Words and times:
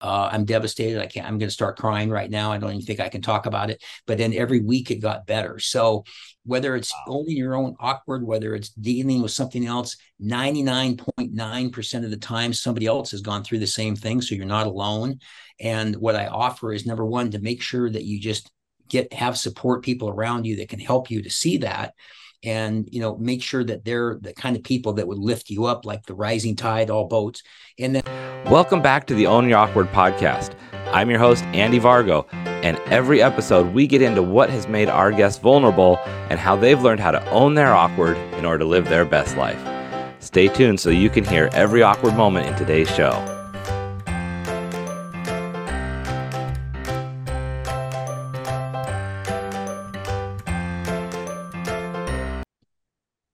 Uh, 0.00 0.30
I'm 0.32 0.44
devastated. 0.44 1.00
I 1.00 1.06
can't, 1.06 1.26
I'm 1.26 1.38
going 1.38 1.48
to 1.48 1.54
start 1.54 1.78
crying 1.78 2.10
right 2.10 2.30
now. 2.30 2.52
I 2.52 2.58
don't 2.58 2.70
even 2.70 2.84
think 2.84 3.00
I 3.00 3.08
can 3.08 3.22
talk 3.22 3.46
about 3.46 3.70
it. 3.70 3.82
But 4.06 4.18
then 4.18 4.32
every 4.32 4.60
week 4.60 4.90
it 4.90 4.96
got 4.96 5.26
better. 5.26 5.58
So 5.58 6.04
whether 6.44 6.74
it's 6.74 6.92
owning 7.06 7.36
your 7.36 7.54
own 7.54 7.76
awkward, 7.80 8.26
whether 8.26 8.54
it's 8.54 8.70
dealing 8.70 9.20
with 9.20 9.32
something 9.32 9.66
else, 9.66 9.96
99.9% 10.22 12.04
of 12.04 12.10
the 12.10 12.16
time 12.16 12.52
somebody 12.52 12.86
else 12.86 13.10
has 13.10 13.20
gone 13.20 13.44
through 13.44 13.58
the 13.58 13.66
same 13.66 13.94
thing. 13.94 14.22
So 14.22 14.34
you're 14.34 14.46
not 14.46 14.66
alone. 14.66 15.20
And 15.60 15.96
what 15.96 16.16
I 16.16 16.26
offer 16.28 16.72
is 16.72 16.86
number 16.86 17.04
one, 17.04 17.30
to 17.32 17.38
make 17.38 17.60
sure 17.60 17.90
that 17.90 18.04
you 18.04 18.18
just 18.18 18.50
get, 18.88 19.12
have 19.12 19.36
support 19.36 19.84
people 19.84 20.08
around 20.08 20.46
you 20.46 20.56
that 20.56 20.70
can 20.70 20.80
help 20.80 21.10
you 21.10 21.22
to 21.22 21.30
see 21.30 21.58
that 21.58 21.94
and 22.42 22.88
you 22.90 23.00
know 23.00 23.16
make 23.18 23.42
sure 23.42 23.64
that 23.64 23.84
they're 23.84 24.18
the 24.20 24.32
kind 24.32 24.56
of 24.56 24.62
people 24.62 24.94
that 24.94 25.06
would 25.06 25.18
lift 25.18 25.50
you 25.50 25.64
up 25.64 25.84
like 25.84 26.06
the 26.06 26.14
rising 26.14 26.56
tide 26.56 26.90
all 26.90 27.06
boats. 27.06 27.42
And 27.78 27.94
then 27.94 28.02
welcome 28.50 28.82
back 28.82 29.06
to 29.08 29.14
the 29.14 29.26
own 29.26 29.48
your 29.48 29.58
awkward 29.58 29.88
podcast. 29.88 30.54
I'm 30.92 31.08
your 31.08 31.18
host 31.18 31.44
andy 31.46 31.78
vargo 31.78 32.26
and 32.64 32.76
every 32.86 33.22
episode 33.22 33.72
we 33.72 33.86
get 33.86 34.02
into 34.02 34.22
what 34.22 34.50
has 34.50 34.66
made 34.66 34.88
our 34.88 35.12
guests 35.12 35.40
vulnerable 35.40 35.98
and 36.28 36.38
how 36.38 36.56
they've 36.56 36.82
learned 36.82 37.00
how 37.00 37.10
to 37.12 37.30
own 37.30 37.54
their 37.54 37.74
awkward 37.74 38.16
in 38.34 38.44
order 38.44 38.58
to 38.58 38.64
live 38.64 38.88
their 38.88 39.04
best 39.04 39.36
life. 39.36 39.60
Stay 40.18 40.48
tuned 40.48 40.80
so 40.80 40.90
you 40.90 41.08
can 41.08 41.24
hear 41.24 41.48
every 41.52 41.82
awkward 41.82 42.14
moment 42.14 42.46
in 42.46 42.54
today's 42.56 42.90
show 42.94 43.39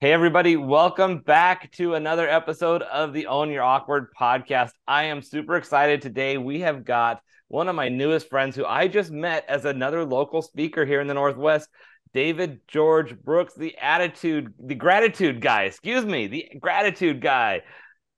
Hey, 0.06 0.12
everybody, 0.12 0.54
welcome 0.54 1.18
back 1.18 1.72
to 1.72 1.94
another 1.94 2.28
episode 2.28 2.82
of 2.82 3.12
the 3.12 3.26
Own 3.26 3.50
Your 3.50 3.64
Awkward 3.64 4.14
podcast. 4.14 4.70
I 4.86 5.06
am 5.06 5.20
super 5.20 5.56
excited 5.56 6.00
today. 6.00 6.38
We 6.38 6.60
have 6.60 6.84
got 6.84 7.20
one 7.48 7.68
of 7.68 7.74
my 7.74 7.88
newest 7.88 8.30
friends 8.30 8.54
who 8.54 8.64
I 8.64 8.86
just 8.86 9.10
met 9.10 9.44
as 9.48 9.64
another 9.64 10.04
local 10.04 10.42
speaker 10.42 10.84
here 10.84 11.00
in 11.00 11.08
the 11.08 11.14
Northwest, 11.14 11.68
David 12.14 12.60
George 12.68 13.18
Brooks, 13.18 13.54
the 13.54 13.76
attitude, 13.78 14.54
the 14.60 14.76
gratitude 14.76 15.40
guy, 15.40 15.64
excuse 15.64 16.06
me, 16.06 16.28
the 16.28 16.52
gratitude 16.60 17.20
guy. 17.20 17.62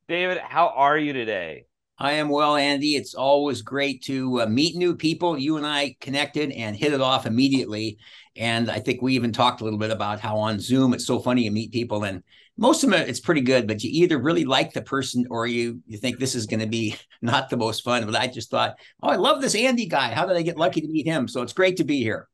David, 0.08 0.36
how 0.36 0.68
are 0.76 0.98
you 0.98 1.14
today? 1.14 1.64
I 1.98 2.12
am 2.12 2.28
well, 2.28 2.54
Andy. 2.54 2.96
It's 2.96 3.14
always 3.14 3.62
great 3.62 4.02
to 4.04 4.42
uh, 4.42 4.46
meet 4.46 4.76
new 4.76 4.94
people. 4.94 5.38
You 5.38 5.56
and 5.56 5.66
I 5.66 5.96
connected 6.02 6.52
and 6.52 6.76
hit 6.76 6.92
it 6.92 7.00
off 7.00 7.24
immediately. 7.24 7.98
And 8.38 8.70
I 8.70 8.78
think 8.78 9.02
we 9.02 9.14
even 9.14 9.32
talked 9.32 9.60
a 9.60 9.64
little 9.64 9.78
bit 9.78 9.90
about 9.90 10.20
how 10.20 10.36
on 10.36 10.60
Zoom 10.60 10.94
it's 10.94 11.06
so 11.06 11.18
funny 11.18 11.42
you 11.42 11.50
meet 11.50 11.72
people, 11.72 12.04
and 12.04 12.22
most 12.56 12.84
of 12.84 12.90
them 12.90 13.00
it's 13.08 13.20
pretty 13.20 13.40
good. 13.40 13.66
But 13.66 13.82
you 13.82 13.90
either 13.92 14.18
really 14.18 14.44
like 14.44 14.72
the 14.72 14.82
person 14.82 15.26
or 15.30 15.46
you 15.46 15.80
you 15.86 15.98
think 15.98 16.18
this 16.18 16.34
is 16.34 16.46
going 16.46 16.60
to 16.60 16.66
be 16.66 16.96
not 17.22 17.50
the 17.50 17.56
most 17.56 17.82
fun. 17.82 18.06
But 18.06 18.16
I 18.16 18.28
just 18.28 18.50
thought, 18.50 18.76
oh, 19.02 19.08
I 19.08 19.16
love 19.16 19.40
this 19.40 19.54
Andy 19.54 19.86
guy. 19.86 20.14
How 20.14 20.26
did 20.26 20.36
I 20.36 20.42
get 20.42 20.56
lucky 20.56 20.80
to 20.80 20.88
meet 20.88 21.06
him? 21.06 21.28
So 21.28 21.42
it's 21.42 21.52
great 21.52 21.76
to 21.78 21.84
be 21.84 22.02
here. 22.02 22.28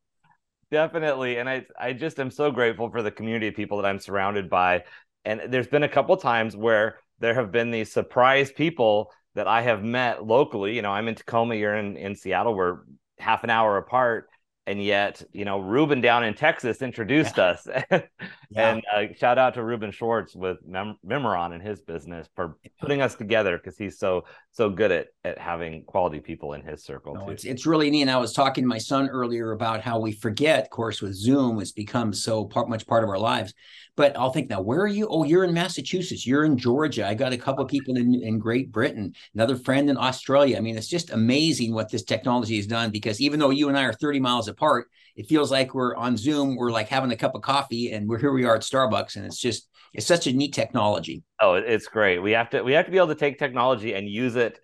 Definitely, 0.71 1.39
and 1.39 1.49
I 1.49 1.67
I 1.79 1.93
just 1.93 2.19
am 2.19 2.31
so 2.31 2.51
grateful 2.51 2.91
for 2.91 3.03
the 3.03 3.11
community 3.11 3.49
of 3.49 3.55
people 3.55 3.81
that 3.81 3.89
I'm 3.89 3.99
surrounded 3.99 4.51
by. 4.51 4.85
And 5.25 5.41
there's 5.49 5.69
been 5.69 5.85
a 5.85 5.89
couple 5.89 6.17
times 6.17 6.55
where 6.55 6.97
there 7.19 7.35
have 7.35 7.51
been 7.51 7.71
these 7.71 7.93
surprise 7.93 8.53
people 8.53 9.11
that 9.35 9.49
I 9.49 9.63
have 9.63 9.83
met 9.83 10.25
locally. 10.27 10.75
You 10.77 10.83
know, 10.83 10.91
I'm 10.91 11.09
in 11.09 11.15
Tacoma, 11.15 11.55
you're 11.55 11.77
in, 11.77 11.97
in 11.97 12.15
Seattle, 12.15 12.55
we're 12.55 12.81
half 13.19 13.45
an 13.45 13.51
hour 13.51 13.77
apart. 13.77 14.29
And 14.67 14.83
yet, 14.83 15.23
you 15.33 15.45
know, 15.45 15.59
Ruben 15.59 16.01
down 16.01 16.25
in 16.25 16.35
Texas 16.35 16.81
introduced 16.81 17.37
yeah. 17.37 17.45
us. 17.45 17.69
yeah. 18.55 18.75
And 18.75 18.83
uh, 18.95 19.15
shout 19.15 19.39
out 19.39 19.55
to 19.55 19.65
Ruben 19.65 19.91
Schwartz 19.91 20.35
with 20.35 20.59
Mem- 20.67 20.99
Memoron 21.07 21.53
and 21.53 21.63
his 21.63 21.81
business 21.81 22.29
for 22.35 22.57
putting 22.81 23.03
us 23.03 23.15
together 23.15 23.59
because 23.59 23.77
he's 23.77 23.99
so 23.99 24.25
so 24.53 24.71
good 24.71 24.93
at 24.93 25.09
at 25.25 25.39
having 25.39 25.85
quality 25.85 26.21
people 26.21 26.53
in 26.53 26.63
his 26.63 26.85
circle. 26.85 27.15
No, 27.15 27.31
it's 27.31 27.45
it's 27.45 27.67
really 27.67 27.91
neat. 27.91 28.03
And 28.03 28.11
I 28.11 28.19
was 28.19 28.33
talking 28.33 28.65
to 28.65 28.69
my 28.69 28.79
son 28.79 29.09
earlier 29.09 29.53
about 29.53 29.81
how 29.81 30.01
we 30.01 30.13
forget, 30.13 30.65
of 30.65 30.71
course, 30.71 31.03
with 31.03 31.15
Zoom, 31.15 31.61
it's 31.61 31.73
become 31.73 32.13
so 32.13 32.45
part, 32.45 32.69
much 32.69 32.87
part 32.87 33.05
of 33.05 33.11
our 33.11 33.19
lives 33.19 33.55
but 33.97 34.17
I'll 34.17 34.31
think 34.31 34.51
now, 34.51 34.61
where 34.61 34.81
are 34.81 34.89
you? 34.89 35.07
Oh, 35.09 35.25
you're 35.25 35.45
in 35.45 35.55
Massachusetts. 35.55 36.27
You're 36.27 36.45
in 36.45 36.59
Georgia. 36.59 37.07
I 37.07 37.15
got 37.15 37.33
a 37.33 37.39
couple 37.39 37.65
of 37.65 37.71
people 37.71 37.97
in, 37.97 38.15
in 38.15 38.39
Great 38.39 38.73
Britain, 38.73 39.15
another 39.35 39.57
friend 39.57 39.89
in 39.89 39.97
Australia. 39.97 40.57
I 40.57 40.61
mean, 40.61 40.77
it's 40.77 40.89
just 40.89 41.11
amazing 41.11 41.73
what 41.73 41.91
this 41.91 42.03
technology 42.03 42.57
has 42.57 42.67
done 42.67 42.91
because 42.91 43.21
even 43.21 43.39
though 43.39 43.51
you 43.51 43.69
and 43.69 43.79
I 43.79 43.85
are 43.85 43.93
30 43.93 44.21
miles 44.21 44.49
apart, 44.49 44.89
it 45.17 45.27
feels 45.27 45.51
like 45.51 45.75
we're 45.75 45.95
on 45.97 46.17
Zoom. 46.17 46.57
We're 46.57 46.73
like 46.73 46.89
having 46.89 47.13
a 47.13 47.17
cup 47.17 47.35
of 47.35 47.43
coffee 47.43 47.93
and 47.93 48.09
we're 48.09 48.19
here 48.19 48.33
we 48.33 48.45
are 48.45 48.57
at 48.57 48.63
Starbucks. 48.63 49.17
And 49.17 49.25
it's 49.25 49.39
just, 49.39 49.69
it's 49.93 50.07
such 50.07 50.27
a 50.27 50.33
neat 50.33 50.53
technology. 50.53 51.23
Oh, 51.41 51.55
it's 51.55 51.87
great. 51.87 52.19
We 52.19 52.33
have 52.33 52.51
to, 52.51 52.63
we 52.63 52.73
have 52.73 52.87
to 52.87 52.91
be 52.91 52.97
able 52.97 53.09
to 53.09 53.15
take 53.15 53.39
technology 53.39 53.95
and 53.95 54.09
use 54.09 54.37
it 54.37 54.59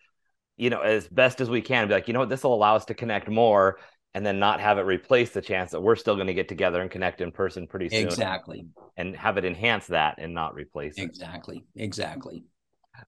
you 0.60 0.68
know, 0.68 0.80
as 0.80 1.08
best 1.08 1.40
as 1.40 1.48
we 1.48 1.62
can, 1.62 1.88
be 1.88 1.94
like, 1.94 2.06
you 2.06 2.12
know 2.12 2.20
what, 2.20 2.28
this 2.28 2.44
will 2.44 2.54
allow 2.54 2.76
us 2.76 2.84
to 2.84 2.94
connect 2.94 3.30
more 3.30 3.78
and 4.12 4.26
then 4.26 4.38
not 4.38 4.60
have 4.60 4.76
it 4.76 4.82
replace 4.82 5.30
the 5.30 5.40
chance 5.40 5.70
that 5.70 5.80
we're 5.80 5.96
still 5.96 6.16
going 6.16 6.26
to 6.26 6.34
get 6.34 6.48
together 6.48 6.82
and 6.82 6.90
connect 6.90 7.22
in 7.22 7.32
person 7.32 7.66
pretty 7.66 7.88
soon. 7.88 8.06
Exactly. 8.06 8.66
And 8.98 9.16
have 9.16 9.38
it 9.38 9.46
enhance 9.46 9.86
that 9.86 10.16
and 10.18 10.34
not 10.34 10.54
replace 10.54 10.98
it. 10.98 11.02
Exactly. 11.02 11.64
Exactly. 11.76 12.44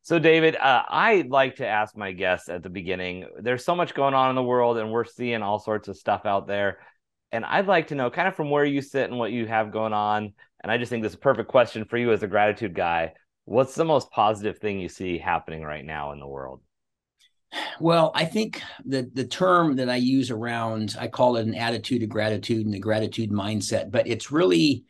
So, 0.01 0.19
David, 0.19 0.57
uh, 0.57 0.85
I 0.89 1.27
like 1.29 1.57
to 1.57 1.67
ask 1.67 1.95
my 1.95 2.13
guests 2.13 2.49
at 2.49 2.63
the 2.63 2.71
beginning 2.71 3.27
there's 3.39 3.67
so 3.67 3.77
much 3.77 3.93
going 3.93 4.15
on 4.15 4.31
in 4.31 4.37
the 4.37 4.43
world, 4.43 4.79
and 4.79 4.91
we're 4.91 5.05
seeing 5.05 5.43
all 5.43 5.59
sorts 5.59 5.89
of 5.89 5.99
stuff 5.99 6.25
out 6.25 6.47
there. 6.47 6.79
And 7.33 7.45
I'd 7.45 7.67
like 7.67 7.89
to 7.89 7.95
know 7.95 8.11
kind 8.11 8.29
of 8.29 8.37
from 8.37 8.51
where 8.51 8.65
you 8.65 8.83
sit 8.83 9.09
and 9.09 9.19
what 9.19 9.33
you 9.33 9.47
have 9.47 9.73
going 9.73 9.95
on. 9.95 10.33
And 10.63 10.71
I 10.71 10.77
just 10.79 10.91
think 10.91 11.03
this 11.03 11.13
is 11.13 11.17
a 11.17 11.21
perfect 11.21 11.49
question 11.49 11.85
for 11.85 11.97
you 11.97 12.13
as 12.13 12.23
a 12.23 12.29
gratitude 12.29 12.75
guy. 12.75 13.15
What's 13.47 13.75
the 13.75 13.85
most 13.85 14.11
positive 14.11 14.59
thing 14.59 14.79
you 14.79 14.89
see 14.89 15.19
happening 15.19 15.63
right 15.63 15.85
now 15.85 16.13
in 16.13 16.21
the 16.21 16.27
world? 16.27 16.61
Well, 17.81 18.13
I 18.15 18.25
think 18.25 18.63
the 18.85 19.11
the 19.13 19.27
term 19.27 19.77
that 19.77 19.91
I 19.91 19.97
use 19.97 20.31
around 20.31 20.97
I 20.99 21.09
call 21.09 21.37
it 21.37 21.47
an 21.47 21.55
attitude 21.55 22.03
of 22.03 22.09
gratitude 22.09 22.65
and 22.65 22.75
the 22.75 22.79
gratitude 22.79 23.31
mindset, 23.31 23.91
but 23.91 24.07
it's 24.07 24.33
really 24.33 24.85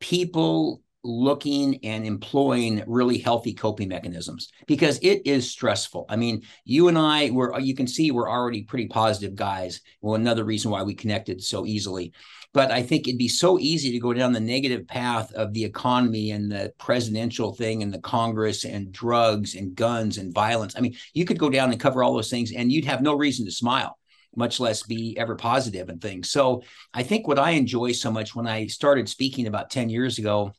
people 0.00 0.82
looking 1.02 1.78
and 1.84 2.06
employing 2.06 2.82
really 2.86 3.18
healthy 3.18 3.54
coping 3.54 3.88
mechanisms 3.88 4.50
because 4.66 4.98
it 5.02 5.26
is 5.26 5.50
stressful. 5.50 6.04
I 6.08 6.16
mean, 6.16 6.42
you 6.64 6.88
and 6.88 6.98
I 6.98 7.30
were 7.30 7.58
you 7.58 7.74
can 7.74 7.86
see 7.86 8.10
we're 8.10 8.30
already 8.30 8.64
pretty 8.64 8.86
positive 8.86 9.34
guys. 9.34 9.80
Well, 10.00 10.14
another 10.14 10.44
reason 10.44 10.70
why 10.70 10.82
we 10.82 10.94
connected 10.94 11.42
so 11.42 11.66
easily. 11.66 12.12
But 12.52 12.72
I 12.72 12.82
think 12.82 13.06
it'd 13.06 13.18
be 13.18 13.28
so 13.28 13.58
easy 13.60 13.92
to 13.92 14.00
go 14.00 14.12
down 14.12 14.32
the 14.32 14.40
negative 14.40 14.86
path 14.88 15.32
of 15.34 15.52
the 15.52 15.64
economy 15.64 16.32
and 16.32 16.50
the 16.50 16.72
presidential 16.78 17.54
thing 17.54 17.82
and 17.82 17.94
the 17.94 18.00
Congress 18.00 18.64
and 18.64 18.90
drugs 18.90 19.54
and 19.54 19.74
guns 19.74 20.18
and 20.18 20.34
violence. 20.34 20.74
I 20.76 20.80
mean, 20.80 20.96
you 21.14 21.24
could 21.24 21.38
go 21.38 21.48
down 21.48 21.70
and 21.70 21.80
cover 21.80 22.02
all 22.02 22.14
those 22.14 22.30
things 22.30 22.52
and 22.52 22.72
you'd 22.72 22.86
have 22.86 23.02
no 23.02 23.14
reason 23.14 23.46
to 23.46 23.52
smile 23.52 23.96
much 24.36 24.60
less 24.60 24.84
be 24.84 25.16
ever 25.18 25.34
positive 25.34 25.88
and 25.88 26.00
things. 26.00 26.30
So 26.30 26.62
I 26.94 27.02
think 27.02 27.26
what 27.26 27.38
I 27.38 27.50
enjoy 27.50 27.92
so 27.92 28.12
much 28.12 28.34
when 28.34 28.46
I 28.46 28.66
started 28.66 29.08
speaking 29.08 29.48
about 29.48 29.70
10 29.70 29.88
years 29.88 30.18
ago 30.18 30.52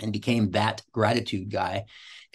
and 0.00 0.12
became 0.12 0.50
that 0.50 0.82
gratitude 0.92 1.50
guy, 1.50 1.84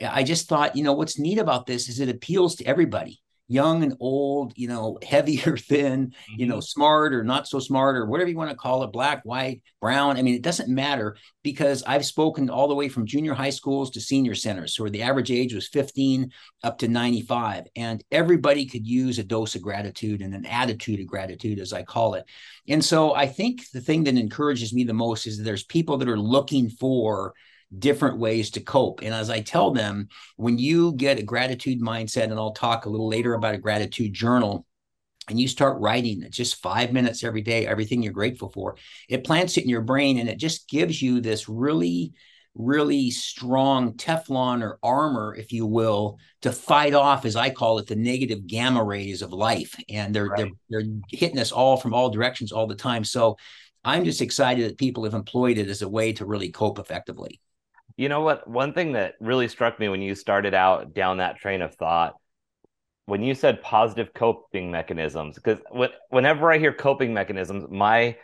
I 0.01 0.23
just 0.23 0.47
thought, 0.47 0.75
you 0.75 0.84
know, 0.84 0.94
what's 0.94 1.19
neat 1.19 1.40
about 1.40 1.66
this 1.66 1.90
is 1.90 2.00
it 2.00 2.09
appeals 2.09 2.56
to 2.56 2.66
everybody 2.66 3.22
young 3.47 3.81
and 3.84 3.95
old, 4.00 4.53
you 4.56 4.68
know, 4.68 5.00
heavy 5.07 5.41
or 5.45 5.57
thin, 5.57 6.07
mm-hmm. 6.07 6.40
you 6.40 6.45
know, 6.45 6.56
mm-hmm. 6.56 6.62
smart 6.62 7.13
or 7.13 7.23
not 7.23 7.47
so 7.47 7.59
smart 7.59 7.95
or 7.95 8.06
whatever 8.06 8.29
you 8.29 8.38
want 8.38 8.50
to 8.50 8.56
call 8.56 8.84
it, 8.84 8.91
black, 8.91 9.23
white, 9.23 9.62
brown. 9.81 10.18
I 10.18 10.22
mean, 10.22 10.35
it 10.35 10.41
doesn't 10.41 10.69
matter 10.69 11.18
because 11.44 11.84
I've 11.84 12.06
spoken 12.06 12.50
all 12.50 12.68
the 12.68 12.75
way 12.75 12.90
from 12.90 13.06
junior 13.06 13.34
high 13.34 13.50
schools 13.50 13.91
to 13.91 14.01
senior 14.01 14.35
centers. 14.35 14.79
where 14.79 14.89
the 14.89 15.03
average 15.03 15.31
age 15.31 15.53
was 15.53 15.68
15 15.68 16.31
up 16.63 16.78
to 16.79 16.88
95. 16.88 17.66
And 17.75 18.03
everybody 18.12 18.66
could 18.66 18.85
use 18.85 19.19
a 19.19 19.24
dose 19.24 19.56
of 19.56 19.62
gratitude 19.62 20.22
and 20.22 20.34
an 20.34 20.45
attitude 20.45 21.00
of 21.00 21.07
gratitude, 21.07 21.59
as 21.59 21.74
I 21.74 21.84
call 21.84 22.16
it. 22.16 22.25
And 22.68 22.84
so 22.84 23.16
I 23.16 23.28
think 23.28 23.69
the 23.72 23.81
thing 23.81 24.03
that 24.06 24.18
encourages 24.18 24.74
me 24.74 24.84
the 24.84 24.94
most 24.94 25.25
is 25.25 25.38
that 25.38 25.44
there's 25.44 25.63
people 25.63 25.97
that 25.97 26.09
are 26.09 26.19
looking 26.19 26.69
for 26.69 27.34
different 27.78 28.18
ways 28.18 28.52
to 28.52 28.62
cope. 28.62 29.02
And 29.02 29.14
as 29.14 29.30
I 29.30 29.42
tell 29.42 29.72
them, 29.72 30.08
when 30.36 30.58
you 30.58 30.94
get 30.94 31.20
a 31.20 31.24
gratitude 31.24 31.82
mindset, 31.82 32.24
and 32.24 32.36
I'll 32.36 32.52
talk 32.52 32.86
a 32.86 32.90
little 32.90 33.10
later 33.10 33.34
about 33.34 33.56
a 33.56 33.60
gratitude 33.60 34.14
journal, 34.14 34.66
and 35.30 35.40
you 35.40 35.48
start 35.48 35.81
writing 35.81 36.24
it 36.24 36.31
just 36.31 36.62
five 36.62 36.94
minutes 36.94 37.24
every 37.24 37.42
day, 37.42 37.68
everything 37.68 38.02
you're 38.02 38.14
grateful 38.14 38.50
for, 38.50 38.78
it 39.10 39.25
plants 39.25 39.58
it 39.58 39.64
in 39.64 39.69
your 39.69 39.81
brain 39.81 40.19
and 40.19 40.30
it 40.30 40.38
just 40.38 40.69
gives 40.69 41.02
you 41.02 41.19
this 41.19 41.50
really, 41.50 42.14
really 42.56 43.12
strong 43.12 43.94
Teflon 43.96 44.63
or 44.63 44.80
armor, 44.81 45.36
if 45.36 45.52
you 45.52 45.66
will, 45.66 46.18
to 46.44 46.52
fight 46.54 46.94
off, 46.94 47.25
as 47.25 47.36
I 47.36 47.50
call 47.50 47.80
it, 47.80 47.88
the 47.88 47.96
negative 47.98 48.48
gamma 48.48 48.81
rays 48.81 49.22
of 49.22 49.34
life. 49.34 49.75
And 49.90 50.16
they're 50.16 50.28
right. 50.28 50.52
they're 50.70 50.81
they're 50.81 50.94
hitting 51.10 51.40
us 51.40 51.52
all 51.52 51.75
from 51.75 51.94
all 51.94 52.10
directions 52.10 52.54
all 52.54 52.68
the 52.68 52.75
time. 52.75 53.04
So 53.04 53.38
I'm 53.84 54.06
just 54.06 54.22
excited 54.22 54.70
that 54.70 54.78
people 54.78 55.04
have 55.04 55.13
employed 55.13 55.58
it 55.58 55.68
as 55.68 55.81
a 55.81 55.90
way 55.90 56.13
to 56.13 56.25
really 56.25 56.50
cope 56.50 56.80
effectively. 56.80 57.42
You 57.98 58.10
know 58.10 58.22
what? 58.22 58.48
One 58.48 58.74
thing 58.74 58.94
that 58.94 59.16
really 59.20 59.48
struck 59.48 59.80
me 59.80 59.90
when 59.90 60.02
you 60.02 60.16
started 60.16 60.54
out 60.54 60.94
down 60.94 61.18
that 61.18 61.38
train 61.38 61.62
of 61.62 61.76
thought, 61.76 62.14
when 63.08 63.24
you 63.24 63.34
said 63.34 63.62
positive 63.62 64.14
coping 64.14 64.70
mechanisms, 64.72 65.36
because 65.36 65.60
whenever 66.10 66.52
I 66.52 66.60
hear 66.60 66.72
coping 66.74 67.14
mechanisms, 67.14 67.66
my 67.70 68.16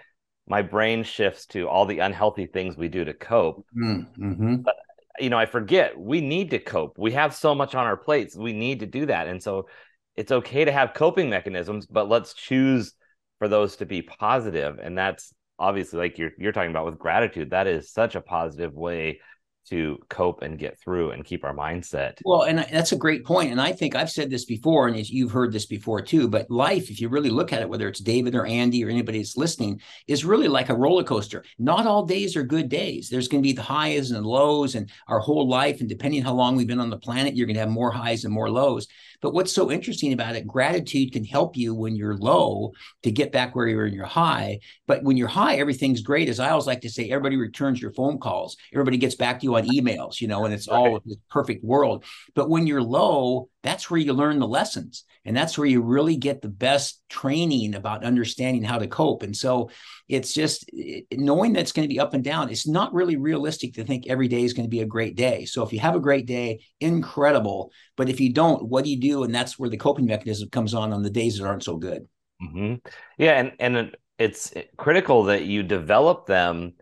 my 0.47 0.61
brain 0.61 1.03
shifts 1.03 1.45
to 1.47 1.67
all 1.67 1.85
the 1.85 1.99
unhealthy 1.99 2.45
things 2.45 2.77
we 2.77 2.87
do 2.87 3.03
to 3.03 3.13
cope. 3.13 3.65
Mm-hmm. 3.75 4.57
But 4.57 4.75
you 5.19 5.29
know, 5.29 5.37
I 5.37 5.45
forget 5.45 5.99
we 5.99 6.21
need 6.21 6.51
to 6.51 6.59
cope. 6.59 6.97
We 6.97 7.13
have 7.13 7.33
so 7.35 7.55
much 7.55 7.75
on 7.75 7.85
our 7.85 7.97
plates. 7.97 8.35
We 8.35 8.53
need 8.53 8.81
to 8.81 8.85
do 8.85 9.05
that. 9.07 9.27
And 9.27 9.41
so 9.41 9.67
it's 10.15 10.31
okay 10.31 10.65
to 10.65 10.71
have 10.71 10.93
coping 10.93 11.29
mechanisms, 11.29 11.87
but 11.87 12.09
let's 12.09 12.33
choose 12.33 12.93
for 13.39 13.47
those 13.47 13.77
to 13.77 13.85
be 13.85 14.01
positive. 14.01 14.79
And 14.79 14.97
that's 14.97 15.33
obviously 15.57 15.99
like 15.99 16.17
you're 16.17 16.31
you're 16.37 16.51
talking 16.51 16.71
about 16.71 16.85
with 16.85 16.99
gratitude. 16.99 17.51
That 17.51 17.67
is 17.67 17.91
such 17.91 18.15
a 18.15 18.21
positive 18.21 18.73
way 18.73 19.19
to 19.69 19.97
cope 20.09 20.41
and 20.41 20.59
get 20.59 20.79
through 20.79 21.11
and 21.11 21.23
keep 21.25 21.43
our 21.43 21.55
mindset. 21.55 22.19
Well, 22.25 22.43
and 22.43 22.59
that's 22.59 22.91
a 22.91 22.97
great 22.97 23.25
point. 23.25 23.51
And 23.51 23.61
I 23.61 23.71
think 23.71 23.95
I've 23.95 24.11
said 24.11 24.29
this 24.29 24.45
before, 24.45 24.87
and 24.87 25.09
you've 25.09 25.31
heard 25.31 25.51
this 25.51 25.65
before 25.65 26.01
too. 26.01 26.27
But 26.27 26.51
life, 26.51 26.89
if 26.91 26.99
you 26.99 27.09
really 27.09 27.29
look 27.29 27.53
at 27.53 27.61
it, 27.61 27.69
whether 27.69 27.87
it's 27.87 27.99
David 27.99 28.35
or 28.35 28.45
Andy 28.45 28.83
or 28.83 28.89
anybody 28.89 29.19
that's 29.19 29.37
listening, 29.37 29.81
is 30.07 30.25
really 30.25 30.47
like 30.47 30.69
a 30.69 30.75
roller 30.75 31.03
coaster. 31.03 31.43
Not 31.57 31.87
all 31.87 32.05
days 32.05 32.35
are 32.35 32.43
good 32.43 32.69
days. 32.69 33.09
There's 33.09 33.27
going 33.27 33.41
to 33.41 33.47
be 33.47 33.53
the 33.53 33.61
highs 33.61 34.11
and 34.11 34.25
lows, 34.25 34.75
and 34.75 34.89
our 35.07 35.19
whole 35.19 35.47
life, 35.47 35.79
and 35.79 35.89
depending 35.89 36.21
how 36.23 36.33
long 36.33 36.55
we've 36.55 36.67
been 36.67 36.79
on 36.79 36.89
the 36.89 36.97
planet, 36.97 37.35
you're 37.35 37.47
going 37.47 37.55
to 37.55 37.61
have 37.61 37.69
more 37.69 37.91
highs 37.91 38.25
and 38.25 38.33
more 38.33 38.49
lows. 38.49 38.87
But 39.23 39.33
what's 39.33 39.53
so 39.53 39.71
interesting 39.71 40.11
about 40.11 40.35
it, 40.35 40.45
gratitude 40.45 41.13
can 41.13 41.23
help 41.23 41.55
you 41.55 41.73
when 41.73 41.95
you're 41.95 42.17
low 42.17 42.73
to 43.03 43.11
get 43.11 43.31
back 43.31 43.55
where 43.55 43.69
you're 43.69 43.87
in 43.87 43.93
your 43.93 44.05
high. 44.05 44.59
But 44.85 45.01
when 45.03 45.15
you're 45.15 45.29
high, 45.29 45.55
everything's 45.55 46.01
great. 46.01 46.27
As 46.27 46.41
I 46.41 46.49
always 46.49 46.67
like 46.67 46.81
to 46.81 46.89
say, 46.89 47.09
everybody 47.09 47.37
returns 47.37 47.81
your 47.81 47.93
phone 47.93 48.19
calls. 48.19 48.57
Everybody 48.73 48.97
gets 48.97 49.15
back 49.15 49.39
to 49.39 49.45
you 49.45 49.55
on 49.55 49.63
emails, 49.63 50.19
you 50.19 50.27
know, 50.27 50.43
and 50.43 50.53
it's 50.53 50.67
right. 50.67 50.75
all 50.75 50.99
this 51.05 51.15
perfect 51.31 51.63
world. 51.63 52.03
But 52.35 52.49
when 52.49 52.67
you're 52.67 52.83
low, 52.83 53.47
that's 53.63 53.89
where 53.89 53.99
you 53.99 54.13
learn 54.13 54.39
the 54.39 54.47
lessons. 54.47 55.05
And 55.25 55.35
that's 55.35 55.57
where 55.57 55.67
you 55.67 55.81
really 55.81 56.17
get 56.17 56.41
the 56.41 56.49
best 56.49 57.01
training 57.07 57.75
about 57.75 58.03
understanding 58.03 58.61
how 58.61 58.77
to 58.77 58.87
cope. 58.87 59.23
And 59.23 59.35
so 59.35 59.69
it's 60.09 60.33
just 60.33 60.69
knowing 61.13 61.53
that 61.53 61.61
it's 61.61 61.71
going 61.71 61.87
to 61.87 61.93
be 61.93 61.99
up 61.99 62.13
and 62.13 62.23
down. 62.23 62.49
It's 62.49 62.67
not 62.67 62.93
really 62.93 63.15
realistic 63.15 63.75
to 63.75 63.85
think 63.85 64.07
every 64.07 64.27
day 64.27 64.43
is 64.43 64.51
going 64.51 64.65
to 64.65 64.69
be 64.69 64.81
a 64.81 64.85
great 64.85 65.15
day. 65.15 65.45
So 65.45 65.63
if 65.63 65.71
you 65.71 65.79
have 65.79 65.95
a 65.95 66.01
great 66.01 66.25
day, 66.25 66.65
incredible. 66.81 67.71
But 67.95 68.09
if 68.09 68.19
you 68.19 68.33
don't, 68.33 68.67
what 68.67 68.83
do 68.83 68.91
you 68.91 68.99
do? 68.99 69.23
And 69.23 69.33
that's 69.33 69.57
where 69.57 69.69
the 69.69 69.77
coping 69.77 70.05
mechanism 70.05 70.49
comes 70.49 70.73
on 70.73 70.91
on 70.91 71.03
the 71.03 71.09
days 71.09 71.37
that 71.37 71.47
aren't 71.47 71.63
so 71.63 71.77
good. 71.77 72.05
Mm-hmm. 72.41 72.75
Yeah, 73.17 73.39
and 73.39 73.53
and 73.59 73.95
it's 74.19 74.53
critical 74.77 75.23
that 75.25 75.45
you 75.45 75.63
develop 75.63 76.25
them 76.25 76.73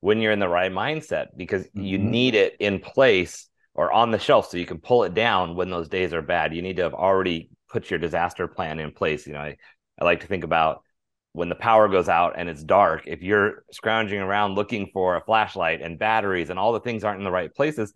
when 0.00 0.20
you're 0.20 0.32
in 0.32 0.40
the 0.40 0.48
right 0.48 0.72
mindset 0.72 1.28
because 1.36 1.62
mm-hmm. 1.66 1.82
you 1.82 1.98
need 1.98 2.34
it 2.34 2.56
in 2.58 2.80
place 2.80 3.48
or 3.74 3.92
on 3.92 4.10
the 4.10 4.18
shelf 4.18 4.48
so 4.48 4.56
you 4.56 4.66
can 4.66 4.78
pull 4.78 5.04
it 5.04 5.14
down 5.14 5.56
when 5.56 5.70
those 5.70 5.88
days 5.88 6.12
are 6.12 6.22
bad. 6.22 6.54
You 6.54 6.62
need 6.62 6.76
to 6.76 6.82
have 6.82 6.94
already 6.94 7.50
put 7.68 7.90
your 7.90 7.98
disaster 7.98 8.46
plan 8.46 8.78
in 8.78 8.92
place. 8.92 9.26
You 9.26 9.32
know, 9.32 9.40
I, 9.40 9.56
I 9.98 10.04
like 10.04 10.20
to 10.20 10.26
think 10.26 10.44
about 10.44 10.82
when 11.32 11.48
the 11.48 11.56
power 11.56 11.88
goes 11.88 12.08
out 12.08 12.34
and 12.36 12.48
it's 12.48 12.62
dark, 12.62 13.02
if 13.06 13.20
you're 13.20 13.64
scrounging 13.72 14.20
around 14.20 14.54
looking 14.54 14.90
for 14.92 15.16
a 15.16 15.20
flashlight 15.20 15.82
and 15.82 15.98
batteries 15.98 16.48
and 16.48 16.58
all 16.58 16.72
the 16.72 16.80
things 16.80 17.02
aren't 17.02 17.18
in 17.18 17.24
the 17.24 17.30
right 17.30 17.52
places, 17.52 17.92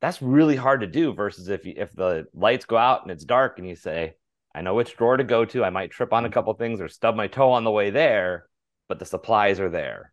that's 0.00 0.22
really 0.22 0.56
hard 0.56 0.80
to 0.80 0.86
do 0.86 1.12
versus 1.12 1.48
if 1.48 1.66
you, 1.66 1.74
if 1.76 1.92
the 1.92 2.26
lights 2.32 2.64
go 2.64 2.78
out 2.78 3.02
and 3.02 3.10
it's 3.10 3.24
dark 3.24 3.58
and 3.58 3.68
you 3.68 3.76
say, 3.76 4.14
I 4.54 4.62
know 4.62 4.74
which 4.74 4.96
drawer 4.96 5.18
to 5.18 5.24
go 5.24 5.44
to, 5.44 5.64
I 5.64 5.70
might 5.70 5.90
trip 5.90 6.14
on 6.14 6.24
a 6.24 6.28
mm-hmm. 6.28 6.34
couple 6.34 6.54
things 6.54 6.80
or 6.80 6.88
stub 6.88 7.14
my 7.14 7.26
toe 7.26 7.52
on 7.52 7.64
the 7.64 7.70
way 7.70 7.90
there, 7.90 8.46
but 8.88 8.98
the 8.98 9.04
supplies 9.04 9.60
are 9.60 9.70
there. 9.70 10.11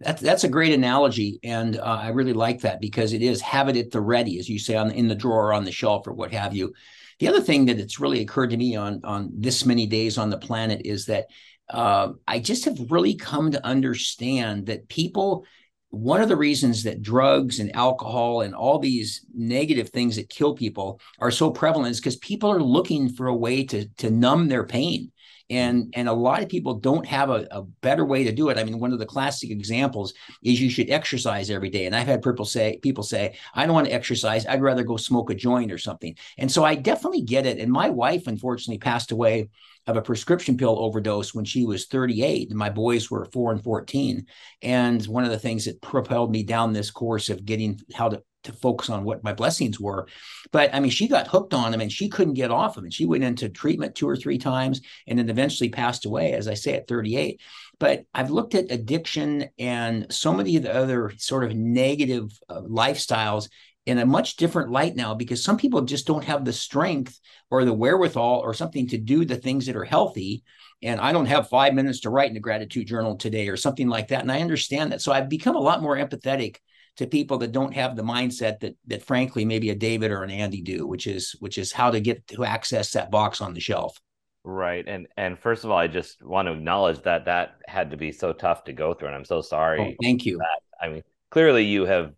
That's 0.00 0.20
that's 0.20 0.44
a 0.44 0.48
great 0.48 0.72
analogy, 0.72 1.40
and 1.42 1.76
uh, 1.76 1.82
I 2.02 2.08
really 2.08 2.32
like 2.32 2.60
that 2.60 2.80
because 2.80 3.12
it 3.12 3.22
is 3.22 3.40
have 3.40 3.68
it 3.68 3.76
at 3.76 3.90
the 3.90 4.00
ready, 4.00 4.38
as 4.38 4.48
you 4.48 4.58
say, 4.58 4.76
on 4.76 4.90
in 4.90 5.08
the 5.08 5.14
drawer, 5.14 5.52
on 5.52 5.64
the 5.64 5.72
shelf, 5.72 6.06
or 6.06 6.12
what 6.12 6.32
have 6.32 6.54
you. 6.54 6.72
The 7.18 7.28
other 7.28 7.40
thing 7.40 7.66
that 7.66 7.80
it's 7.80 7.98
really 7.98 8.20
occurred 8.20 8.50
to 8.50 8.56
me 8.56 8.76
on 8.76 9.00
on 9.04 9.30
this 9.34 9.64
many 9.64 9.86
days 9.86 10.18
on 10.18 10.30
the 10.30 10.38
planet 10.38 10.82
is 10.84 11.06
that 11.06 11.26
uh, 11.70 12.12
I 12.26 12.38
just 12.38 12.64
have 12.64 12.90
really 12.90 13.14
come 13.14 13.50
to 13.52 13.66
understand 13.66 14.66
that 14.66 14.88
people. 14.88 15.44
One 15.90 16.20
of 16.20 16.28
the 16.28 16.36
reasons 16.36 16.82
that 16.82 17.00
drugs 17.00 17.60
and 17.60 17.74
alcohol 17.74 18.42
and 18.42 18.54
all 18.54 18.78
these 18.78 19.24
negative 19.34 19.88
things 19.88 20.16
that 20.16 20.28
kill 20.28 20.54
people 20.54 21.00
are 21.18 21.30
so 21.30 21.50
prevalent 21.50 21.92
is 21.92 21.98
because 21.98 22.16
people 22.16 22.50
are 22.50 22.62
looking 22.62 23.08
for 23.08 23.28
a 23.28 23.34
way 23.34 23.64
to 23.64 23.88
to 23.96 24.10
numb 24.10 24.48
their 24.48 24.64
pain 24.64 25.12
and 25.50 25.92
and 25.96 26.08
a 26.08 26.12
lot 26.12 26.42
of 26.42 26.48
people 26.48 26.74
don't 26.74 27.06
have 27.06 27.30
a, 27.30 27.46
a, 27.50 27.62
better 27.80 28.04
way 28.04 28.24
to 28.24 28.32
do 28.32 28.48
it. 28.48 28.58
I 28.58 28.64
mean 28.64 28.78
one 28.78 28.92
of 28.92 28.98
the 28.98 29.06
classic 29.06 29.50
examples 29.50 30.12
is 30.42 30.60
you 30.60 30.70
should 30.70 30.90
exercise 30.90 31.50
every 31.50 31.70
day. 31.70 31.86
And 31.86 31.94
i've 31.94 32.06
had 32.06 32.22
people 32.22 32.44
say 32.44 32.78
people 32.82 33.04
say 33.04 33.36
i 33.54 33.64
don't 33.64 33.74
want 33.74 33.86
to 33.86 33.92
exercise. 33.92 34.46
I'd 34.46 34.62
rather 34.62 34.84
go 34.84 34.96
smoke 34.96 35.30
a 35.30 35.34
joint 35.34 35.72
or 35.72 35.78
something. 35.78 36.16
And 36.36 36.50
so 36.50 36.64
i 36.64 36.74
definitely 36.74 37.22
get 37.22 37.46
it. 37.46 37.58
And 37.58 37.72
my 37.72 37.88
wife 37.88 38.26
unfortunately 38.26 38.78
passed 38.78 39.12
away 39.12 39.48
of 39.86 39.96
a 39.96 40.02
prescription 40.02 40.56
pill 40.56 40.78
overdose 40.78 41.34
when 41.34 41.46
she 41.46 41.64
was 41.64 41.86
38 41.86 42.50
and 42.50 42.58
my 42.58 42.68
boys 42.68 43.10
were 43.10 43.24
4 43.24 43.52
and 43.52 43.64
14 43.64 44.26
and 44.62 45.06
one 45.06 45.24
of 45.24 45.30
the 45.30 45.38
things 45.38 45.64
that 45.64 45.80
propelled 45.80 46.30
me 46.30 46.42
down 46.42 46.74
this 46.74 46.90
course 46.90 47.30
of 47.30 47.46
getting 47.46 47.80
how 47.94 48.10
to 48.10 48.22
to 48.44 48.52
focus 48.52 48.90
on 48.90 49.04
what 49.04 49.24
my 49.24 49.32
blessings 49.32 49.80
were. 49.80 50.06
But 50.52 50.74
I 50.74 50.80
mean, 50.80 50.90
she 50.90 51.08
got 51.08 51.28
hooked 51.28 51.54
on 51.54 51.72
them 51.72 51.80
and 51.80 51.92
she 51.92 52.08
couldn't 52.08 52.34
get 52.34 52.50
off 52.50 52.76
of 52.76 52.82
them. 52.82 52.90
She 52.90 53.06
went 53.06 53.24
into 53.24 53.48
treatment 53.48 53.94
two 53.94 54.08
or 54.08 54.16
three 54.16 54.38
times 54.38 54.80
and 55.06 55.18
then 55.18 55.28
eventually 55.28 55.70
passed 55.70 56.04
away, 56.04 56.32
as 56.32 56.48
I 56.48 56.54
say, 56.54 56.74
at 56.74 56.88
38. 56.88 57.40
But 57.78 58.04
I've 58.14 58.30
looked 58.30 58.54
at 58.54 58.70
addiction 58.70 59.48
and 59.58 60.12
so 60.12 60.32
many 60.32 60.56
of 60.56 60.62
the 60.62 60.74
other 60.74 61.12
sort 61.18 61.44
of 61.44 61.56
negative 61.56 62.30
uh, 62.48 62.62
lifestyles 62.62 63.48
in 63.86 63.98
a 63.98 64.06
much 64.06 64.36
different 64.36 64.70
light 64.70 64.94
now 64.94 65.14
because 65.14 65.42
some 65.42 65.56
people 65.56 65.80
just 65.80 66.06
don't 66.06 66.24
have 66.24 66.44
the 66.44 66.52
strength 66.52 67.18
or 67.50 67.64
the 67.64 67.72
wherewithal 67.72 68.40
or 68.40 68.52
something 68.52 68.86
to 68.88 68.98
do 68.98 69.24
the 69.24 69.36
things 69.36 69.66
that 69.66 69.76
are 69.76 69.84
healthy 69.84 70.42
and 70.82 71.00
I 71.00 71.12
don't 71.12 71.26
have 71.26 71.48
five 71.48 71.74
minutes 71.74 72.00
to 72.00 72.10
write 72.10 72.30
in 72.30 72.36
a 72.36 72.40
gratitude 72.40 72.86
journal 72.86 73.16
today 73.16 73.48
or 73.48 73.56
something 73.56 73.88
like 73.88 74.08
that. 74.08 74.22
And 74.22 74.30
I 74.30 74.40
understand 74.40 74.92
that. 74.92 75.02
So 75.02 75.12
I've 75.12 75.28
become 75.28 75.56
a 75.56 75.60
lot 75.60 75.82
more 75.82 75.96
empathetic 75.96 76.56
to 76.98 77.06
people 77.06 77.38
that 77.38 77.52
don't 77.52 77.74
have 77.74 77.94
the 77.94 78.02
mindset 78.02 78.58
that 78.60 78.76
that 78.88 79.04
frankly 79.04 79.44
maybe 79.44 79.70
a 79.70 79.74
David 79.74 80.10
or 80.10 80.24
an 80.24 80.30
Andy 80.30 80.60
do, 80.60 80.86
which 80.86 81.06
is 81.06 81.34
which 81.38 81.56
is 81.56 81.72
how 81.72 81.90
to 81.90 82.00
get 82.00 82.26
to 82.26 82.44
access 82.44 82.92
that 82.92 83.10
box 83.10 83.40
on 83.40 83.54
the 83.54 83.60
shelf. 83.60 83.98
Right. 84.44 84.84
And 84.86 85.06
and 85.16 85.38
first 85.38 85.64
of 85.64 85.70
all, 85.70 85.78
I 85.78 85.86
just 85.86 86.22
want 86.22 86.46
to 86.46 86.52
acknowledge 86.52 87.02
that 87.02 87.26
that 87.26 87.56
had 87.66 87.92
to 87.92 87.96
be 87.96 88.10
so 88.10 88.32
tough 88.32 88.64
to 88.64 88.72
go 88.72 88.94
through 88.94 89.08
and 89.08 89.16
I'm 89.16 89.24
so 89.24 89.40
sorry. 89.40 89.80
Oh, 89.80 89.94
thank 90.02 90.26
you. 90.26 90.38
That. 90.38 90.60
I 90.80 90.88
mean, 90.88 91.02
clearly 91.30 91.64
you 91.64 91.86
have, 91.86 92.12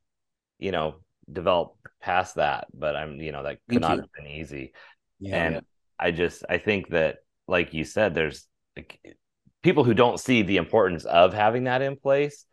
you 0.58 0.72
know, 0.72 0.96
developed 1.30 1.76
past 2.00 2.36
that, 2.36 2.66
but 2.72 2.96
I'm, 2.96 3.20
you 3.20 3.32
know, 3.32 3.42
that 3.42 3.58
could 3.68 3.80
thank 3.80 3.82
not 3.82 3.96
you. 3.96 4.00
have 4.00 4.12
been 4.12 4.26
easy. 4.26 4.72
Yeah, 5.18 5.44
and 5.44 5.54
yeah. 5.56 5.60
I 5.98 6.10
just 6.10 6.44
I 6.48 6.56
think 6.56 6.88
that 6.90 7.18
like 7.46 7.74
you 7.74 7.84
said 7.84 8.14
there's 8.14 8.46
like, 8.76 8.98
people 9.62 9.84
who 9.84 9.92
don't 9.92 10.18
see 10.18 10.40
the 10.40 10.56
importance 10.56 11.04
of 11.04 11.34
having 11.34 11.64
that 11.64 11.82
in 11.82 11.96
place 11.96 12.46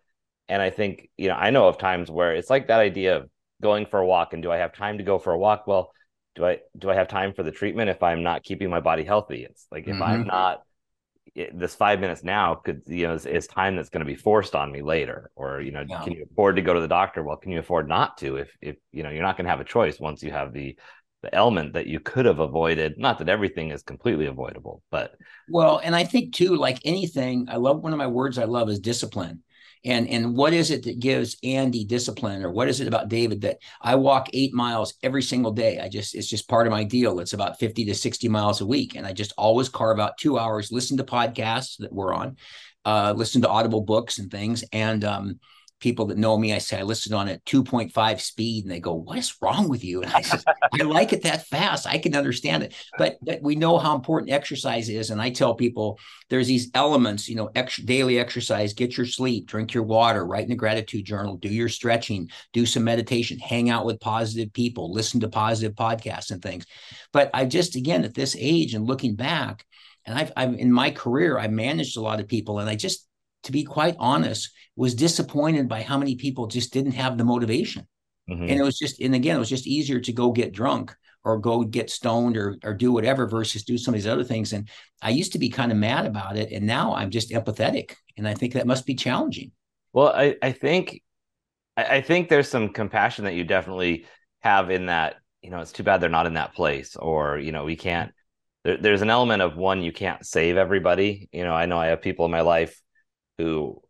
and 0.49 0.61
I 0.61 0.69
think, 0.69 1.09
you 1.17 1.27
know, 1.27 1.35
I 1.35 1.49
know 1.49 1.67
of 1.67 1.77
times 1.77 2.09
where 2.09 2.33
it's 2.35 2.49
like 2.49 2.67
that 2.67 2.79
idea 2.79 3.17
of 3.17 3.29
going 3.61 3.85
for 3.85 3.99
a 3.99 4.05
walk 4.05 4.33
and 4.33 4.43
do 4.43 4.51
I 4.51 4.57
have 4.57 4.73
time 4.73 4.97
to 4.97 5.03
go 5.03 5.19
for 5.19 5.33
a 5.33 5.37
walk? 5.37 5.67
Well, 5.67 5.91
do 6.35 6.45
I 6.45 6.59
do 6.77 6.89
I 6.89 6.95
have 6.95 7.07
time 7.07 7.33
for 7.33 7.43
the 7.43 7.51
treatment 7.51 7.89
if 7.89 8.03
I'm 8.03 8.23
not 8.23 8.43
keeping 8.43 8.69
my 8.69 8.79
body 8.79 9.03
healthy? 9.03 9.43
It's 9.43 9.65
like 9.71 9.87
if 9.87 9.95
mm-hmm. 9.95 10.03
I'm 10.03 10.27
not 10.27 10.61
this 11.53 11.75
five 11.75 11.99
minutes 11.99 12.23
now 12.23 12.55
could 12.55 12.81
you 12.87 13.07
know 13.07 13.13
is, 13.13 13.25
is 13.25 13.47
time 13.47 13.75
that's 13.75 13.89
going 13.89 14.05
to 14.05 14.11
be 14.11 14.15
forced 14.15 14.55
on 14.55 14.71
me 14.71 14.81
later 14.81 15.29
or 15.35 15.61
you 15.61 15.71
know 15.71 15.83
yeah. 15.87 16.03
can 16.03 16.13
you 16.13 16.25
afford 16.31 16.55
to 16.55 16.61
go 16.61 16.73
to 16.73 16.79
the 16.79 16.87
doctor 16.87 17.23
well 17.23 17.37
can 17.37 17.51
you 17.51 17.59
afford 17.59 17.87
not 17.87 18.17
to 18.17 18.37
if 18.37 18.49
if 18.61 18.75
you 18.91 19.03
know 19.03 19.09
you're 19.09 19.21
not 19.21 19.37
going 19.37 19.45
to 19.45 19.49
have 19.49 19.59
a 19.59 19.65
choice 19.65 19.99
once 19.99 20.23
you 20.23 20.31
have 20.31 20.53
the 20.53 20.75
the 21.23 21.33
element 21.35 21.73
that 21.73 21.87
you 21.87 21.99
could 21.99 22.25
have 22.25 22.39
avoided 22.39 22.95
not 22.97 23.19
that 23.19 23.29
everything 23.29 23.69
is 23.71 23.83
completely 23.83 24.25
avoidable 24.25 24.81
but 24.89 25.13
well 25.49 25.79
and 25.83 25.95
i 25.95 26.03
think 26.03 26.33
too 26.33 26.55
like 26.55 26.79
anything 26.85 27.45
i 27.49 27.55
love 27.55 27.83
one 27.83 27.93
of 27.93 27.99
my 27.99 28.07
words 28.07 28.37
i 28.37 28.45
love 28.45 28.69
is 28.69 28.79
discipline 28.79 29.43
and 29.87 30.07
and 30.07 30.35
what 30.35 30.53
is 30.53 30.69
it 30.69 30.83
that 30.83 30.99
gives 30.99 31.37
andy 31.43 31.83
discipline 31.83 32.43
or 32.43 32.51
what 32.51 32.67
is 32.67 32.79
it 32.79 32.87
about 32.87 33.09
david 33.09 33.41
that 33.41 33.57
i 33.81 33.95
walk 33.95 34.29
eight 34.33 34.53
miles 34.53 34.93
every 35.01 35.23
single 35.23 35.51
day? 35.51 35.79
I 35.79 35.89
just 35.89 36.13
it's 36.13 36.27
just 36.27 36.47
part 36.47 36.67
of 36.67 36.71
my 36.71 36.83
deal. 36.83 37.19
It's 37.19 37.33
about 37.33 37.59
50 37.59 37.85
to 37.85 37.95
60 37.95 38.29
miles 38.29 38.61
a 38.61 38.65
week 38.65 38.95
and 38.95 39.07
i 39.07 39.13
just 39.13 39.33
always 39.37 39.69
carve 39.69 39.99
out 39.99 40.17
two 40.17 40.37
hours 40.37 40.71
listen 40.71 40.97
to 40.97 41.03
podcasts 41.03 41.77
that 41.79 41.91
we're 41.91 42.13
on 42.13 42.37
uh, 42.87 43.13
listen 43.15 43.41
to 43.41 43.49
audible 43.49 43.81
books 43.81 44.17
and 44.17 44.31
things. 44.31 44.63
And 44.71 45.03
um, 45.03 45.39
people 45.79 46.07
that 46.07 46.17
know 46.17 46.37
me, 46.37 46.53
I 46.53 46.57
say 46.57 46.79
I 46.79 46.83
listen 46.83 47.13
on 47.13 47.27
at 47.27 47.43
2.5 47.45 48.21
speed, 48.21 48.63
and 48.63 48.71
they 48.71 48.79
go, 48.79 48.93
"What 48.93 49.17
is 49.17 49.35
wrong 49.41 49.69
with 49.69 49.83
you?" 49.83 50.01
And 50.01 50.11
I 50.11 50.21
said, 50.21 50.43
"I 50.73 50.83
like 50.83 51.13
it 51.13 51.23
that 51.23 51.47
fast. 51.47 51.87
I 51.87 51.97
can 51.97 52.15
understand 52.15 52.63
it." 52.63 52.73
But, 52.97 53.17
but 53.21 53.41
we 53.41 53.55
know 53.55 53.77
how 53.77 53.95
important 53.95 54.31
exercise 54.31 54.89
is, 54.89 55.09
and 55.09 55.21
I 55.21 55.29
tell 55.29 55.55
people 55.55 55.99
there's 56.29 56.47
these 56.47 56.69
elements. 56.73 57.29
You 57.29 57.35
know, 57.35 57.49
ex- 57.55 57.77
daily 57.77 58.19
exercise, 58.19 58.73
get 58.73 58.97
your 58.97 59.05
sleep, 59.05 59.47
drink 59.47 59.73
your 59.73 59.83
water, 59.83 60.25
write 60.25 60.45
in 60.45 60.51
a 60.51 60.55
gratitude 60.55 61.05
journal, 61.05 61.37
do 61.37 61.49
your 61.49 61.69
stretching, 61.69 62.29
do 62.53 62.65
some 62.65 62.83
meditation, 62.83 63.39
hang 63.39 63.69
out 63.69 63.85
with 63.85 63.99
positive 63.99 64.51
people, 64.53 64.91
listen 64.91 65.19
to 65.21 65.29
positive 65.29 65.75
podcasts 65.75 66.31
and 66.31 66.41
things. 66.41 66.65
But 67.13 67.29
I 67.33 67.45
just 67.45 67.75
again 67.75 68.03
at 68.03 68.13
this 68.13 68.35
age 68.37 68.73
and 68.73 68.87
looking 68.87 69.15
back, 69.15 69.65
and 70.05 70.17
I've, 70.17 70.31
I've 70.35 70.53
in 70.53 70.71
my 70.71 70.91
career 70.91 71.37
I 71.37 71.47
managed 71.47 71.97
a 71.97 72.01
lot 72.01 72.19
of 72.19 72.27
people, 72.27 72.59
and 72.59 72.69
I 72.69 72.75
just 72.75 73.06
to 73.43 73.51
be 73.51 73.63
quite 73.63 73.95
honest, 73.99 74.51
was 74.75 74.95
disappointed 74.95 75.67
by 75.67 75.81
how 75.81 75.97
many 75.97 76.15
people 76.15 76.47
just 76.47 76.73
didn't 76.73 76.91
have 76.93 77.17
the 77.17 77.25
motivation. 77.25 77.87
Mm-hmm. 78.29 78.43
And 78.43 78.51
it 78.51 78.63
was 78.63 78.77
just, 78.77 78.99
and 78.99 79.15
again, 79.15 79.35
it 79.35 79.39
was 79.39 79.49
just 79.49 79.67
easier 79.67 79.99
to 80.01 80.13
go 80.13 80.31
get 80.31 80.53
drunk 80.53 80.93
or 81.23 81.37
go 81.37 81.63
get 81.63 81.89
stoned 81.89 82.37
or 82.37 82.57
or 82.63 82.73
do 82.73 82.91
whatever 82.91 83.27
versus 83.27 83.63
do 83.63 83.77
some 83.77 83.93
of 83.93 83.99
these 83.99 84.07
other 84.07 84.23
things. 84.23 84.53
And 84.53 84.69
I 85.01 85.09
used 85.09 85.33
to 85.33 85.39
be 85.39 85.49
kind 85.49 85.71
of 85.71 85.77
mad 85.77 86.05
about 86.05 86.37
it. 86.37 86.51
And 86.51 86.65
now 86.65 86.93
I'm 86.93 87.09
just 87.09 87.31
empathetic. 87.31 87.95
And 88.17 88.27
I 88.27 88.33
think 88.33 88.53
that 88.53 88.67
must 88.67 88.85
be 88.85 88.95
challenging. 88.95 89.51
Well, 89.93 90.13
I, 90.15 90.35
I 90.41 90.51
think 90.51 91.01
I, 91.75 91.97
I 91.97 92.01
think 92.01 92.29
there's 92.29 92.49
some 92.49 92.69
compassion 92.69 93.25
that 93.25 93.33
you 93.35 93.43
definitely 93.43 94.05
have 94.39 94.69
in 94.69 94.85
that, 94.85 95.15
you 95.41 95.49
know, 95.49 95.59
it's 95.59 95.71
too 95.71 95.83
bad 95.83 96.01
they're 96.01 96.09
not 96.09 96.27
in 96.27 96.35
that 96.35 96.53
place, 96.53 96.95
or, 96.95 97.37
you 97.37 97.51
know, 97.51 97.65
we 97.65 97.75
can't 97.75 98.11
there, 98.63 98.77
there's 98.77 99.01
an 99.01 99.09
element 99.09 99.41
of 99.41 99.57
one 99.57 99.83
you 99.83 99.91
can't 99.91 100.25
save 100.25 100.57
everybody. 100.57 101.29
You 101.31 101.43
know, 101.43 101.53
I 101.53 101.65
know 101.65 101.77
I 101.77 101.87
have 101.87 102.01
people 102.01 102.25
in 102.25 102.31
my 102.31 102.41
life 102.41 102.81
who 103.37 103.81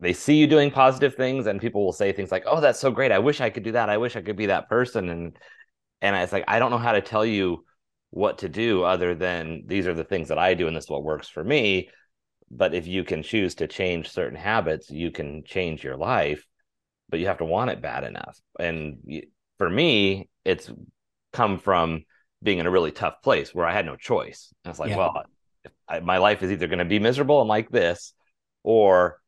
they 0.00 0.12
see 0.12 0.34
you 0.34 0.46
doing 0.46 0.70
positive 0.70 1.14
things 1.14 1.46
and 1.46 1.60
people 1.60 1.84
will 1.84 1.92
say 1.92 2.12
things 2.12 2.30
like 2.30 2.44
oh 2.46 2.60
that's 2.60 2.80
so 2.80 2.90
great. 2.90 3.12
I 3.12 3.18
wish 3.18 3.40
i 3.40 3.50
could 3.50 3.62
do 3.62 3.72
that. 3.72 3.88
I 3.88 3.96
wish 3.96 4.16
i 4.16 4.20
could 4.20 4.36
be 4.36 4.46
that 4.46 4.68
person. 4.68 5.08
And 5.08 5.36
and 6.02 6.16
it's 6.16 6.32
like 6.32 6.44
i 6.48 6.58
don't 6.58 6.70
know 6.70 6.78
how 6.78 6.92
to 6.92 7.00
tell 7.00 7.24
you 7.24 7.64
what 8.10 8.38
to 8.38 8.48
do 8.48 8.82
other 8.82 9.14
than 9.14 9.62
these 9.66 9.86
are 9.86 9.94
the 9.94 10.04
things 10.04 10.28
that 10.28 10.38
i 10.38 10.54
do 10.54 10.66
and 10.66 10.76
this 10.76 10.84
is 10.84 10.90
what 10.90 11.04
works 11.04 11.28
for 11.28 11.42
me. 11.42 11.88
But 12.48 12.74
if 12.74 12.86
you 12.86 13.02
can 13.02 13.22
choose 13.22 13.56
to 13.56 13.66
change 13.66 14.10
certain 14.10 14.38
habits 14.38 14.90
you 14.90 15.10
can 15.10 15.42
change 15.44 15.82
your 15.82 15.96
life 15.96 16.46
but 17.08 17.20
you 17.20 17.26
have 17.26 17.38
to 17.38 17.44
want 17.44 17.70
it 17.70 17.80
bad 17.80 18.04
enough. 18.04 18.38
And 18.58 18.98
for 19.58 19.70
me 19.70 20.28
it's 20.44 20.70
come 21.32 21.58
from 21.58 22.04
being 22.42 22.58
in 22.58 22.66
a 22.66 22.70
really 22.70 22.92
tough 22.92 23.22
place 23.22 23.54
where 23.54 23.66
i 23.66 23.72
had 23.72 23.86
no 23.86 23.96
choice. 23.96 24.52
And 24.64 24.70
it's 24.70 24.78
like 24.78 24.90
yeah. 24.90 24.98
well 24.98 25.22
I, 25.88 26.00
my 26.00 26.18
life 26.18 26.42
is 26.42 26.52
either 26.52 26.68
going 26.68 26.80
to 26.80 26.84
be 26.84 26.98
miserable 26.98 27.40
and 27.40 27.48
like 27.48 27.70
this 27.70 28.12
or 28.66 29.20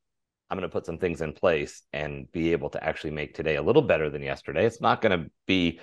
I'm 0.51 0.59
going 0.59 0.69
to 0.69 0.73
put 0.73 0.85
some 0.85 0.99
things 0.99 1.23
in 1.23 1.33
place 1.33 1.83
and 1.93 2.31
be 2.33 2.53
able 2.53 2.71
to 2.71 2.85
actually 2.85 3.13
make 3.13 3.35
today 3.35 3.57
a 3.57 3.63
little 3.63 3.83
better 3.83 4.11
than 4.11 4.21
yesterday. 4.21 4.67
It's 4.67 4.81
not 4.81 5.01
going 5.01 5.19
to 5.19 5.31
be 5.47 5.81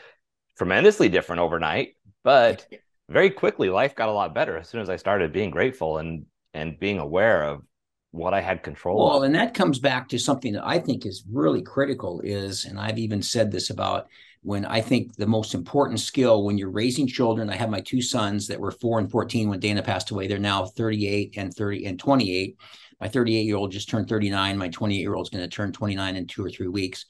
tremendously 0.58 1.08
different 1.08 1.42
overnight, 1.42 1.96
but 2.24 2.68
very 3.10 3.30
quickly 3.30 3.70
life 3.70 3.96
got 3.96 4.10
a 4.10 4.12
lot 4.12 4.36
better 4.36 4.58
as 4.58 4.68
soon 4.68 4.82
as 4.82 4.90
I 4.90 4.98
started 4.98 5.34
being 5.34 5.50
grateful 5.50 5.98
and 5.98 6.26
and 6.54 6.80
being 6.80 7.00
aware 7.00 7.44
of 7.44 7.62
what 8.12 8.34
I 8.34 8.40
had 8.40 8.64
control 8.64 8.98
well, 8.98 9.18
of. 9.18 9.24
and 9.24 9.36
that 9.36 9.54
comes 9.54 9.78
back 9.78 10.08
to 10.10 10.20
something 10.20 10.54
that 10.54 10.66
I 10.66 10.80
think 10.80 11.06
is 11.06 11.26
really 11.30 11.62
critical 11.62 12.22
is 12.22 12.66
and 12.66 12.80
I've 12.80 12.98
even 12.98 13.22
said 13.22 13.52
this 13.52 13.70
about 13.70 14.08
when 14.42 14.64
I 14.64 14.80
think 14.80 15.16
the 15.16 15.26
most 15.26 15.56
important 15.56 16.00
skill 16.00 16.44
when 16.44 16.58
you're 16.58 16.70
raising 16.70 17.08
children, 17.08 17.50
I 17.50 17.56
have 17.56 17.70
my 17.70 17.82
two 17.82 18.02
sons 18.02 18.48
that 18.48 18.60
were 18.60 18.72
4 18.72 19.00
and 19.00 19.10
14 19.10 19.50
when 19.50 19.60
Dana 19.60 19.82
passed 19.82 20.12
away. 20.12 20.28
They're 20.28 20.38
now 20.38 20.66
38 20.66 21.34
and 21.36 21.52
30 21.52 21.86
and 21.88 22.00
28 22.00 22.56
my 23.06 23.10
38 23.10 23.44
year 23.44 23.56
old 23.56 23.72
just 23.72 23.88
turned 23.88 24.10
39. 24.10 24.58
My 24.58 24.70
28 24.70 25.00
year 25.00 25.14
old 25.14 25.28
is 25.28 25.30
going 25.30 25.48
to 25.48 25.56
turn 25.56 25.72
29 25.72 26.16
in 26.16 26.26
two 26.26 26.44
or 26.44 26.50
three 26.50 26.68
weeks. 26.68 27.06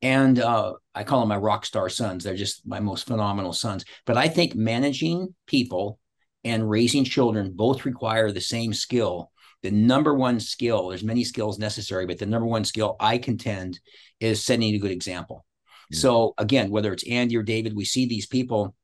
And 0.00 0.38
uh, 0.38 0.72
I 0.94 1.04
call 1.04 1.20
them 1.20 1.28
my 1.28 1.36
rock 1.36 1.66
star 1.66 1.90
sons. 1.90 2.24
They're 2.24 2.34
just 2.34 2.66
my 2.66 2.80
most 2.80 3.06
phenomenal 3.06 3.52
sons. 3.52 3.84
But 4.06 4.16
I 4.16 4.28
think 4.28 4.54
managing 4.54 5.34
people 5.46 5.98
and 6.42 6.70
raising 6.70 7.04
children 7.04 7.52
both 7.54 7.84
require 7.84 8.32
the 8.32 8.40
same 8.40 8.72
skill. 8.72 9.30
The 9.62 9.70
number 9.70 10.14
one 10.14 10.40
skill, 10.40 10.88
there's 10.88 11.04
many 11.04 11.22
skills 11.22 11.58
necessary, 11.58 12.06
but 12.06 12.18
the 12.18 12.24
number 12.24 12.46
one 12.46 12.64
skill 12.64 12.96
I 12.98 13.18
contend 13.18 13.78
is 14.20 14.42
setting 14.42 14.74
a 14.74 14.78
good 14.78 14.90
example. 14.90 15.44
Mm-hmm. 15.92 15.96
So 15.96 16.32
again, 16.38 16.70
whether 16.70 16.94
it's 16.94 17.06
Andy 17.06 17.36
or 17.36 17.42
David, 17.42 17.76
we 17.76 17.84
see 17.84 18.06
these 18.06 18.26
people 18.26 18.74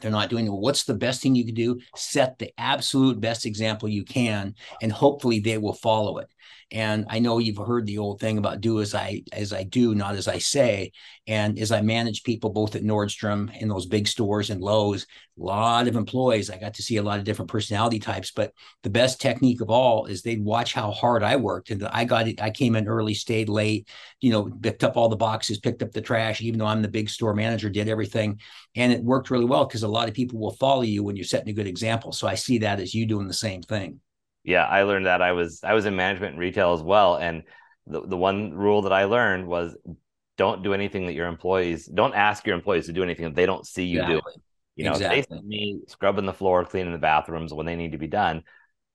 they're 0.00 0.10
not 0.10 0.30
doing 0.30 0.46
it. 0.46 0.52
What's 0.52 0.84
the 0.84 0.94
best 0.94 1.22
thing 1.22 1.34
you 1.34 1.44
can 1.44 1.54
do? 1.54 1.80
Set 1.94 2.38
the 2.38 2.52
absolute 2.58 3.20
best 3.20 3.46
example 3.46 3.88
you 3.88 4.04
can, 4.04 4.54
and 4.82 4.92
hopefully 4.92 5.40
they 5.40 5.58
will 5.58 5.74
follow 5.74 6.18
it. 6.18 6.28
And 6.70 7.06
I 7.08 7.18
know 7.18 7.38
you've 7.38 7.56
heard 7.56 7.86
the 7.86 7.98
old 7.98 8.20
thing 8.20 8.38
about 8.38 8.60
do 8.60 8.80
as 8.80 8.94
I 8.94 9.22
as 9.32 9.52
I 9.52 9.62
do, 9.62 9.94
not 9.94 10.16
as 10.16 10.26
I 10.26 10.38
say. 10.38 10.92
And 11.26 11.58
as 11.58 11.72
I 11.72 11.80
manage 11.82 12.24
people 12.24 12.50
both 12.50 12.74
at 12.74 12.82
Nordstrom 12.82 13.54
in 13.60 13.68
those 13.68 13.86
big 13.86 14.08
stores 14.08 14.50
and 14.50 14.60
Lowe's, 14.60 15.06
a 15.38 15.42
lot 15.42 15.88
of 15.88 15.96
employees, 15.96 16.50
I 16.50 16.58
got 16.58 16.74
to 16.74 16.82
see 16.82 16.96
a 16.96 17.02
lot 17.02 17.18
of 17.18 17.24
different 17.24 17.50
personality 17.50 17.98
types. 17.98 18.30
But 18.30 18.52
the 18.82 18.90
best 18.90 19.20
technique 19.20 19.60
of 19.60 19.70
all 19.70 20.06
is 20.06 20.22
they'd 20.22 20.44
watch 20.44 20.74
how 20.74 20.90
hard 20.90 21.22
I 21.22 21.36
worked. 21.36 21.70
And 21.70 21.86
I 21.86 22.04
got 22.04 22.28
it, 22.28 22.42
I 22.42 22.50
came 22.50 22.76
in 22.76 22.88
early, 22.88 23.14
stayed 23.14 23.48
late, 23.48 23.88
you 24.20 24.30
know, 24.30 24.50
picked 24.62 24.84
up 24.84 24.96
all 24.96 25.08
the 25.08 25.16
boxes, 25.16 25.58
picked 25.58 25.82
up 25.82 25.92
the 25.92 26.00
trash, 26.00 26.40
even 26.40 26.58
though 26.58 26.66
I'm 26.66 26.82
the 26.82 26.88
big 26.88 27.08
store 27.08 27.34
manager, 27.34 27.70
did 27.70 27.88
everything. 27.88 28.40
And 28.74 28.92
it 28.92 29.02
worked 29.02 29.30
really 29.30 29.44
well 29.44 29.66
because 29.66 29.82
a 29.82 29.88
lot 29.88 30.08
of 30.08 30.14
people 30.14 30.38
will 30.38 30.56
follow 30.56 30.82
you 30.82 31.02
when 31.02 31.16
you're 31.16 31.24
setting 31.24 31.50
a 31.50 31.52
good 31.52 31.66
example. 31.66 32.12
So 32.12 32.26
I 32.26 32.34
see 32.34 32.58
that 32.58 32.80
as 32.80 32.94
you 32.94 33.06
doing 33.06 33.28
the 33.28 33.34
same 33.34 33.62
thing 33.62 34.00
yeah, 34.44 34.64
I 34.64 34.82
learned 34.82 35.06
that 35.06 35.22
I 35.22 35.32
was 35.32 35.64
I 35.64 35.74
was 35.74 35.86
in 35.86 35.96
management 35.96 36.32
and 36.32 36.40
retail 36.40 36.74
as 36.74 36.82
well, 36.82 37.16
and 37.16 37.42
the 37.86 38.02
the 38.06 38.16
one 38.16 38.52
rule 38.52 38.82
that 38.82 38.92
I 38.92 39.04
learned 39.04 39.46
was 39.46 39.76
don't 40.36 40.62
do 40.62 40.74
anything 40.74 41.06
that 41.06 41.14
your 41.14 41.26
employees 41.26 41.86
don't 41.86 42.14
ask 42.14 42.46
your 42.46 42.54
employees 42.54 42.86
to 42.86 42.92
do 42.92 43.02
anything 43.02 43.24
that 43.24 43.34
they 43.34 43.46
don't 43.46 43.66
see 43.66 43.84
you 43.84 44.00
exactly. 44.00 44.14
doing. 44.14 44.42
You 44.76 44.84
know, 44.84 44.92
exactly. 44.92 45.20
they 45.20 45.36
see 45.36 45.42
me 45.42 45.80
scrubbing 45.88 46.26
the 46.26 46.32
floor, 46.32 46.64
cleaning 46.64 46.92
the 46.92 46.98
bathrooms 46.98 47.54
when 47.54 47.66
they 47.66 47.76
need 47.76 47.92
to 47.92 47.98
be 47.98 48.08
done, 48.08 48.42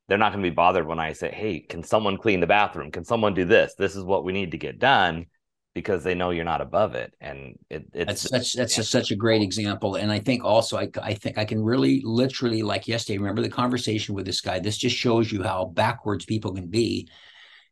they're 0.07 0.17
not 0.17 0.33
going 0.33 0.43
to 0.43 0.49
be 0.49 0.53
bothered 0.53 0.85
when 0.85 0.99
I 0.99 1.13
say, 1.13 1.31
"Hey, 1.31 1.59
can 1.59 1.83
someone 1.83 2.17
clean 2.17 2.41
the 2.41 2.47
bathroom? 2.47 2.91
Can 2.91 3.05
someone 3.05 3.33
do 3.33 3.45
this? 3.45 3.75
This 3.75 3.95
is 3.95 4.03
what 4.03 4.23
we 4.23 4.33
need 4.33 4.51
to 4.51 4.57
get 4.57 4.79
done." 4.79 5.27
Because 5.75 6.03
they 6.03 6.15
know 6.15 6.31
you're 6.31 6.43
not 6.43 6.61
above 6.61 6.95
it 6.95 7.13
and 7.21 7.57
it, 7.69 7.85
it's 7.93 8.23
that's 8.23 8.29
such 8.29 8.53
that's 8.53 8.77
a, 8.77 8.83
such 8.83 9.11
a 9.11 9.15
great 9.15 9.41
example 9.41 9.95
and 9.95 10.11
i 10.11 10.19
think 10.19 10.43
also 10.43 10.77
I, 10.77 10.89
I 11.01 11.13
think 11.13 11.37
i 11.37 11.45
can 11.45 11.63
really 11.63 12.01
literally 12.03 12.63
like 12.63 12.87
yesterday 12.87 13.17
remember 13.17 13.41
the 13.41 13.49
conversation 13.49 14.15
with 14.15 14.25
this 14.25 14.41
guy 14.41 14.59
this 14.59 14.77
just 14.77 14.95
shows 14.95 15.31
you 15.31 15.43
how 15.43 15.65
backwards 15.65 16.25
people 16.25 16.53
can 16.53 16.67
be 16.67 17.07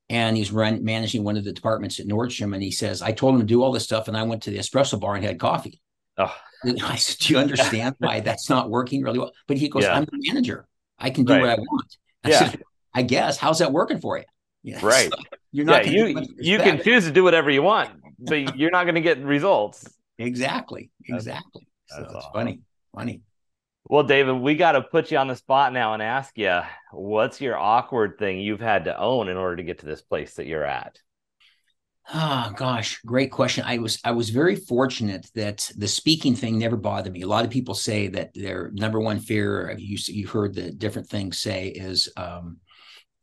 and 0.09 0.37
he's 0.37 0.51
run 0.51 0.83
managing 0.83 1.23
one 1.23 1.37
of 1.37 1.43
the 1.43 1.51
departments 1.51 1.99
at 1.99 2.07
nordstrom 2.07 2.53
and 2.53 2.61
he 2.61 2.71
says 2.71 3.01
i 3.01 3.11
told 3.11 3.33
him 3.33 3.41
to 3.41 3.47
do 3.47 3.63
all 3.63 3.71
this 3.71 3.83
stuff 3.83 4.07
and 4.07 4.15
i 4.15 4.23
went 4.23 4.43
to 4.43 4.51
the 4.51 4.59
espresso 4.59 4.99
bar 4.99 5.15
and 5.15 5.25
had 5.25 5.39
coffee 5.39 5.81
oh. 6.17 6.35
i 6.83 6.95
said 6.95 7.17
do 7.19 7.33
you 7.33 7.39
understand 7.39 7.95
why 7.99 8.19
that's 8.19 8.49
not 8.49 8.69
working 8.69 9.01
really 9.01 9.19
well 9.19 9.31
but 9.47 9.57
he 9.57 9.69
goes 9.69 9.83
yeah. 9.83 9.95
i'm 9.95 10.05
the 10.05 10.31
manager 10.31 10.67
i 10.99 11.09
can 11.09 11.25
do 11.25 11.33
right. 11.33 11.41
what 11.41 11.49
i 11.49 11.55
want 11.55 11.97
I 12.23 12.29
yeah. 12.29 12.39
said 12.39 12.63
i 12.93 13.01
guess 13.01 13.37
how's 13.37 13.59
that 13.59 13.71
working 13.71 13.99
for 13.99 14.17
you 14.17 14.23
yeah, 14.67 14.79
right. 14.83 15.09
So 15.09 15.37
you're 15.57 15.65
not. 15.65 15.87
Yeah, 15.87 16.05
you 16.05 16.23
you 16.37 16.57
can 16.59 16.81
choose 16.83 17.05
to 17.05 17.11
do 17.11 17.23
whatever 17.23 17.49
you 17.49 17.63
want, 17.63 17.89
but 18.19 18.55
you're 18.57 18.69
not 18.69 18.83
going 18.83 18.95
to 18.95 19.01
get 19.01 19.17
results. 19.23 19.87
Exactly. 20.19 20.91
Exactly. 21.05 21.67
That's, 21.89 22.01
that's 22.01 22.11
so 22.11 22.17
it's 22.17 22.25
awesome. 22.25 22.33
funny. 22.33 22.61
Funny. 22.95 23.21
Well, 23.85 24.03
David, 24.03 24.33
we 24.33 24.55
got 24.55 24.73
to 24.73 24.81
put 24.81 25.09
you 25.09 25.17
on 25.17 25.27
the 25.27 25.35
spot 25.35 25.73
now 25.73 25.93
and 25.93 26.03
ask 26.03 26.37
you, 26.37 26.59
what's 26.91 27.41
your 27.41 27.57
awkward 27.57 28.19
thing 28.19 28.39
you've 28.39 28.59
had 28.59 28.85
to 28.85 28.99
own 28.99 29.29
in 29.29 29.37
order 29.37 29.55
to 29.55 29.63
get 29.63 29.79
to 29.79 29.85
this 29.85 30.01
place 30.01 30.35
that 30.35 30.45
you're 30.45 30.65
at? 30.65 30.99
Oh 32.13 32.53
gosh, 32.55 33.01
great 33.05 33.31
question. 33.31 33.63
I 33.65 33.79
was 33.79 33.99
I 34.03 34.11
was 34.11 34.29
very 34.29 34.55
fortunate 34.55 35.27
that 35.33 35.71
the 35.75 35.87
speaking 35.87 36.35
thing 36.35 36.59
never 36.59 36.77
bothered 36.77 37.11
me. 37.11 37.23
A 37.23 37.27
lot 37.27 37.45
of 37.45 37.51
people 37.51 37.73
say 37.73 38.07
that 38.09 38.31
their 38.35 38.69
number 38.75 38.99
one 38.99 39.19
fear, 39.19 39.75
you 39.77 39.97
you 40.05 40.27
heard 40.27 40.53
the 40.53 40.71
different 40.71 41.09
things 41.09 41.39
say, 41.39 41.69
is 41.69 42.09
um, 42.15 42.57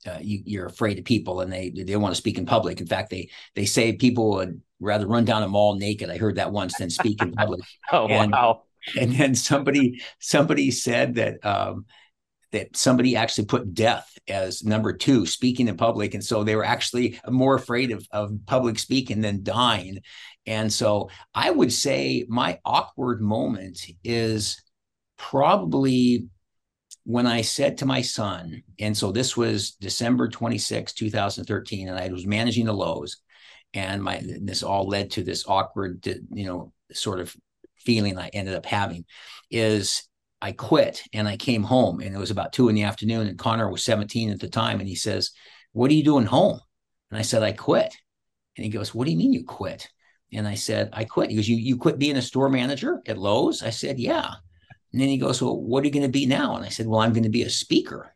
uh, 0.07 0.19
you, 0.21 0.63
are 0.63 0.67
afraid 0.67 0.99
of 0.99 1.05
people 1.05 1.41
and 1.41 1.53
they 1.53 1.71
they 1.71 1.97
want 1.97 2.13
to 2.13 2.19
speak 2.21 2.39
in 2.39 2.47
public. 2.47 2.81
In 2.81 2.87
fact, 2.87 3.11
they 3.11 3.31
they 3.55 3.65
say 3.65 3.93
people 3.93 4.31
would 4.31 4.61
rather 4.81 5.07
run 5.07 5.25
down 5.25 5.43
a 5.43 5.49
mall 5.49 5.77
naked. 5.77 6.11
I 6.11 6.19
heard 6.19 6.37
that 6.37 6.53
once 6.53 6.77
than 6.79 6.91
speak 6.91 7.23
in 7.23 7.33
public. 7.33 7.61
oh 7.93 8.07
and, 8.07 8.33
wow! 8.33 8.65
And 8.99 9.13
then 9.13 9.35
somebody 9.35 10.03
somebody 10.19 10.71
said 10.71 11.15
that 11.15 11.45
um, 11.45 11.87
that 12.53 12.77
somebody 12.77 13.17
actually 13.17 13.47
put 13.47 13.75
death 13.75 14.11
as 14.29 14.63
number 14.63 14.93
two, 14.93 15.27
speaking 15.27 15.69
in 15.69 15.77
public, 15.77 16.15
and 16.15 16.25
so 16.25 16.45
they 16.45 16.57
were 16.57 16.65
actually 16.65 17.19
more 17.29 17.55
afraid 17.55 17.91
of 17.91 18.07
of 18.11 18.33
public 18.47 18.79
speaking 18.79 19.21
than 19.21 19.43
dying. 19.43 20.01
And 20.47 20.73
so 20.73 21.09
I 21.35 21.51
would 21.51 21.73
say 21.73 22.27
my 22.29 22.59
awkward 22.65 23.23
moment 23.23 23.87
is 24.03 24.63
probably 25.17 26.29
when 27.05 27.27
I 27.27 27.43
said 27.43 27.79
to 27.79 27.87
my 27.87 28.01
son, 28.01 28.63
and 28.79 28.97
so 28.97 29.13
this 29.13 29.37
was 29.37 29.73
December 29.73 30.29
26, 30.29 30.95
2013, 30.95 31.89
and 31.89 31.99
I 31.99 32.09
was 32.09 32.27
managing 32.27 32.67
the 32.67 32.73
Lowe's, 32.73 33.19
and 33.75 34.03
my 34.03 34.23
this 34.41 34.63
all 34.63 34.89
led 34.89 35.11
to 35.13 35.23
this 35.23 35.45
awkward, 35.47 36.07
you 36.33 36.47
know, 36.47 36.73
sort 36.93 37.21
of 37.21 37.35
feeling 37.77 38.19
I 38.19 38.29
ended 38.29 38.55
up 38.55 38.67
having 38.67 39.05
is 39.51 40.09
I 40.41 40.53
quit 40.53 41.03
and 41.13 41.29
I 41.29 41.37
came 41.37 41.63
home 41.63 42.01
and 42.01 42.15
it 42.15 42.19
was 42.19 42.31
about 42.31 42.53
two 42.53 42.69
in 42.69 42.75
the 42.75 42.83
afternoon 42.85 43.27
and 43.27 43.39
Connor 43.39 43.71
was 43.71 43.85
17 43.85 44.31
at 44.31 44.41
the 44.41 44.49
time 44.49 44.81
and 44.81 44.89
he 44.89 44.95
says, 44.95 45.31
What 45.73 45.91
are 45.91 45.95
you 45.95 46.05
doing 46.05 46.27
home? 46.27 46.61
And 47.11 47.19
I 47.19 47.23
said, 47.23 47.43
I 47.43 47.53
quit. 47.53 47.95
And 48.57 48.65
he 48.65 48.71
goes, 48.71 48.95
What 48.95 49.05
do 49.05 49.11
you 49.11 49.17
mean 49.19 49.33
you 49.33 49.45
quit? 49.45 49.89
And 50.33 50.47
I 50.49 50.55
said, 50.55 50.91
I 50.93 51.05
quit. 51.05 51.31
He 51.31 51.37
goes, 51.37 51.49
You 51.49 51.57
you 51.57 51.77
quit 51.77 51.99
being 51.99 52.17
a 52.17 52.23
store 52.23 52.49
manager 52.49 53.01
at 53.07 53.19
Lowe's? 53.19 53.63
I 53.63 53.71
said, 53.71 53.99
Yeah. 53.99 54.35
And 54.95 55.01
then 55.01 55.09
he 55.09 55.19
goes, 55.19 55.43
Well, 55.43 55.61
what 55.61 55.83
are 55.83 55.87
you 55.87 55.93
going 55.93 56.05
to 56.05 56.09
be 56.09 56.25
now? 56.25 56.55
And 56.55 56.65
I 56.65 56.69
said, 56.69 56.87
Well, 56.87 57.01
I'm 57.01 57.13
going 57.13 57.25
to 57.25 57.29
be 57.29 57.43
a 57.43 57.51
speaker. 57.51 58.15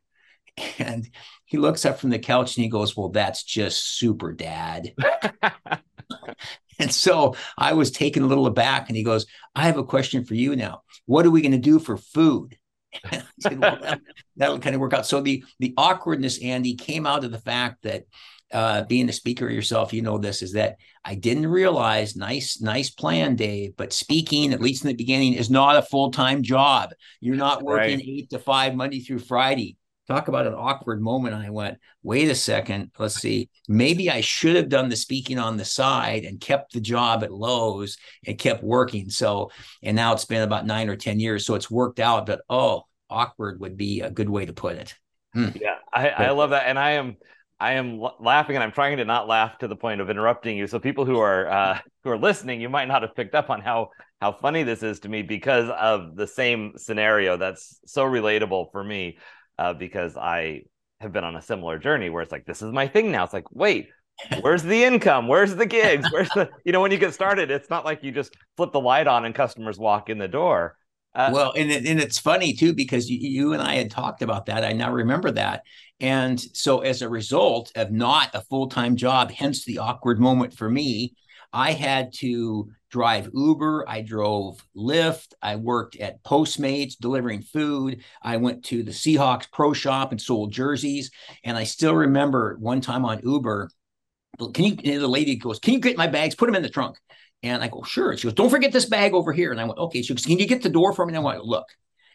And 0.79 1.09
he 1.45 1.57
looks 1.57 1.85
up 1.85 1.99
from 1.99 2.11
the 2.11 2.19
couch 2.19 2.57
and 2.57 2.63
he 2.63 2.71
goes, 2.71 2.97
Well, 2.97 3.09
that's 3.09 3.43
just 3.43 3.99
super, 3.99 4.33
dad. 4.33 4.95
and 6.79 6.93
so 6.93 7.35
I 7.57 7.73
was 7.73 7.91
taken 7.91 8.23
a 8.23 8.27
little 8.27 8.47
aback. 8.47 8.89
And 8.89 8.97
he 8.97 9.03
goes, 9.03 9.27
I 9.57 9.67
have 9.67 9.77
a 9.77 9.85
question 9.85 10.25
for 10.25 10.35
you 10.35 10.55
now. 10.55 10.83
What 11.07 11.27
are 11.27 11.31
we 11.31 11.43
going 11.43 11.53
to 11.53 11.59
do 11.59 11.81
for 11.81 11.97
food? 11.97 12.57
said, 13.41 13.59
well, 13.59 13.79
that, 13.81 14.01
that'll 14.37 14.61
kind 14.61 14.75
of 14.77 14.81
work 14.81 14.95
out. 14.95 15.07
So 15.07 15.21
the 15.21 15.45
the 15.59 15.75
awkwardness, 15.77 16.41
Andy, 16.41 16.77
came 16.77 17.07
out 17.07 17.25
of 17.25 17.33
the 17.33 17.39
fact 17.39 17.83
that 17.83 18.05
uh, 18.53 18.85
being 18.85 19.09
a 19.09 19.13
speaker 19.13 19.49
yourself, 19.49 19.93
you 19.93 20.03
know 20.03 20.19
this 20.19 20.43
is 20.43 20.53
that 20.53 20.77
I 21.05 21.15
didn't 21.15 21.47
realize. 21.47 22.17
Nice, 22.17 22.61
nice 22.61 22.91
plan, 22.91 23.37
Dave. 23.37 23.77
But 23.77 23.93
speaking, 23.93 24.53
at 24.53 24.61
least 24.61 24.85
in 24.85 24.89
the 24.89 24.95
beginning, 24.95 25.35
is 25.35 25.51
not 25.51 25.77
a 25.77 25.83
full 25.83 26.11
time 26.11 26.43
job. 26.43 26.91
You're 27.21 27.37
not 27.37 27.63
working 27.63 27.99
right. 27.99 28.09
eight 28.09 28.31
to 28.31 28.39
five 28.39 28.75
Monday 28.75 29.01
through 29.01 29.21
Friday. 29.21 29.77
Talk 30.07 30.29
about 30.29 30.47
an 30.47 30.55
awkward 30.55 31.03
moment. 31.03 31.35
I 31.35 31.51
went, 31.51 31.77
wait 32.03 32.31
a 32.31 32.35
second. 32.35 32.93
Let's 32.99 33.17
see. 33.17 33.51
Maybe 33.69 34.11
I 34.11 34.23
should 34.23 34.57
have 34.57 34.71
done 34.71 34.89
the 34.89 34.97
speaking 34.97 35.39
on 35.39 35.59
the 35.59 35.67
side 35.67 36.25
and 36.25 36.41
kept 36.41 36.73
the 36.73 36.81
job 36.81 37.23
at 37.23 37.31
Lowe's 37.31 37.99
and 38.27 38.39
kept 38.39 38.65
working. 38.65 39.11
So, 39.11 39.51
and 39.83 39.95
now 39.95 40.15
it's 40.15 40.25
been 40.25 40.41
about 40.41 40.65
nine 40.65 40.89
or 40.89 40.97
10 40.97 41.21
years. 41.21 41.45
So 41.45 41.57
it's 41.57 41.71
worked 41.71 42.01
out. 42.01 42.25
But 42.25 42.41
oh, 42.49 42.85
awkward 43.11 43.61
would 43.61 43.77
be 43.77 44.01
a 44.01 44.11
good 44.11 44.31
way 44.31 44.47
to 44.47 44.53
put 44.55 44.77
it. 44.77 44.95
Hmm. 45.35 45.49
Yeah, 45.61 45.77
I, 45.93 46.09
I 46.09 46.31
love 46.31 46.51
that, 46.51 46.67
and 46.67 46.79
I 46.79 46.93
am 46.93 47.17
I 47.61 47.73
am 47.73 48.01
laughing, 48.21 48.55
and 48.55 48.63
I'm 48.63 48.71
trying 48.71 48.99
to 48.99 49.05
not 49.05 49.27
laugh 49.27 49.59
to 49.59 49.69
the 49.69 49.75
point 49.75 50.01
of 50.01 50.11
interrupting 50.11 50.57
you. 50.57 50.69
So 50.69 50.79
people 50.79 51.05
who 51.05 51.19
are 51.19 51.49
uh, 51.49 51.79
who 52.05 52.11
are 52.11 52.19
listening, 52.19 52.61
you 52.61 52.69
might 52.69 52.89
not 52.89 53.03
have 53.03 53.17
picked 53.17 53.35
up 53.35 53.51
on 53.51 53.61
how 53.61 53.91
how 54.21 54.33
funny 54.33 54.63
this 54.63 54.83
is 54.83 55.01
to 55.01 55.09
me 55.09 55.23
because 55.23 55.69
of 55.71 56.17
the 56.17 56.27
same 56.27 56.75
scenario. 56.77 57.37
That's 57.37 57.81
so 57.87 58.05
relatable 58.05 58.71
for 58.71 58.83
me 58.83 59.19
uh, 59.59 59.75
because 59.75 60.17
I 60.17 60.63
have 61.01 61.13
been 61.13 61.25
on 61.25 61.37
a 61.37 61.43
similar 61.43 61.79
journey 61.79 62.11
where 62.11 62.23
it's 62.23 62.33
like 62.33 62.47
this 62.47 62.63
is 62.63 62.73
my 62.73 62.87
thing 62.87 63.11
now. 63.11 63.25
It's 63.25 63.33
like 63.33 63.51
wait, 63.51 63.89
where's 64.41 64.63
the 64.63 64.85
income? 64.85 65.27
Where's 65.27 65.55
the 65.57 65.67
gigs? 65.67 66.09
Where's 66.13 66.31
the 66.31 66.51
you 66.65 66.73
know 66.73 66.81
when 66.81 66.93
you 66.93 66.99
get 66.99 67.15
started, 67.15 67.51
it's 67.51 67.71
not 67.71 67.85
like 67.85 68.05
you 68.05 68.13
just 68.13 68.37
flip 68.57 68.73
the 68.73 68.81
light 68.81 69.09
on 69.09 69.25
and 69.25 69.35
customers 69.35 69.79
walk 69.79 70.11
in 70.11 70.19
the 70.19 70.29
door. 70.29 70.77
Uh, 71.15 71.31
well, 71.33 71.53
and 71.57 71.71
it, 71.71 71.87
and 71.87 72.01
it's 72.01 72.19
funny 72.19 72.53
too 72.53 72.73
because 72.73 73.11
you, 73.11 73.19
you 73.19 73.53
and 73.53 73.63
I 73.63 73.75
had 73.75 73.91
talked 73.91 74.23
about 74.23 74.47
that. 74.47 74.65
I 74.65 74.73
now 74.73 74.93
remember 74.93 75.31
that, 75.33 75.63
and 76.01 76.39
so 76.41 76.81
as 76.81 77.03
a 77.03 77.09
result 77.09 77.73
of 77.77 77.91
not 77.91 78.35
a 78.35 78.43
full 78.43 78.69
time 78.69 78.95
job, 78.97 79.31
hence 79.31 79.65
the 79.65 79.79
awkward 79.79 80.21
moment 80.21 80.55
for 80.55 80.69
me, 80.71 81.15
I 81.53 81.73
had 81.73 82.13
to 82.15 82.71
drive 82.91 83.31
Uber. 83.35 83.89
I 83.89 84.03
drove 84.03 84.65
Lyft. 84.77 85.35
I 85.43 85.57
worked 85.57 85.97
at 85.97 86.23
Postmates 86.25 86.95
delivering 86.99 87.43
food. 87.43 88.03
I 88.23 88.37
went 88.37 88.65
to 88.67 88.83
the 88.83 88.93
Seahawks 88.93 89.51
Pro 89.51 89.73
Shop 89.73 90.11
and 90.11 90.21
sold 90.21 90.53
jerseys. 90.53 91.11
And 91.45 91.57
I 91.57 91.65
still 91.65 91.95
remember 91.95 92.57
one 92.61 92.81
time 92.81 93.05
on 93.05 93.21
Uber, 93.23 93.71
can 94.55 94.65
you? 94.65 95.01
the 95.01 95.09
lady 95.09 95.37
goes, 95.37 95.59
"Can 95.59 95.75
you 95.75 95.81
get 95.81 95.97
my 95.97 96.07
bags? 96.07 96.35
Put 96.35 96.47
them 96.47 96.55
in 96.55 96.63
the 96.63 96.69
trunk." 96.69 96.97
And 97.43 97.63
I 97.63 97.69
go, 97.69 97.83
"Sure." 97.83 98.17
She 98.17 98.25
goes, 98.25 98.35
"Don't 98.35 98.51
forget 98.51 98.73
this 98.73 98.87
bag 98.87 99.15
over 99.15 99.33
here." 99.33 99.53
And 99.53 99.61
I 99.61 99.65
went, 99.65 99.79
"Okay." 99.79 100.03
She 100.03 100.15
goes, 100.15 100.27
"Can 100.27 100.39
you 100.39 100.47
get 100.47 100.63
the 100.63 100.69
door 100.69 100.93
for 100.93 101.07
me?" 101.07 101.11
And 101.11 101.19
I 101.19 101.21
went, 101.21 101.45
"Look." 101.45 101.67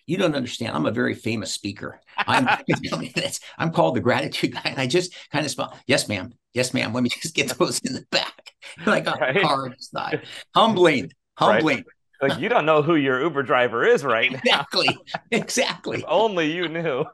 You 0.06 0.18
don't 0.18 0.36
understand. 0.36 0.75
I'm 0.75 0.86
a 0.86 0.92
very 0.92 1.13
famous 1.13 1.53
speaker. 1.53 2.01
I'm, 2.18 2.46
I'm 3.58 3.72
called 3.72 3.96
the 3.96 4.01
gratitude 4.01 4.51
guy. 4.51 4.63
And 4.65 4.77
I 4.77 4.86
just 4.86 5.15
kind 5.32 5.46
of 5.46 5.51
smile. 5.51 5.80
Yes, 5.88 6.10
ma'am. 6.10 6.34
Yes, 6.53 6.74
ma'am. 6.74 6.94
Let 6.94 7.03
me 7.03 7.10
just 7.10 7.34
get 7.34 7.58
those 7.58 7.80
in 7.80 7.94
the 7.94 8.06
back. 8.12 8.51
like 8.86 9.08
a 9.08 9.12
right. 9.12 9.42
hard 9.42 9.82
side. 9.82 10.24
Humbling. 10.53 11.13
Humbling. 11.38 11.86
Right. 12.22 12.32
Like 12.32 12.39
you 12.42 12.50
don't 12.50 12.65
know 12.65 12.82
who 12.82 12.96
your 12.96 13.22
Uber 13.22 13.44
driver 13.44 13.86
is 13.86 14.03
right 14.03 14.30
now. 14.34 14.39
exactly. 14.39 14.98
Exactly. 15.32 16.03
only 16.06 16.51
you 16.51 16.68
knew 16.68 17.06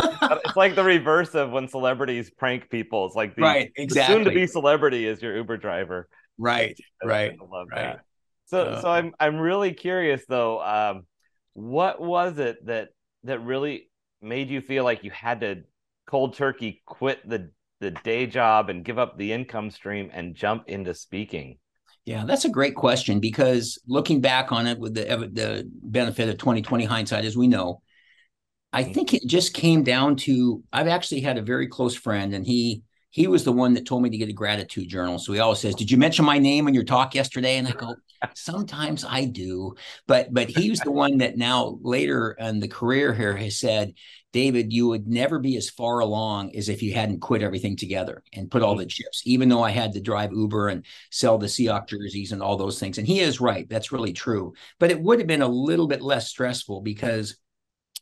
it's 0.00 0.56
like 0.56 0.74
the 0.74 0.84
reverse 0.84 1.34
of 1.34 1.50
when 1.50 1.68
celebrities 1.68 2.30
prank 2.30 2.70
people. 2.70 3.06
It's 3.06 3.14
like 3.14 3.34
the, 3.36 3.42
right, 3.42 3.72
exactly. 3.76 4.14
soon 4.14 4.24
to 4.24 4.30
be 4.30 4.46
celebrity 4.46 5.06
is 5.06 5.22
your 5.22 5.36
Uber 5.36 5.56
driver. 5.56 6.08
Right, 6.38 6.78
right. 7.02 7.36
I 7.40 7.44
love 7.44 7.68
right. 7.70 7.96
that. 7.96 8.00
So, 8.46 8.62
uh, 8.62 8.80
so 8.82 8.90
I'm 8.90 9.14
I'm 9.18 9.38
really 9.38 9.72
curious 9.72 10.24
though. 10.28 10.62
Um, 10.62 11.06
what 11.54 12.00
was 12.00 12.38
it 12.38 12.64
that 12.66 12.88
that 13.24 13.40
really 13.40 13.90
made 14.20 14.50
you 14.50 14.60
feel 14.60 14.84
like 14.84 15.04
you 15.04 15.10
had 15.10 15.40
to 15.40 15.62
cold 16.06 16.34
turkey 16.34 16.82
quit 16.86 17.26
the 17.28 17.50
the 17.80 17.90
day 17.90 18.26
job 18.26 18.70
and 18.70 18.84
give 18.84 18.98
up 18.98 19.18
the 19.18 19.32
income 19.32 19.70
stream 19.70 20.10
and 20.12 20.34
jump 20.34 20.64
into 20.68 20.94
speaking? 20.94 21.58
Yeah, 22.04 22.24
that's 22.26 22.44
a 22.44 22.50
great 22.50 22.74
question 22.74 23.18
because 23.18 23.78
looking 23.86 24.20
back 24.20 24.52
on 24.52 24.66
it 24.66 24.78
with 24.78 24.94
the 24.94 25.04
the 25.32 25.70
benefit 25.82 26.28
of 26.28 26.36
2020 26.36 26.84
hindsight, 26.84 27.24
as 27.24 27.36
we 27.36 27.48
know, 27.48 27.80
I 28.72 28.82
mm-hmm. 28.82 28.92
think 28.92 29.14
it 29.14 29.26
just 29.26 29.54
came 29.54 29.84
down 29.84 30.16
to 30.16 30.62
I've 30.72 30.88
actually 30.88 31.22
had 31.22 31.38
a 31.38 31.42
very 31.42 31.68
close 31.68 31.94
friend, 31.94 32.34
and 32.34 32.44
he 32.44 32.82
he 33.14 33.28
was 33.28 33.44
the 33.44 33.52
one 33.52 33.74
that 33.74 33.86
told 33.86 34.02
me 34.02 34.10
to 34.10 34.16
get 34.16 34.28
a 34.28 34.32
gratitude 34.32 34.88
journal. 34.88 35.20
So 35.20 35.32
he 35.32 35.38
always 35.38 35.60
says, 35.60 35.76
"Did 35.76 35.88
you 35.88 35.96
mention 35.96 36.24
my 36.24 36.38
name 36.38 36.66
in 36.66 36.74
your 36.74 36.82
talk 36.82 37.14
yesterday?" 37.14 37.58
And 37.58 37.68
I 37.68 37.70
go, 37.70 37.94
"Sometimes 38.34 39.04
I 39.04 39.26
do," 39.26 39.76
but 40.08 40.34
but 40.34 40.48
he 40.50 40.68
was 40.68 40.80
the 40.80 40.90
one 40.90 41.18
that 41.18 41.36
now 41.36 41.78
later 41.82 42.32
in 42.32 42.58
the 42.58 42.66
career 42.66 43.14
here 43.14 43.36
has 43.36 43.56
said, 43.56 43.94
"David, 44.32 44.72
you 44.72 44.88
would 44.88 45.06
never 45.06 45.38
be 45.38 45.56
as 45.56 45.70
far 45.70 46.00
along 46.00 46.56
as 46.56 46.68
if 46.68 46.82
you 46.82 46.92
hadn't 46.92 47.20
quit 47.20 47.40
everything 47.40 47.76
together 47.76 48.24
and 48.32 48.50
put 48.50 48.62
all 48.62 48.72
mm-hmm. 48.72 48.80
the 48.80 48.86
chips." 48.86 49.22
Even 49.24 49.48
though 49.48 49.62
I 49.62 49.70
had 49.70 49.92
to 49.92 50.00
drive 50.00 50.32
Uber 50.32 50.70
and 50.70 50.84
sell 51.12 51.38
the 51.38 51.46
Seahawks 51.46 51.90
jerseys 51.90 52.32
and 52.32 52.42
all 52.42 52.56
those 52.56 52.80
things, 52.80 52.98
and 52.98 53.06
he 53.06 53.20
is 53.20 53.40
right, 53.40 53.68
that's 53.68 53.92
really 53.92 54.12
true. 54.12 54.54
But 54.80 54.90
it 54.90 55.00
would 55.00 55.20
have 55.20 55.28
been 55.28 55.40
a 55.40 55.46
little 55.46 55.86
bit 55.86 56.02
less 56.02 56.30
stressful 56.30 56.80
because 56.80 57.36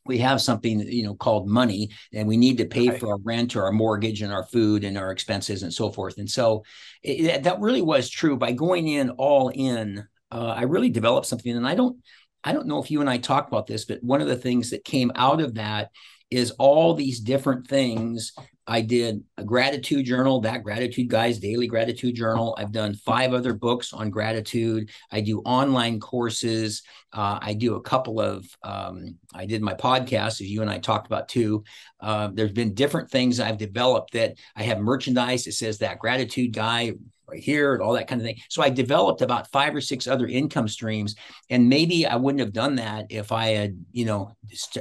we 0.04 0.18
have 0.18 0.40
something 0.40 0.80
you 0.80 1.02
know 1.02 1.14
called 1.14 1.48
money 1.48 1.90
and 2.12 2.26
we 2.26 2.36
need 2.36 2.58
to 2.58 2.64
pay 2.64 2.88
right. 2.88 3.00
for 3.00 3.12
our 3.12 3.18
rent 3.18 3.56
or 3.56 3.64
our 3.64 3.72
mortgage 3.72 4.22
and 4.22 4.32
our 4.32 4.44
food 4.44 4.84
and 4.84 4.98
our 4.98 5.10
expenses 5.10 5.62
and 5.62 5.72
so 5.72 5.90
forth 5.90 6.18
and 6.18 6.30
so 6.30 6.64
it, 7.02 7.42
that 7.44 7.60
really 7.60 7.82
was 7.82 8.08
true 8.08 8.36
by 8.36 8.52
going 8.52 8.88
in 8.88 9.10
all 9.10 9.48
in 9.48 10.06
uh, 10.30 10.54
i 10.56 10.62
really 10.62 10.90
developed 10.90 11.26
something 11.26 11.56
and 11.56 11.66
i 11.66 11.74
don't 11.74 11.96
i 12.44 12.52
don't 12.52 12.66
know 12.66 12.82
if 12.82 12.90
you 12.90 13.00
and 13.00 13.10
i 13.10 13.16
talked 13.16 13.48
about 13.48 13.66
this 13.66 13.84
but 13.84 14.02
one 14.02 14.20
of 14.20 14.28
the 14.28 14.36
things 14.36 14.70
that 14.70 14.84
came 14.84 15.12
out 15.14 15.40
of 15.40 15.54
that 15.54 15.90
is 16.30 16.50
all 16.52 16.94
these 16.94 17.20
different 17.20 17.66
things 17.66 18.32
I 18.72 18.80
did 18.80 19.22
a 19.36 19.44
gratitude 19.44 20.06
journal, 20.06 20.40
that 20.40 20.62
gratitude 20.62 21.08
guys 21.08 21.38
daily 21.38 21.66
gratitude 21.66 22.14
journal. 22.14 22.56
I've 22.58 22.72
done 22.72 22.94
five 22.94 23.34
other 23.34 23.52
books 23.52 23.92
on 23.92 24.08
gratitude. 24.08 24.88
I 25.10 25.20
do 25.20 25.40
online 25.40 26.00
courses. 26.00 26.82
Uh, 27.12 27.38
I 27.42 27.52
do 27.52 27.74
a 27.74 27.82
couple 27.82 28.18
of, 28.18 28.46
um, 28.62 29.18
I 29.34 29.44
did 29.44 29.60
my 29.60 29.74
podcast, 29.74 30.40
as 30.40 30.48
you 30.48 30.62
and 30.62 30.70
I 30.70 30.78
talked 30.78 31.06
about 31.06 31.28
too. 31.28 31.64
Uh, 32.00 32.30
there's 32.32 32.52
been 32.52 32.72
different 32.72 33.10
things 33.10 33.40
I've 33.40 33.58
developed 33.58 34.14
that 34.14 34.38
I 34.56 34.62
have 34.62 34.78
merchandise 34.78 35.44
that 35.44 35.52
says 35.52 35.76
that 35.78 35.98
gratitude 35.98 36.54
guy 36.54 36.92
right 37.28 37.42
here 37.42 37.74
and 37.74 37.82
all 37.82 37.94
that 37.94 38.08
kind 38.08 38.20
of 38.20 38.26
thing. 38.26 38.38
So 38.48 38.62
I 38.62 38.70
developed 38.70 39.22
about 39.22 39.50
five 39.50 39.74
or 39.74 39.80
six 39.80 40.06
other 40.06 40.26
income 40.26 40.68
streams. 40.68 41.14
And 41.50 41.68
maybe 41.68 42.06
I 42.06 42.16
wouldn't 42.16 42.40
have 42.40 42.52
done 42.52 42.76
that 42.76 43.06
if 43.10 43.32
I 43.32 43.48
had, 43.48 43.84
you 43.92 44.04
know, 44.04 44.36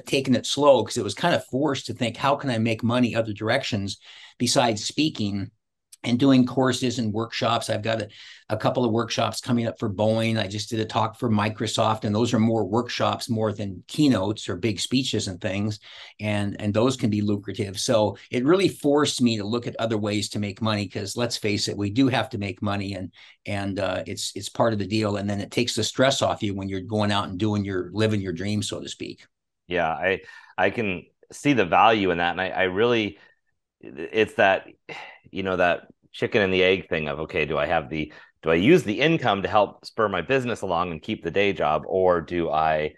taken 0.06 0.36
it 0.36 0.46
slow 0.46 0.84
because 0.84 0.98
it 0.98 1.04
was 1.04 1.14
kind 1.14 1.36
of 1.36 1.46
forced 1.46 1.86
to 1.88 1.94
think, 1.94 2.18
how 2.18 2.36
can 2.36 2.50
I 2.50 2.58
make 2.58 2.84
money 2.84 3.16
other 3.16 3.34
directions 3.34 3.98
besides 4.38 4.84
speaking? 4.84 5.52
And 6.04 6.20
doing 6.20 6.46
courses 6.46 7.00
and 7.00 7.14
workshops. 7.14 7.70
I've 7.70 7.84
got 7.84 8.02
a, 8.02 8.10
a, 8.50 8.58
couple 8.58 8.84
of 8.84 8.92
workshops 8.92 9.40
coming 9.40 9.68
up 9.68 9.78
for 9.78 9.90
Boeing. 9.90 10.40
I 10.40 10.48
just 10.48 10.70
did 10.70 10.80
a 10.80 10.86
talk 10.86 11.18
for 11.18 11.30
Microsoft, 11.30 12.04
and 12.04 12.14
those 12.14 12.34
are 12.34 12.40
more 12.40 12.66
workshops 12.66 13.30
more 13.30 13.54
than 13.54 13.84
keynotes 13.88 14.50
or 14.50 14.56
big 14.56 14.80
speeches 14.80 15.28
and 15.28 15.40
things. 15.40 15.80
And 16.20 16.60
and 16.60 16.74
those 16.74 16.98
can 16.98 17.10
be 17.10 17.22
lucrative. 17.22 17.80
So 17.80 18.18
it 18.32 18.46
really 18.46 18.70
forced 18.70 19.22
me 19.22 19.38
to 19.38 19.44
look 19.44 19.68
at 19.68 19.76
other 19.78 19.98
ways 19.98 20.30
to 20.30 20.40
make 20.40 20.62
money 20.62 20.86
because 20.86 21.16
let's 21.16 21.38
face 21.38 21.68
it, 21.68 21.78
we 21.78 21.90
do 21.90 22.08
have 22.08 22.30
to 22.30 22.38
make 22.38 22.62
money, 22.62 22.94
and 22.96 23.12
and 23.46 23.80
uh, 23.80 24.04
it's 24.08 24.32
it's 24.36 24.50
part 24.50 24.74
of 24.74 24.80
the 24.80 24.88
deal. 24.88 25.18
And 25.18 25.30
then 25.30 25.42
it 25.42 25.52
takes 25.52 25.76
the 25.76 25.84
stress 25.84 26.22
off 26.22 26.44
you 26.44 26.56
when 26.56 26.70
you're 26.70 26.82
going 26.82 27.12
out 27.12 27.30
and 27.30 27.38
doing 27.38 27.64
your 27.64 27.92
living 27.94 28.22
your 28.22 28.34
dream, 28.34 28.64
so 28.64 28.82
to 28.82 28.90
speak. 28.90 29.26
Yeah, 29.68 29.90
I 29.90 30.22
I 30.58 30.72
can 30.72 31.06
see 31.32 31.54
the 31.54 31.66
value 31.66 32.12
in 32.12 32.18
that, 32.18 32.32
and 32.32 32.42
I, 32.42 32.50
I 32.50 32.64
really 32.64 33.18
it's 33.84 34.36
that 34.36 34.68
you 35.32 35.44
know 35.44 35.58
that 35.58 35.88
chicken 36.12 36.42
and 36.42 36.54
the 36.54 36.64
egg 36.64 36.88
thing 36.90 37.08
of 37.08 37.20
okay 37.20 37.46
do 37.46 37.58
i 37.58 37.66
have 37.66 37.90
the 37.90 38.12
do 38.44 38.50
i 38.50 38.56
use 38.56 38.84
the 38.84 39.00
income 39.00 39.42
to 39.42 39.48
help 39.48 39.86
spur 39.86 40.08
my 40.08 40.22
business 40.22 40.62
along 40.62 40.92
and 40.92 41.02
keep 41.02 41.24
the 41.24 41.32
day 41.32 41.54
job 41.54 41.84
or 41.88 42.22
do 42.22 42.50
i 42.50 42.94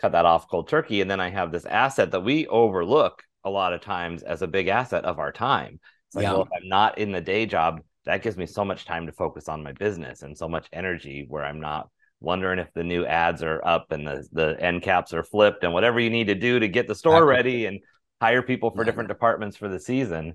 cut 0.00 0.12
that 0.12 0.26
off 0.26 0.48
cold 0.50 0.68
turkey? 0.68 1.00
And 1.00 1.10
then 1.10 1.20
i 1.20 1.30
have 1.30 1.52
this 1.52 1.66
asset 1.66 2.10
that 2.12 2.20
we 2.24 2.46
overlook 2.46 3.22
a 3.44 3.50
lot 3.50 3.72
of 3.72 3.80
times 3.80 4.22
as 4.22 4.42
a 4.42 4.46
big 4.46 4.68
asset 4.68 5.04
of 5.04 5.18
our 5.18 5.32
time. 5.32 5.78
It's 6.08 6.16
like 6.16 6.24
yeah. 6.24 6.32
well 6.32 6.42
if 6.42 6.48
i'm 6.56 6.68
not 6.68 6.98
in 6.98 7.12
the 7.12 7.20
day 7.20 7.46
job 7.46 7.80
that 8.04 8.22
gives 8.22 8.36
me 8.36 8.46
so 8.46 8.64
much 8.64 8.84
time 8.84 9.06
to 9.06 9.12
focus 9.12 9.48
on 9.48 9.62
my 9.62 9.72
business 9.72 10.22
and 10.22 10.36
so 10.36 10.48
much 10.48 10.68
energy 10.72 11.26
where 11.28 11.44
i'm 11.44 11.60
not 11.60 11.88
wondering 12.20 12.58
if 12.58 12.72
the 12.74 12.84
new 12.84 13.04
ads 13.04 13.42
are 13.42 13.64
up 13.66 13.90
and 13.92 14.06
the 14.06 14.26
the 14.32 14.56
end 14.60 14.82
caps 14.82 15.12
are 15.12 15.24
flipped 15.24 15.64
and 15.64 15.72
whatever 15.72 16.00
you 16.00 16.10
need 16.10 16.28
to 16.28 16.34
do 16.34 16.58
to 16.58 16.68
get 16.68 16.86
the 16.86 16.94
store 16.94 17.24
ready 17.24 17.66
and 17.66 17.80
hire 18.24 18.40
people 18.40 18.70
for 18.70 18.84
different 18.84 19.08
departments 19.08 19.54
for 19.54 19.68
the 19.68 19.78
season. 19.78 20.34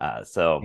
Uh, 0.00 0.24
so, 0.24 0.60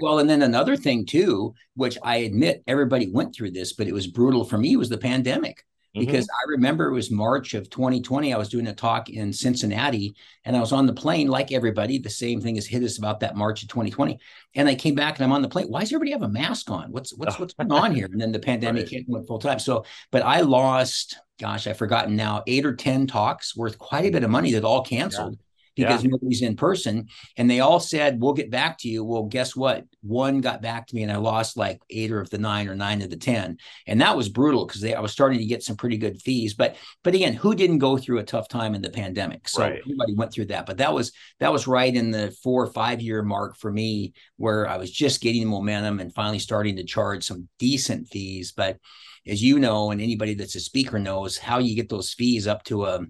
well, 0.00 0.20
and 0.20 0.30
then 0.30 0.42
another 0.42 0.76
thing 0.76 1.04
too, 1.04 1.52
which 1.74 1.98
I 2.00 2.18
admit 2.18 2.62
everybody 2.68 3.10
went 3.10 3.34
through 3.34 3.50
this, 3.50 3.72
but 3.72 3.88
it 3.88 3.92
was 3.92 4.06
brutal 4.06 4.44
for 4.44 4.56
me 4.56 4.76
was 4.76 4.88
the 4.88 4.98
pandemic 4.98 5.64
because 5.94 6.26
mm-hmm. 6.26 6.48
I 6.48 6.50
remember 6.52 6.88
it 6.88 6.94
was 6.94 7.10
March 7.10 7.54
of 7.54 7.68
2020. 7.70 8.32
I 8.32 8.38
was 8.38 8.48
doing 8.48 8.68
a 8.68 8.72
talk 8.72 9.10
in 9.10 9.32
Cincinnati 9.32 10.14
and 10.44 10.56
I 10.56 10.60
was 10.60 10.72
on 10.72 10.86
the 10.86 10.92
plane 10.92 11.26
like 11.26 11.50
everybody. 11.50 11.98
The 11.98 12.08
same 12.08 12.40
thing 12.40 12.54
has 12.54 12.66
hit 12.66 12.84
us 12.84 12.98
about 12.98 13.18
that 13.20 13.36
March 13.36 13.62
of 13.62 13.68
2020. 13.68 14.18
And 14.54 14.68
I 14.68 14.76
came 14.76 14.94
back 14.94 15.16
and 15.16 15.24
I'm 15.24 15.32
on 15.32 15.42
the 15.42 15.48
plane. 15.48 15.66
Why 15.66 15.80
does 15.80 15.92
everybody 15.92 16.12
have 16.12 16.22
a 16.22 16.28
mask 16.28 16.70
on? 16.70 16.92
What's 16.92 17.12
what's 17.16 17.38
what's 17.38 17.54
going 17.54 17.72
on 17.72 17.94
here? 17.94 18.08
And 18.10 18.20
then 18.20 18.30
the 18.30 18.38
pandemic 18.50 18.84
right. 18.84 18.90
hit 18.90 19.08
went 19.08 19.26
full 19.26 19.40
time. 19.40 19.58
So, 19.58 19.84
but 20.12 20.22
I 20.22 20.42
lost, 20.42 21.18
gosh, 21.40 21.66
I've 21.66 21.78
forgotten 21.78 22.14
now, 22.14 22.44
eight 22.46 22.64
or 22.64 22.74
10 22.74 23.08
talks 23.08 23.56
worth 23.56 23.76
quite 23.76 24.06
a 24.06 24.10
bit 24.10 24.24
of 24.24 24.30
money 24.30 24.52
that 24.52 24.64
all 24.64 24.82
canceled. 24.84 25.34
Yeah 25.38 25.46
because 25.74 26.04
yeah. 26.04 26.10
nobody's 26.10 26.42
in 26.42 26.56
person. 26.56 27.08
And 27.36 27.50
they 27.50 27.60
all 27.60 27.80
said, 27.80 28.20
We'll 28.20 28.34
get 28.34 28.50
back 28.50 28.78
to 28.78 28.88
you. 28.88 29.04
Well, 29.04 29.24
guess 29.24 29.56
what? 29.56 29.84
One 30.02 30.40
got 30.40 30.62
back 30.62 30.86
to 30.86 30.94
me 30.94 31.02
and 31.02 31.12
I 31.12 31.16
lost 31.16 31.56
like 31.56 31.80
eight 31.90 32.10
of 32.12 32.30
the 32.30 32.38
nine 32.38 32.68
or 32.68 32.74
nine 32.74 33.02
of 33.02 33.10
the 33.10 33.16
10. 33.16 33.56
And 33.86 34.00
that 34.00 34.16
was 34.16 34.28
brutal 34.28 34.66
because 34.66 34.84
I 34.84 35.00
was 35.00 35.12
starting 35.12 35.38
to 35.38 35.46
get 35.46 35.62
some 35.62 35.76
pretty 35.76 35.96
good 35.96 36.20
fees. 36.20 36.54
But 36.54 36.76
but 37.02 37.14
again, 37.14 37.32
who 37.34 37.54
didn't 37.54 37.78
go 37.78 37.96
through 37.96 38.18
a 38.18 38.24
tough 38.24 38.48
time 38.48 38.74
in 38.74 38.82
the 38.82 38.90
pandemic? 38.90 39.48
So 39.48 39.62
right. 39.62 39.80
everybody 39.80 40.14
went 40.14 40.32
through 40.32 40.46
that. 40.46 40.66
But 40.66 40.78
that 40.78 40.92
was 40.92 41.12
that 41.40 41.52
was 41.52 41.66
right 41.66 41.94
in 41.94 42.10
the 42.10 42.36
four 42.42 42.62
or 42.62 42.72
five 42.72 43.00
year 43.00 43.22
mark 43.22 43.56
for 43.56 43.72
me 43.72 44.12
where 44.36 44.68
I 44.68 44.76
was 44.76 44.90
just 44.90 45.20
getting 45.20 45.48
momentum 45.48 46.00
and 46.00 46.14
finally 46.14 46.38
starting 46.38 46.76
to 46.76 46.84
charge 46.84 47.24
some 47.24 47.48
decent 47.58 48.08
fees. 48.08 48.52
But 48.52 48.78
as 49.26 49.42
you 49.42 49.58
know, 49.58 49.90
and 49.90 50.00
anybody 50.00 50.34
that's 50.34 50.56
a 50.56 50.60
speaker 50.60 50.98
knows 50.98 51.38
how 51.38 51.58
you 51.58 51.76
get 51.76 51.88
those 51.88 52.12
fees 52.12 52.46
up 52.46 52.64
to 52.64 52.86
a 52.86 53.00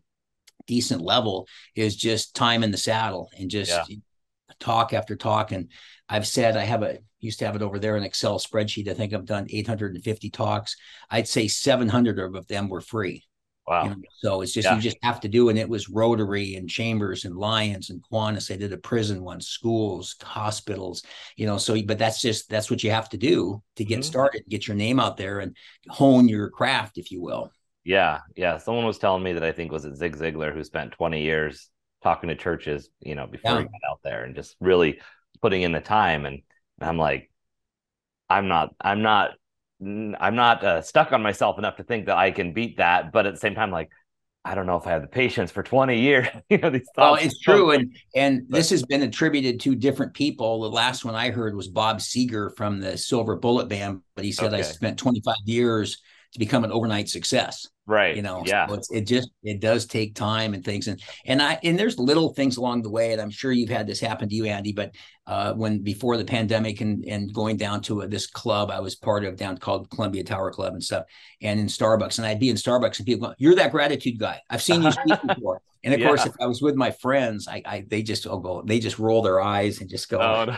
decent 0.66 1.02
level 1.02 1.46
is 1.74 1.96
just 1.96 2.34
time 2.34 2.62
in 2.62 2.70
the 2.70 2.76
saddle 2.76 3.30
and 3.38 3.50
just 3.50 3.70
yeah. 3.70 3.96
talk 4.58 4.92
after 4.92 5.16
talk. 5.16 5.52
And 5.52 5.68
I've 6.08 6.26
said 6.26 6.56
I 6.56 6.64
have 6.64 6.82
a 6.82 6.98
used 7.22 7.38
to 7.38 7.46
have 7.46 7.56
it 7.56 7.62
over 7.62 7.78
there 7.78 7.96
in 7.96 8.02
Excel 8.02 8.38
spreadsheet. 8.38 8.88
I 8.88 8.94
think 8.94 9.14
I've 9.14 9.24
done 9.24 9.46
850 9.48 10.30
talks. 10.30 10.76
I'd 11.08 11.28
say 11.28 11.48
700 11.48 12.18
of 12.18 12.46
them 12.48 12.68
were 12.68 12.80
free. 12.80 13.24
Wow. 13.66 13.84
You 13.84 13.90
know, 13.90 13.96
so 14.18 14.40
it's 14.40 14.52
just, 14.52 14.66
yeah. 14.66 14.74
you 14.74 14.82
just 14.82 14.96
have 15.02 15.20
to 15.20 15.28
do. 15.28 15.48
And 15.48 15.56
it 15.56 15.68
was 15.68 15.88
Rotary 15.88 16.56
and 16.56 16.68
Chambers 16.68 17.24
and 17.24 17.36
Lions 17.36 17.90
and 17.90 18.02
Kiwanis. 18.02 18.48
They 18.48 18.56
did 18.56 18.72
a 18.72 18.76
prison 18.76 19.22
one, 19.22 19.40
schools, 19.40 20.16
hospitals, 20.20 21.04
you 21.36 21.46
know, 21.46 21.58
so, 21.58 21.80
but 21.82 21.96
that's 21.96 22.20
just, 22.20 22.50
that's 22.50 22.72
what 22.72 22.82
you 22.82 22.90
have 22.90 23.08
to 23.10 23.16
do 23.16 23.62
to 23.76 23.84
get 23.84 24.00
mm-hmm. 24.00 24.02
started, 24.02 24.42
get 24.48 24.66
your 24.66 24.76
name 24.76 24.98
out 24.98 25.16
there 25.16 25.38
and 25.38 25.56
hone 25.88 26.28
your 26.28 26.50
craft, 26.50 26.98
if 26.98 27.12
you 27.12 27.22
will. 27.22 27.52
Yeah. 27.84 28.20
Yeah. 28.36 28.58
Someone 28.58 28.86
was 28.86 28.98
telling 28.98 29.22
me 29.22 29.32
that 29.32 29.44
I 29.44 29.52
think 29.52 29.72
was 29.72 29.84
it 29.84 29.96
Zig 29.96 30.16
Ziglar 30.16 30.54
who 30.54 30.62
spent 30.64 30.92
20 30.92 31.22
years 31.22 31.68
talking 32.02 32.28
to 32.28 32.36
churches, 32.36 32.90
you 33.00 33.14
know, 33.14 33.26
before 33.26 33.52
yeah. 33.52 33.58
he 33.58 33.64
got 33.64 33.90
out 33.90 34.00
there 34.04 34.24
and 34.24 34.34
just 34.34 34.56
really 34.60 35.00
putting 35.40 35.62
in 35.62 35.72
the 35.72 35.80
time. 35.80 36.26
And, 36.26 36.42
and 36.80 36.88
I'm 36.88 36.98
like, 36.98 37.30
I'm 38.28 38.48
not, 38.48 38.74
I'm 38.80 39.02
not 39.02 39.32
I'm 39.82 40.36
not 40.36 40.62
uh, 40.62 40.82
stuck 40.82 41.12
on 41.12 41.22
myself 41.22 41.58
enough 41.58 41.76
to 41.76 41.82
think 41.82 42.06
that 42.06 42.16
I 42.16 42.30
can 42.30 42.52
beat 42.52 42.76
that. 42.76 43.12
But 43.12 43.26
at 43.26 43.34
the 43.34 43.40
same 43.40 43.54
time, 43.54 43.70
like 43.70 43.90
I 44.44 44.54
don't 44.54 44.66
know 44.66 44.76
if 44.76 44.86
I 44.86 44.90
have 44.90 45.02
the 45.02 45.08
patience 45.08 45.50
for 45.50 45.62
20 45.62 46.00
years. 46.00 46.28
you 46.48 46.58
know, 46.58 46.70
these 46.70 46.88
thoughts. 46.94 47.20
Well, 47.20 47.26
it's 47.26 47.40
true, 47.40 47.70
and 47.72 47.96
and 48.14 48.48
but, 48.48 48.58
this 48.58 48.70
has 48.70 48.84
been 48.84 49.02
attributed 49.02 49.60
to 49.60 49.74
different 49.74 50.14
people. 50.14 50.62
The 50.62 50.70
last 50.70 51.04
one 51.04 51.14
I 51.14 51.30
heard 51.30 51.56
was 51.56 51.68
Bob 51.68 51.98
Seger 51.98 52.54
from 52.56 52.80
the 52.80 52.96
Silver 52.96 53.36
Bullet 53.36 53.68
Band, 53.68 54.02
but 54.14 54.24
he 54.24 54.32
said 54.32 54.52
okay. 54.52 54.58
I 54.58 54.62
spent 54.62 54.98
25 54.98 55.34
years 55.46 56.00
to 56.32 56.38
become 56.38 56.64
an 56.64 56.72
overnight 56.72 57.08
success 57.08 57.68
right. 57.86 58.16
You 58.16 58.22
know 58.22 58.42
yeah. 58.46 58.66
so 58.66 58.80
it 58.90 59.06
just 59.06 59.30
it 59.42 59.60
does 59.60 59.86
take 59.86 60.14
time 60.14 60.54
and 60.54 60.64
things 60.64 60.88
and 60.88 61.00
and 61.26 61.42
i 61.42 61.58
and 61.62 61.78
there's 61.78 61.98
little 61.98 62.32
things 62.32 62.56
along 62.56 62.82
the 62.82 62.90
way 62.90 63.12
and 63.12 63.20
i'm 63.20 63.30
sure 63.30 63.52
you've 63.52 63.68
had 63.68 63.86
this 63.86 64.00
happen 64.00 64.28
to 64.28 64.34
you 64.34 64.46
andy 64.46 64.72
but 64.72 64.94
uh 65.26 65.52
when 65.54 65.82
before 65.82 66.16
the 66.16 66.24
pandemic 66.24 66.80
and 66.80 67.04
and 67.06 67.32
going 67.32 67.56
down 67.56 67.80
to 67.82 68.02
a, 68.02 68.08
this 68.08 68.26
club 68.26 68.70
i 68.70 68.80
was 68.80 68.94
part 68.94 69.24
of 69.24 69.36
down 69.36 69.56
called 69.58 69.90
columbia 69.90 70.22
tower 70.22 70.50
club 70.50 70.74
and 70.74 70.82
stuff 70.82 71.04
and 71.40 71.58
in 71.58 71.66
starbucks 71.66 72.18
and 72.18 72.26
i'd 72.26 72.40
be 72.40 72.50
in 72.50 72.56
starbucks 72.56 72.98
and 72.98 73.06
people 73.06 73.28
go 73.28 73.34
you're 73.38 73.54
that 73.54 73.72
gratitude 73.72 74.18
guy. 74.18 74.40
I've 74.50 74.62
seen 74.62 74.82
you 74.82 74.92
speak 74.92 75.18
before. 75.26 75.60
And 75.84 75.92
of 75.94 76.00
yeah. 76.00 76.06
course 76.06 76.26
if 76.26 76.34
i 76.40 76.46
was 76.46 76.62
with 76.62 76.76
my 76.76 76.90
friends 76.90 77.48
i, 77.48 77.62
I 77.66 77.84
they 77.88 78.02
just 78.02 78.26
oh, 78.26 78.38
go 78.38 78.62
they 78.62 78.78
just 78.78 78.98
roll 78.98 79.22
their 79.22 79.40
eyes 79.40 79.80
and 79.80 79.90
just 79.90 80.08
go 80.08 80.20
oh, 80.20 80.44
no 80.44 80.56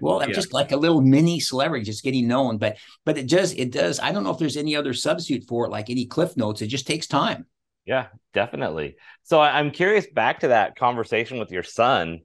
well 0.00 0.20
i'm 0.20 0.28
yeah. 0.30 0.34
just 0.34 0.52
like 0.52 0.72
a 0.72 0.76
little 0.76 1.00
mini 1.00 1.40
celebrity 1.40 1.84
just 1.84 2.04
getting 2.04 2.26
known 2.26 2.58
but 2.58 2.76
but 3.04 3.18
it 3.18 3.28
does 3.28 3.52
it 3.54 3.70
does 3.70 4.00
i 4.00 4.12
don't 4.12 4.24
know 4.24 4.30
if 4.30 4.38
there's 4.38 4.56
any 4.56 4.74
other 4.74 4.94
substitute 4.94 5.44
for 5.44 5.66
it 5.66 5.70
like 5.70 5.90
any 5.90 6.06
cliff 6.06 6.36
notes 6.36 6.62
it 6.62 6.68
just 6.68 6.86
takes 6.86 7.06
time. 7.06 7.46
Yeah 7.84 8.06
definitely. 8.32 8.96
So 9.24 9.40
i'm 9.40 9.70
curious 9.70 10.06
back 10.06 10.40
to 10.40 10.48
that 10.48 10.76
conversation 10.76 11.38
with 11.38 11.50
your 11.50 11.62
son. 11.62 12.20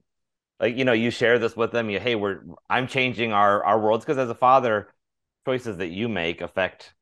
Like 0.60 0.78
you 0.78 0.86
know 0.86 0.94
you 0.94 1.12
share 1.12 1.40
this 1.40 1.56
with 1.56 1.72
them 1.72 1.90
you 1.90 2.00
hey 2.00 2.16
we're 2.16 2.42
i'm 2.70 2.88
changing 2.88 3.32
our 3.32 3.64
our 3.64 3.80
worlds 3.80 4.06
because 4.06 4.18
as 4.18 4.30
a 4.30 4.36
father 4.36 4.88
choices 5.46 5.78
that 5.78 5.90
you 5.90 6.10
make 6.10 6.42
affect 6.42 6.94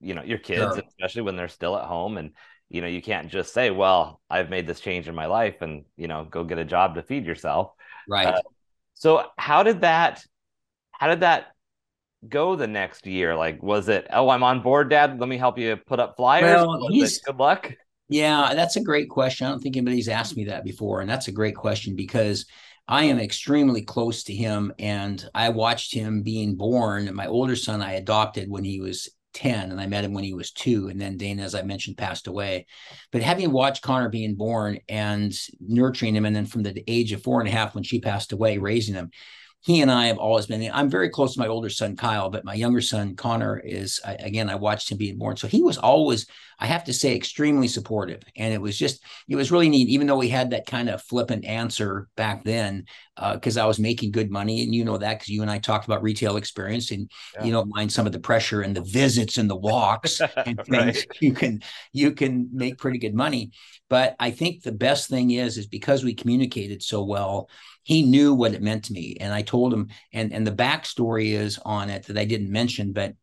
you 0.00 0.14
know 0.14 0.22
your 0.22 0.38
kids 0.38 0.74
sure. 0.74 0.82
especially 0.86 1.22
when 1.22 1.36
they're 1.36 1.48
still 1.48 1.76
at 1.76 1.84
home 1.84 2.18
and 2.18 2.32
you 2.68 2.82
know 2.82 2.86
you 2.86 3.00
can't 3.00 3.30
just 3.30 3.54
say 3.54 3.70
well 3.70 4.20
i've 4.28 4.50
made 4.50 4.66
this 4.66 4.80
change 4.80 5.08
in 5.08 5.14
my 5.14 5.24
life 5.24 5.62
and 5.62 5.84
you 5.96 6.06
know 6.06 6.26
go 6.30 6.44
get 6.44 6.58
a 6.58 6.64
job 6.64 6.94
to 6.96 7.02
feed 7.02 7.24
yourself. 7.24 7.72
Right. 8.08 8.26
Uh, 8.26 8.40
so 8.98 9.24
how 9.36 9.62
did 9.62 9.82
that 9.82 10.22
how 10.90 11.06
did 11.06 11.20
that 11.20 11.52
go 12.28 12.56
the 12.56 12.66
next 12.66 13.06
year? 13.06 13.36
Like 13.36 13.62
was 13.62 13.88
it, 13.88 14.08
oh, 14.12 14.28
I'm 14.28 14.42
on 14.42 14.60
board, 14.60 14.90
Dad. 14.90 15.20
Let 15.20 15.28
me 15.28 15.38
help 15.38 15.56
you 15.56 15.76
put 15.76 16.00
up 16.00 16.16
flyers. 16.16 16.66
Well, 16.66 16.88
he's, 16.90 17.20
good 17.20 17.36
luck. 17.36 17.72
Yeah, 18.08 18.54
that's 18.54 18.76
a 18.76 18.82
great 18.82 19.08
question. 19.08 19.46
I 19.46 19.50
don't 19.50 19.60
think 19.60 19.76
anybody's 19.76 20.08
asked 20.08 20.36
me 20.36 20.46
that 20.46 20.64
before. 20.64 21.00
And 21.00 21.08
that's 21.08 21.28
a 21.28 21.32
great 21.32 21.54
question 21.54 21.94
because 21.94 22.46
I 22.88 23.04
am 23.04 23.20
extremely 23.20 23.82
close 23.82 24.24
to 24.24 24.34
him 24.34 24.72
and 24.78 25.24
I 25.34 25.50
watched 25.50 25.94
him 25.94 26.22
being 26.22 26.56
born. 26.56 27.14
My 27.14 27.26
older 27.26 27.54
son 27.54 27.82
I 27.82 27.92
adopted 27.92 28.50
when 28.50 28.64
he 28.64 28.80
was 28.80 29.08
10 29.38 29.70
and 29.70 29.80
I 29.80 29.86
met 29.86 30.04
him 30.04 30.12
when 30.12 30.24
he 30.24 30.34
was 30.34 30.50
two. 30.50 30.88
And 30.88 31.00
then 31.00 31.16
Dana, 31.16 31.42
as 31.42 31.54
I 31.54 31.62
mentioned, 31.62 31.96
passed 31.96 32.26
away. 32.26 32.66
But 33.12 33.22
having 33.22 33.52
watched 33.52 33.82
Connor 33.82 34.08
being 34.08 34.34
born 34.34 34.80
and 34.88 35.32
nurturing 35.60 36.16
him, 36.16 36.26
and 36.26 36.34
then 36.34 36.46
from 36.46 36.64
the 36.64 36.82
age 36.88 37.12
of 37.12 37.22
four 37.22 37.40
and 37.40 37.48
a 37.48 37.52
half 37.52 37.74
when 37.74 37.84
she 37.84 38.00
passed 38.00 38.32
away, 38.32 38.58
raising 38.58 38.96
him, 38.96 39.12
he 39.60 39.82
and 39.82 39.90
I 39.90 40.06
have 40.06 40.18
always 40.18 40.46
been. 40.46 40.70
I'm 40.72 40.88
very 40.88 41.08
close 41.08 41.34
to 41.34 41.40
my 41.40 41.48
older 41.48 41.68
son 41.68 41.96
Kyle, 41.96 42.30
but 42.30 42.44
my 42.44 42.54
younger 42.54 42.80
son 42.80 43.16
Connor 43.16 43.58
is 43.58 44.00
again. 44.04 44.48
I 44.48 44.54
watched 44.54 44.90
him 44.90 44.98
being 44.98 45.18
born, 45.18 45.36
so 45.36 45.48
he 45.48 45.62
was 45.62 45.76
always, 45.76 46.26
I 46.60 46.66
have 46.66 46.84
to 46.84 46.92
say, 46.92 47.16
extremely 47.16 47.66
supportive. 47.66 48.22
And 48.36 48.54
it 48.54 48.60
was 48.60 48.78
just, 48.78 49.02
it 49.28 49.34
was 49.34 49.50
really 49.50 49.68
neat. 49.68 49.88
Even 49.88 50.06
though 50.06 50.16
we 50.16 50.28
had 50.28 50.50
that 50.50 50.66
kind 50.66 50.88
of 50.88 51.02
flippant 51.02 51.44
answer 51.44 52.08
back 52.16 52.44
then, 52.44 52.84
because 53.32 53.58
uh, 53.58 53.64
I 53.64 53.66
was 53.66 53.80
making 53.80 54.12
good 54.12 54.30
money, 54.30 54.62
and 54.62 54.72
you 54.72 54.84
know 54.84 54.96
that 54.96 55.18
because 55.18 55.28
you 55.28 55.42
and 55.42 55.50
I 55.50 55.58
talked 55.58 55.86
about 55.86 56.04
retail 56.04 56.36
experience, 56.36 56.92
and 56.92 57.10
yeah. 57.34 57.44
you 57.44 57.50
don't 57.50 57.74
mind 57.74 57.92
some 57.92 58.06
of 58.06 58.12
the 58.12 58.20
pressure 58.20 58.62
and 58.62 58.76
the 58.76 58.84
visits 58.84 59.38
and 59.38 59.50
the 59.50 59.56
walks 59.56 60.20
and 60.46 60.56
things. 60.66 60.68
right. 60.68 61.06
You 61.20 61.32
can 61.32 61.62
you 61.92 62.12
can 62.12 62.48
make 62.52 62.78
pretty 62.78 62.98
good 62.98 63.14
money. 63.14 63.50
But 63.90 64.14
I 64.20 64.30
think 64.30 64.62
the 64.62 64.72
best 64.72 65.08
thing 65.08 65.32
is 65.32 65.58
is 65.58 65.66
because 65.66 66.04
we 66.04 66.14
communicated 66.14 66.82
so 66.82 67.02
well 67.02 67.48
he 67.88 68.02
knew 68.02 68.34
what 68.34 68.52
it 68.52 68.60
meant 68.60 68.84
to 68.84 68.92
me. 68.92 69.16
And 69.18 69.32
i 69.32 69.42
told 69.42 69.72
him 69.72 69.88
and 70.12 70.32
and 70.32 70.46
the 70.46 70.52
backstory 70.52 71.32
is 71.32 71.58
on 71.64 71.90
it 71.90 72.04
that 72.04 72.18
i 72.18 72.24
didn't 72.24 72.52
mention 72.52 72.92
but 72.92 73.14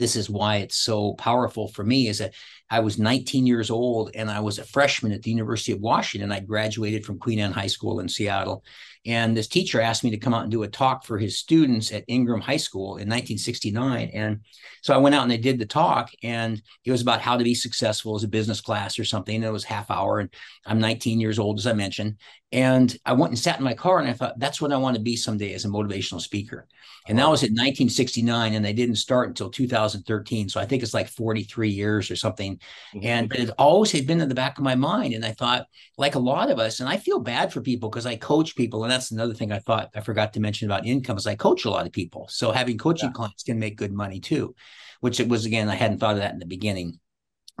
this 0.00 0.16
is 0.16 0.28
why 0.28 0.56
it's 0.56 0.76
so 0.76 1.14
powerful 1.14 1.68
for 1.68 1.84
me 1.84 2.08
is 2.08 2.18
that 2.18 2.34
I 2.70 2.80
was 2.80 2.98
19 2.98 3.46
years 3.46 3.70
old 3.70 4.10
and 4.14 4.30
I 4.30 4.40
was 4.40 4.58
a 4.58 4.64
freshman 4.64 5.12
at 5.12 5.22
the 5.22 5.30
University 5.30 5.72
of 5.72 5.80
Washington. 5.80 6.32
I 6.32 6.40
graduated 6.40 7.04
from 7.04 7.18
Queen 7.18 7.38
Anne 7.38 7.52
High 7.52 7.66
School 7.66 8.00
in 8.00 8.08
Seattle. 8.08 8.64
And 9.06 9.36
this 9.36 9.48
teacher 9.48 9.82
asked 9.82 10.02
me 10.02 10.10
to 10.10 10.16
come 10.16 10.32
out 10.32 10.44
and 10.44 10.50
do 10.50 10.62
a 10.62 10.68
talk 10.68 11.04
for 11.04 11.18
his 11.18 11.38
students 11.38 11.92
at 11.92 12.04
Ingraham 12.08 12.40
High 12.40 12.56
School 12.56 12.92
in 12.92 13.08
1969. 13.08 14.08
And 14.14 14.40
so 14.80 14.94
I 14.94 14.98
went 14.98 15.14
out 15.14 15.24
and 15.24 15.32
I 15.32 15.36
did 15.36 15.58
the 15.58 15.66
talk, 15.66 16.10
and 16.22 16.60
it 16.84 16.90
was 16.90 17.02
about 17.02 17.20
how 17.20 17.36
to 17.36 17.44
be 17.44 17.54
successful 17.54 18.16
as 18.16 18.24
a 18.24 18.28
business 18.28 18.62
class 18.62 18.98
or 18.98 19.04
something. 19.04 19.36
And 19.36 19.44
it 19.44 19.52
was 19.52 19.64
half 19.64 19.90
hour, 19.90 20.20
and 20.20 20.30
I'm 20.64 20.78
19 20.78 21.20
years 21.20 21.38
old, 21.38 21.58
as 21.58 21.66
I 21.66 21.74
mentioned. 21.74 22.16
And 22.50 22.96
I 23.04 23.12
went 23.12 23.30
and 23.30 23.38
sat 23.38 23.58
in 23.58 23.64
my 23.64 23.74
car, 23.74 23.98
and 23.98 24.08
I 24.08 24.14
thought, 24.14 24.38
that's 24.38 24.60
what 24.60 24.72
I 24.72 24.76
want 24.78 24.96
to 24.96 25.02
be 25.02 25.16
someday 25.16 25.52
as 25.52 25.66
a 25.66 25.68
motivational 25.68 26.20
speaker. 26.20 26.66
And 27.06 27.18
that 27.18 27.28
was 27.28 27.42
in 27.42 27.52
1969, 27.52 28.54
and 28.54 28.64
they 28.64 28.72
didn't 28.72 28.96
start 28.96 29.28
until 29.28 29.50
2013. 29.50 30.48
So 30.48 30.60
I 30.60 30.64
think 30.64 30.82
it's 30.82 30.94
like 30.94 31.08
43 31.08 31.68
years 31.68 32.10
or 32.10 32.16
something. 32.16 32.53
Mm-hmm. 32.94 33.06
And 33.06 33.28
but 33.28 33.38
it 33.38 33.50
always 33.58 33.92
had 33.92 34.06
been 34.06 34.20
in 34.20 34.28
the 34.28 34.34
back 34.34 34.58
of 34.58 34.64
my 34.64 34.74
mind. 34.74 35.14
And 35.14 35.24
I 35.24 35.32
thought, 35.32 35.66
like 35.98 36.14
a 36.14 36.20
lot 36.20 36.50
of 36.50 36.58
us, 36.58 36.80
and 36.80 36.88
I 36.88 36.96
feel 36.96 37.20
bad 37.20 37.52
for 37.52 37.60
people 37.60 37.88
because 37.88 38.06
I 38.06 38.16
coach 38.16 38.56
people, 38.56 38.84
and 38.84 38.92
that's 38.92 39.10
another 39.10 39.34
thing 39.34 39.52
I 39.52 39.58
thought 39.58 39.90
I 39.94 40.00
forgot 40.00 40.32
to 40.34 40.40
mention 40.40 40.68
about 40.68 40.86
income 40.86 41.16
is 41.16 41.26
I 41.26 41.34
coach 41.34 41.64
a 41.64 41.70
lot 41.70 41.86
of 41.86 41.92
people. 41.92 42.28
So 42.28 42.52
having 42.52 42.78
coaching 42.78 43.10
yeah. 43.10 43.14
clients 43.14 43.42
can 43.42 43.58
make 43.58 43.76
good 43.76 43.92
money 43.92 44.20
too, 44.20 44.54
which 45.00 45.20
it 45.20 45.28
was 45.28 45.46
again, 45.46 45.68
I 45.68 45.74
hadn't 45.74 45.98
thought 45.98 46.14
of 46.14 46.22
that 46.22 46.32
in 46.32 46.38
the 46.38 46.46
beginning. 46.46 46.98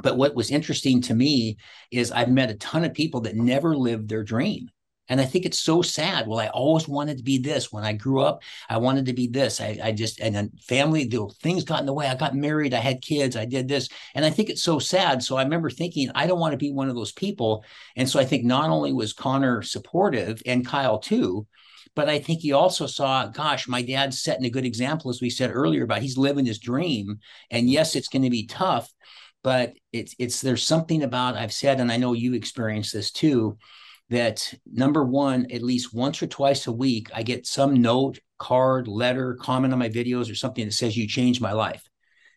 But 0.02 0.16
what 0.16 0.34
was 0.34 0.50
interesting 0.50 1.00
to 1.02 1.14
me 1.14 1.56
is 1.90 2.10
I've 2.10 2.30
met 2.30 2.50
a 2.50 2.54
ton 2.54 2.84
of 2.84 2.94
people 2.94 3.20
that 3.22 3.36
never 3.36 3.76
lived 3.76 4.08
their 4.08 4.24
dream. 4.24 4.70
And 5.08 5.20
I 5.20 5.24
think 5.24 5.44
it's 5.44 5.58
so 5.58 5.82
sad. 5.82 6.26
Well, 6.26 6.38
I 6.38 6.48
always 6.48 6.88
wanted 6.88 7.18
to 7.18 7.24
be 7.24 7.38
this. 7.38 7.70
When 7.70 7.84
I 7.84 7.92
grew 7.92 8.22
up, 8.22 8.42
I 8.70 8.78
wanted 8.78 9.06
to 9.06 9.12
be 9.12 9.26
this. 9.26 9.60
I, 9.60 9.78
I 9.82 9.92
just, 9.92 10.20
and 10.20 10.34
then 10.34 10.50
family, 10.62 11.04
the 11.04 11.28
things 11.42 11.64
got 11.64 11.80
in 11.80 11.86
the 11.86 11.92
way. 11.92 12.06
I 12.06 12.14
got 12.14 12.34
married, 12.34 12.72
I 12.72 12.78
had 12.78 13.02
kids, 13.02 13.36
I 13.36 13.44
did 13.44 13.68
this. 13.68 13.88
And 14.14 14.24
I 14.24 14.30
think 14.30 14.48
it's 14.48 14.62
so 14.62 14.78
sad. 14.78 15.22
So 15.22 15.36
I 15.36 15.42
remember 15.42 15.68
thinking, 15.68 16.10
I 16.14 16.26
don't 16.26 16.40
want 16.40 16.52
to 16.52 16.58
be 16.58 16.72
one 16.72 16.88
of 16.88 16.94
those 16.94 17.12
people. 17.12 17.64
And 17.96 18.08
so 18.08 18.18
I 18.18 18.24
think 18.24 18.44
not 18.44 18.70
only 18.70 18.92
was 18.92 19.12
Connor 19.12 19.62
supportive 19.62 20.42
and 20.46 20.66
Kyle 20.66 20.98
too, 20.98 21.46
but 21.94 22.08
I 22.08 22.18
think 22.18 22.40
he 22.40 22.52
also 22.52 22.86
saw, 22.86 23.26
gosh, 23.26 23.68
my 23.68 23.82
dad's 23.82 24.20
setting 24.20 24.46
a 24.46 24.50
good 24.50 24.64
example, 24.64 25.10
as 25.10 25.20
we 25.20 25.30
said 25.30 25.50
earlier, 25.52 25.84
about 25.84 26.02
he's 26.02 26.16
living 26.16 26.46
his 26.46 26.58
dream. 26.58 27.20
And 27.50 27.70
yes, 27.70 27.94
it's 27.94 28.08
going 28.08 28.22
to 28.22 28.30
be 28.30 28.46
tough, 28.46 28.90
but 29.44 29.74
it's 29.92 30.14
it's 30.18 30.40
there's 30.40 30.64
something 30.64 31.04
about 31.04 31.36
I've 31.36 31.52
said, 31.52 31.78
and 31.78 31.92
I 31.92 31.98
know 31.98 32.12
you 32.12 32.34
experienced 32.34 32.92
this 32.92 33.12
too 33.12 33.58
that 34.10 34.52
number 34.70 35.04
one, 35.04 35.50
at 35.50 35.62
least 35.62 35.94
once 35.94 36.22
or 36.22 36.26
twice 36.26 36.66
a 36.66 36.72
week, 36.72 37.08
I 37.14 37.22
get 37.22 37.46
some 37.46 37.74
note, 37.74 38.18
card, 38.38 38.86
letter, 38.88 39.34
comment 39.34 39.72
on 39.72 39.78
my 39.78 39.88
videos 39.88 40.30
or 40.30 40.34
something 40.34 40.64
that 40.64 40.72
says 40.72 40.96
you 40.96 41.08
changed 41.08 41.40
my 41.40 41.52
life. 41.52 41.88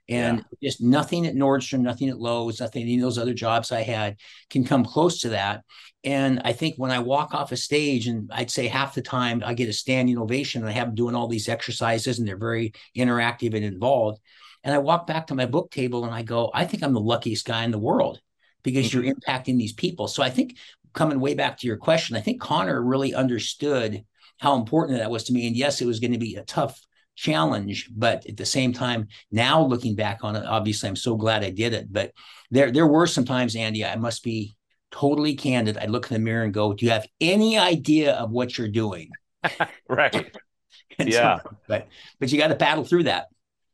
And 0.10 0.38
yeah. 0.38 0.70
just 0.70 0.82
nothing 0.82 1.28
at 1.28 1.36
Nordstrom, 1.36 1.82
nothing 1.82 2.08
at 2.08 2.20
Lowe's, 2.20 2.62
nothing 2.62 2.84
any 2.84 2.96
of 2.96 3.02
those 3.02 3.18
other 3.18 3.34
jobs 3.34 3.72
I 3.72 3.82
had 3.82 4.16
can 4.50 4.64
come 4.64 4.86
close 4.86 5.20
to 5.22 5.30
that. 5.30 5.64
And 6.06 6.42
I 6.46 6.54
think 6.54 6.76
when 6.78 6.92
I 6.92 7.00
walk 7.00 7.34
off 7.34 7.52
a 7.52 7.58
stage, 7.58 8.08
and 8.08 8.30
I'd 8.34 8.50
say 8.50 8.68
half 8.68 8.96
the 8.96 9.02
time 9.02 9.44
I 9.46 9.54
get 9.54 9.68
a 9.68 9.74
standing 9.74 10.18
ovation, 10.18 10.62
and 10.62 10.70
I 10.70 10.74
have 10.74 10.88
them 10.88 10.96
doing 10.96 11.16
all 11.16 11.28
these 11.28 11.50
exercises, 11.50 12.20
and 12.20 12.28
they're 12.28 12.38
very 12.38 12.72
interactive 12.96 13.54
and 13.54 13.66
involved. 13.66 14.22
And 14.64 14.74
I 14.74 14.78
walk 14.78 15.08
back 15.08 15.28
to 15.28 15.36
my 15.36 15.46
book 15.46 15.72
table 15.72 16.06
and 16.06 16.14
I 16.14 16.24
go, 16.24 16.52
I 16.54 16.66
think 16.66 16.84
I'm 16.84 16.94
the 16.94 17.00
luckiest 17.00 17.46
guy 17.46 17.64
in 17.64 17.72
the 17.72 17.78
world 17.78 18.22
because 18.64 18.94
you're 18.94 19.04
mm-hmm. 19.04 19.32
impacting 19.32 19.58
these 19.58 19.74
people. 19.74 20.08
So 20.08 20.24
I 20.24 20.30
think 20.30 20.58
coming 20.94 21.20
way 21.20 21.34
back 21.34 21.58
to 21.60 21.68
your 21.68 21.78
question, 21.78 22.16
I 22.16 22.22
think 22.22 22.42
Connor 22.42 22.82
really 22.82 23.14
understood 23.14 24.04
how 24.40 24.56
important 24.56 25.00
that 25.00 25.12
was 25.12 25.26
to 25.26 25.34
me. 25.34 25.48
And 25.48 25.56
yes, 25.56 25.82
it 25.82 25.86
was 25.88 26.00
going 26.00 26.14
to 26.14 26.20
be 26.20 26.36
a 26.36 26.44
tough 26.44 26.80
challenge, 27.16 27.90
but 27.96 28.26
at 28.28 28.38
the 28.38 28.46
same 28.46 28.74
time, 28.74 29.08
now 29.32 29.64
looking 29.64 29.96
back 29.96 30.20
on 30.24 30.36
it, 30.36 30.46
obviously 30.46 30.88
I'm 30.88 30.96
so 30.96 31.16
glad 31.16 31.44
I 31.44 31.50
did 31.50 31.74
it. 31.74 31.92
But 31.92 32.12
there 32.52 32.72
there 32.72 32.88
were 32.88 33.08
some 33.08 33.26
times, 33.26 33.56
Andy, 33.56 33.84
I 33.84 33.96
must 33.96 34.24
be 34.24 34.56
totally 34.92 35.36
candid, 35.36 35.78
I'd 35.78 35.90
look 35.90 36.10
in 36.10 36.14
the 36.14 36.20
mirror 36.20 36.44
and 36.44 36.54
go, 36.54 36.74
Do 36.74 36.86
you 36.86 36.92
have 36.92 37.08
any 37.20 37.58
idea 37.58 38.14
of 38.14 38.32
what 38.32 38.58
you're 38.58 38.68
doing? 38.68 39.10
right. 39.90 40.36
yeah. 41.00 41.40
So, 41.40 41.58
but 41.68 41.88
but 42.20 42.32
you 42.32 42.38
got 42.38 42.48
to 42.48 42.56
battle 42.56 42.84
through 42.84 43.04
that. 43.04 43.28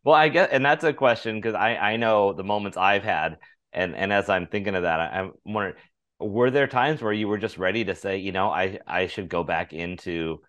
Well, 0.03 0.15
I 0.15 0.29
guess, 0.29 0.49
and 0.51 0.65
that's 0.65 0.83
a 0.83 0.93
question 0.93 1.35
because 1.37 1.55
I 1.55 1.75
I 1.75 1.97
know 1.97 2.33
the 2.33 2.43
moments 2.43 2.77
I've 2.77 3.03
had, 3.03 3.37
and 3.71 3.95
and 3.95 4.11
as 4.11 4.29
I'm 4.29 4.47
thinking 4.47 4.75
of 4.75 4.83
that, 4.83 4.99
I, 4.99 5.19
I'm 5.19 5.31
wondering, 5.45 5.75
were 6.19 6.51
there 6.51 6.67
times 6.67 7.01
where 7.01 7.13
you 7.13 7.27
were 7.27 7.37
just 7.37 7.57
ready 7.57 7.83
to 7.85 7.95
say, 7.95 8.17
you 8.17 8.31
know, 8.31 8.49
I 8.49 8.79
I 8.87 9.07
should 9.07 9.29
go 9.29 9.43
back 9.43 9.73
into 9.73 10.39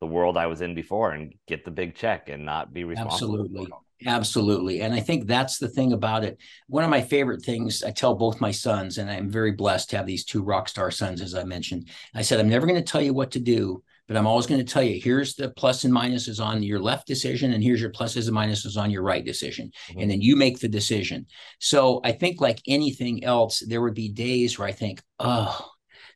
the 0.00 0.06
world 0.06 0.36
I 0.36 0.46
was 0.46 0.60
in 0.60 0.74
before 0.74 1.12
and 1.12 1.32
get 1.46 1.64
the 1.64 1.70
big 1.70 1.94
check 1.94 2.28
and 2.28 2.44
not 2.44 2.72
be 2.72 2.84
responsible. 2.84 3.40
Absolutely. 3.40 3.68
Absolutely. 4.04 4.80
And 4.80 4.92
I 4.92 4.98
think 5.00 5.26
that's 5.26 5.58
the 5.58 5.68
thing 5.68 5.92
about 5.92 6.24
it. 6.24 6.38
One 6.66 6.82
of 6.82 6.90
my 6.90 7.00
favorite 7.00 7.44
things 7.44 7.84
I 7.84 7.92
tell 7.92 8.16
both 8.16 8.40
my 8.40 8.50
sons, 8.50 8.98
and 8.98 9.08
I'm 9.08 9.30
very 9.30 9.52
blessed 9.52 9.90
to 9.90 9.96
have 9.96 10.06
these 10.06 10.24
two 10.24 10.42
rock 10.42 10.68
star 10.68 10.90
sons, 10.90 11.20
as 11.20 11.36
I 11.36 11.44
mentioned. 11.44 11.88
I 12.14 12.22
said, 12.22 12.40
I'm 12.40 12.48
never 12.48 12.66
going 12.66 12.82
to 12.82 12.92
tell 12.92 13.00
you 13.00 13.14
what 13.14 13.30
to 13.32 13.38
do, 13.38 13.82
but 14.12 14.18
I'm 14.18 14.26
always 14.26 14.46
going 14.46 14.64
to 14.64 14.70
tell 14.70 14.82
you 14.82 15.00
here's 15.00 15.36
the 15.36 15.48
plus 15.48 15.84
and 15.84 15.94
minuses 15.94 16.44
on 16.44 16.62
your 16.62 16.80
left 16.80 17.06
decision, 17.06 17.54
and 17.54 17.64
here's 17.64 17.80
your 17.80 17.90
pluses 17.90 18.28
and 18.28 18.36
minuses 18.36 18.76
on 18.76 18.90
your 18.90 19.02
right 19.02 19.24
decision. 19.24 19.72
Mm-hmm. 19.88 20.00
And 20.00 20.10
then 20.10 20.20
you 20.20 20.36
make 20.36 20.60
the 20.60 20.68
decision. 20.68 21.26
So 21.60 22.02
I 22.04 22.12
think, 22.12 22.38
like 22.38 22.60
anything 22.68 23.24
else, 23.24 23.60
there 23.60 23.80
would 23.80 23.94
be 23.94 24.10
days 24.10 24.58
where 24.58 24.68
I 24.68 24.72
think, 24.72 25.00
oh, 25.18 25.66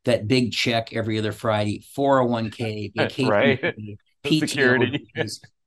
that 0.04 0.28
big 0.28 0.52
check 0.52 0.92
every 0.92 1.18
other 1.18 1.32
Friday, 1.32 1.82
401k, 1.96 2.92
vacation, 2.94 3.28
right. 3.30 3.62
PTO, 4.24 4.38
security. 4.40 5.08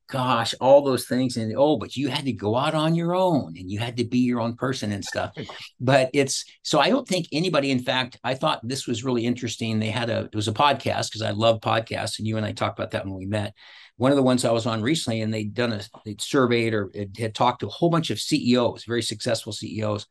Gosh, 0.10 0.56
all 0.60 0.84
those 0.84 1.06
things. 1.06 1.38
And 1.38 1.54
oh, 1.56 1.78
but 1.78 1.96
you 1.96 2.10
had 2.10 2.26
to 2.26 2.34
go 2.34 2.56
out 2.56 2.74
on 2.74 2.96
your 2.96 3.16
own 3.16 3.56
and 3.58 3.70
you 3.70 3.80
had 3.80 3.98
to 3.98 4.04
be 4.04 4.20
your 4.20 4.42
own 4.42 4.56
person 4.56 4.92
and 4.92 5.06
stuff. 5.06 5.32
But 5.80 6.10
it's 6.14 6.46
so 6.64 6.80
I 6.80 6.90
don't 6.90 7.08
think 7.08 7.28
anybody, 7.32 7.72
in 7.72 7.80
fact, 7.80 8.20
I 8.24 8.34
thought 8.34 8.60
this 8.64 8.88
was 8.88 9.04
really 9.04 9.26
interesting. 9.26 9.80
They 9.80 9.92
had 9.92 10.10
a, 10.10 10.26
it 10.26 10.36
was 10.36 10.48
a 10.48 10.54
podcast 10.54 11.10
because 11.10 11.22
I 11.22 11.32
love 11.32 11.62
podcasts. 11.62 12.18
And 12.18 12.28
you 12.28 12.38
and 12.38 12.46
I 12.46 12.52
talked 12.52 12.80
about 12.80 12.92
that 12.92 13.06
when 13.06 13.16
we 13.16 13.26
met. 13.26 13.54
One 13.98 14.12
of 14.12 14.18
the 14.18 14.24
ones 14.24 14.46
I 14.46 14.52
was 14.52 14.66
on 14.66 14.82
recently, 14.82 15.22
and 15.22 15.34
they'd 15.34 15.54
done 15.54 15.74
a, 15.74 15.82
they'd 16.06 16.22
surveyed 16.22 16.74
or 16.74 16.92
had 17.18 17.36
talked 17.36 17.60
to 17.62 17.68
a 17.68 17.72
whole 17.72 17.90
bunch 17.90 18.10
of 18.10 18.20
CEOs, 18.20 18.86
very 18.86 19.02
successful 19.02 19.52
CEOs. 19.52 20.08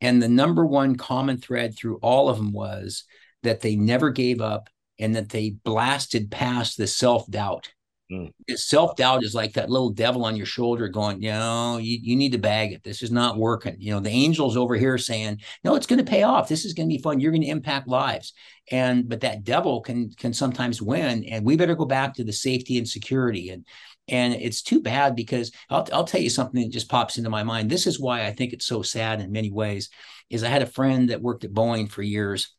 And 0.00 0.22
the 0.22 0.28
number 0.28 0.66
one 0.66 0.96
common 0.96 1.38
thread 1.38 1.76
through 1.76 1.98
all 2.02 2.28
of 2.28 2.36
them 2.36 2.52
was 2.52 3.04
that 3.42 3.60
they 3.60 3.76
never 3.76 4.10
gave 4.10 4.40
up 4.40 4.68
and 4.98 5.14
that 5.16 5.28
they 5.28 5.50
blasted 5.50 6.30
past 6.30 6.76
the 6.76 6.86
self 6.86 7.30
doubt. 7.30 7.70
Mm. 8.10 8.32
Self 8.54 8.94
doubt 8.94 9.24
is 9.24 9.34
like 9.34 9.54
that 9.54 9.68
little 9.68 9.90
devil 9.90 10.24
on 10.24 10.36
your 10.36 10.46
shoulder 10.46 10.88
going, 10.88 11.20
you 11.20 11.30
know, 11.30 11.78
you, 11.78 11.98
you 12.00 12.14
need 12.14 12.32
to 12.32 12.38
bag 12.38 12.72
it. 12.72 12.84
This 12.84 13.02
is 13.02 13.10
not 13.10 13.36
working. 13.36 13.76
You 13.78 13.92
know, 13.92 14.00
the 14.00 14.10
angels 14.10 14.56
over 14.56 14.76
here 14.76 14.96
saying, 14.96 15.40
no, 15.64 15.74
it's 15.74 15.86
going 15.86 15.98
to 15.98 16.10
pay 16.10 16.22
off. 16.22 16.48
This 16.48 16.64
is 16.64 16.72
going 16.72 16.88
to 16.88 16.94
be 16.94 17.02
fun. 17.02 17.18
You're 17.18 17.32
going 17.32 17.42
to 17.42 17.48
impact 17.48 17.88
lives. 17.88 18.32
And, 18.70 19.08
but 19.08 19.22
that 19.22 19.42
devil 19.42 19.80
can, 19.80 20.10
can 20.10 20.32
sometimes 20.32 20.80
win. 20.80 21.24
And 21.24 21.44
we 21.44 21.56
better 21.56 21.74
go 21.74 21.84
back 21.84 22.14
to 22.14 22.24
the 22.24 22.32
safety 22.32 22.78
and 22.78 22.88
security. 22.88 23.50
And, 23.50 23.66
and 24.08 24.34
it's 24.34 24.62
too 24.62 24.80
bad 24.80 25.16
because 25.16 25.50
I'll, 25.68 25.88
I'll 25.92 26.04
tell 26.04 26.20
you 26.20 26.30
something 26.30 26.62
that 26.62 26.72
just 26.72 26.88
pops 26.88 27.18
into 27.18 27.30
my 27.30 27.42
mind. 27.42 27.70
This 27.70 27.88
is 27.88 27.98
why 27.98 28.24
I 28.24 28.32
think 28.32 28.52
it's 28.52 28.66
so 28.66 28.82
sad 28.82 29.20
in 29.20 29.32
many 29.32 29.50
ways 29.50 29.90
is 30.30 30.44
I 30.44 30.48
had 30.48 30.62
a 30.62 30.66
friend 30.66 31.10
that 31.10 31.22
worked 31.22 31.44
at 31.44 31.52
Boeing 31.52 31.90
for 31.90 32.02
years 32.02 32.55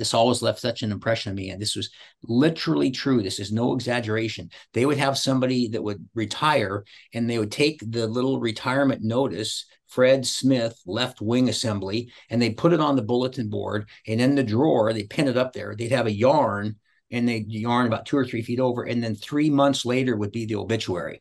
this 0.00 0.14
always 0.14 0.40
left 0.40 0.58
such 0.60 0.80
an 0.80 0.92
impression 0.92 1.28
on 1.28 1.36
me. 1.36 1.50
And 1.50 1.60
this 1.60 1.76
was 1.76 1.90
literally 2.22 2.90
true. 2.90 3.22
This 3.22 3.38
is 3.38 3.52
no 3.52 3.74
exaggeration. 3.74 4.50
They 4.72 4.86
would 4.86 4.96
have 4.96 5.18
somebody 5.18 5.68
that 5.68 5.82
would 5.82 6.08
retire 6.14 6.84
and 7.12 7.28
they 7.28 7.38
would 7.38 7.52
take 7.52 7.82
the 7.86 8.06
little 8.06 8.40
retirement 8.40 9.02
notice, 9.02 9.66
Fred 9.88 10.26
Smith 10.26 10.80
left 10.86 11.20
wing 11.20 11.50
assembly, 11.50 12.10
and 12.30 12.40
they 12.40 12.48
put 12.48 12.72
it 12.72 12.80
on 12.80 12.96
the 12.96 13.02
bulletin 13.02 13.50
board. 13.50 13.90
And 14.08 14.22
in 14.22 14.36
the 14.36 14.42
drawer, 14.42 14.94
they 14.94 15.02
pin 15.04 15.28
it 15.28 15.36
up 15.36 15.52
there. 15.52 15.74
They'd 15.76 15.92
have 15.92 16.06
a 16.06 16.12
yarn 16.12 16.76
and 17.10 17.28
they'd 17.28 17.52
yarn 17.52 17.86
about 17.86 18.06
two 18.06 18.16
or 18.16 18.24
three 18.24 18.40
feet 18.40 18.58
over. 18.58 18.84
And 18.84 19.04
then 19.04 19.14
three 19.14 19.50
months 19.50 19.84
later 19.84 20.16
would 20.16 20.32
be 20.32 20.46
the 20.46 20.56
obituary. 20.56 21.20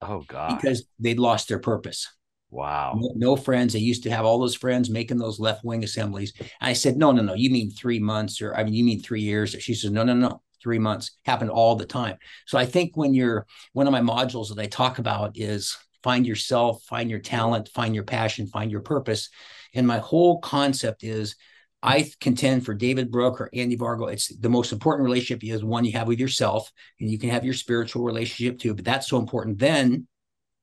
Oh, 0.00 0.22
God. 0.28 0.60
Because 0.60 0.84
they'd 1.00 1.18
lost 1.18 1.48
their 1.48 1.58
purpose. 1.58 2.08
Wow. 2.52 2.98
No, 2.98 3.12
no, 3.16 3.36
friends. 3.36 3.72
They 3.72 3.78
used 3.78 4.02
to 4.02 4.10
have 4.10 4.26
all 4.26 4.38
those 4.38 4.54
friends 4.54 4.90
making 4.90 5.16
those 5.16 5.40
left 5.40 5.64
wing 5.64 5.82
assemblies. 5.84 6.34
I 6.60 6.74
said, 6.74 6.98
no, 6.98 7.10
no, 7.10 7.22
no. 7.22 7.32
You 7.32 7.48
mean 7.48 7.70
three 7.70 7.98
months 7.98 8.42
or 8.42 8.54
I 8.54 8.62
mean, 8.62 8.74
you 8.74 8.84
mean 8.84 9.00
three 9.00 9.22
years. 9.22 9.56
She 9.58 9.74
says, 9.74 9.90
no, 9.90 10.04
no, 10.04 10.12
no. 10.12 10.42
Three 10.62 10.78
months 10.78 11.12
happened 11.24 11.50
all 11.50 11.76
the 11.76 11.86
time. 11.86 12.18
So 12.46 12.58
I 12.58 12.66
think 12.66 12.94
when 12.94 13.14
you're 13.14 13.46
one 13.72 13.86
of 13.86 13.92
my 13.92 14.02
modules 14.02 14.54
that 14.54 14.60
I 14.60 14.66
talk 14.66 14.98
about 14.98 15.32
is 15.38 15.76
find 16.02 16.26
yourself, 16.26 16.82
find 16.84 17.08
your 17.08 17.20
talent, 17.20 17.70
find 17.70 17.94
your 17.94 18.04
passion, 18.04 18.46
find 18.46 18.70
your 18.70 18.82
purpose. 18.82 19.30
And 19.74 19.86
my 19.86 19.98
whole 19.98 20.38
concept 20.40 21.04
is 21.04 21.36
I 21.82 22.10
contend 22.20 22.66
for 22.66 22.74
David 22.74 23.10
Brooke 23.10 23.40
or 23.40 23.48
Andy 23.54 23.78
Vargo, 23.78 24.12
it's 24.12 24.28
the 24.28 24.50
most 24.50 24.72
important 24.72 25.04
relationship 25.04 25.42
is 25.42 25.64
one 25.64 25.86
you 25.86 25.92
have 25.92 26.06
with 26.06 26.20
yourself, 26.20 26.70
and 27.00 27.10
you 27.10 27.18
can 27.18 27.30
have 27.30 27.46
your 27.46 27.54
spiritual 27.54 28.04
relationship 28.04 28.58
too, 28.58 28.74
but 28.74 28.84
that's 28.84 29.08
so 29.08 29.18
important. 29.18 29.58
Then 29.58 30.06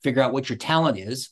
figure 0.04 0.22
out 0.22 0.32
what 0.32 0.48
your 0.48 0.58
talent 0.58 0.98
is 1.00 1.32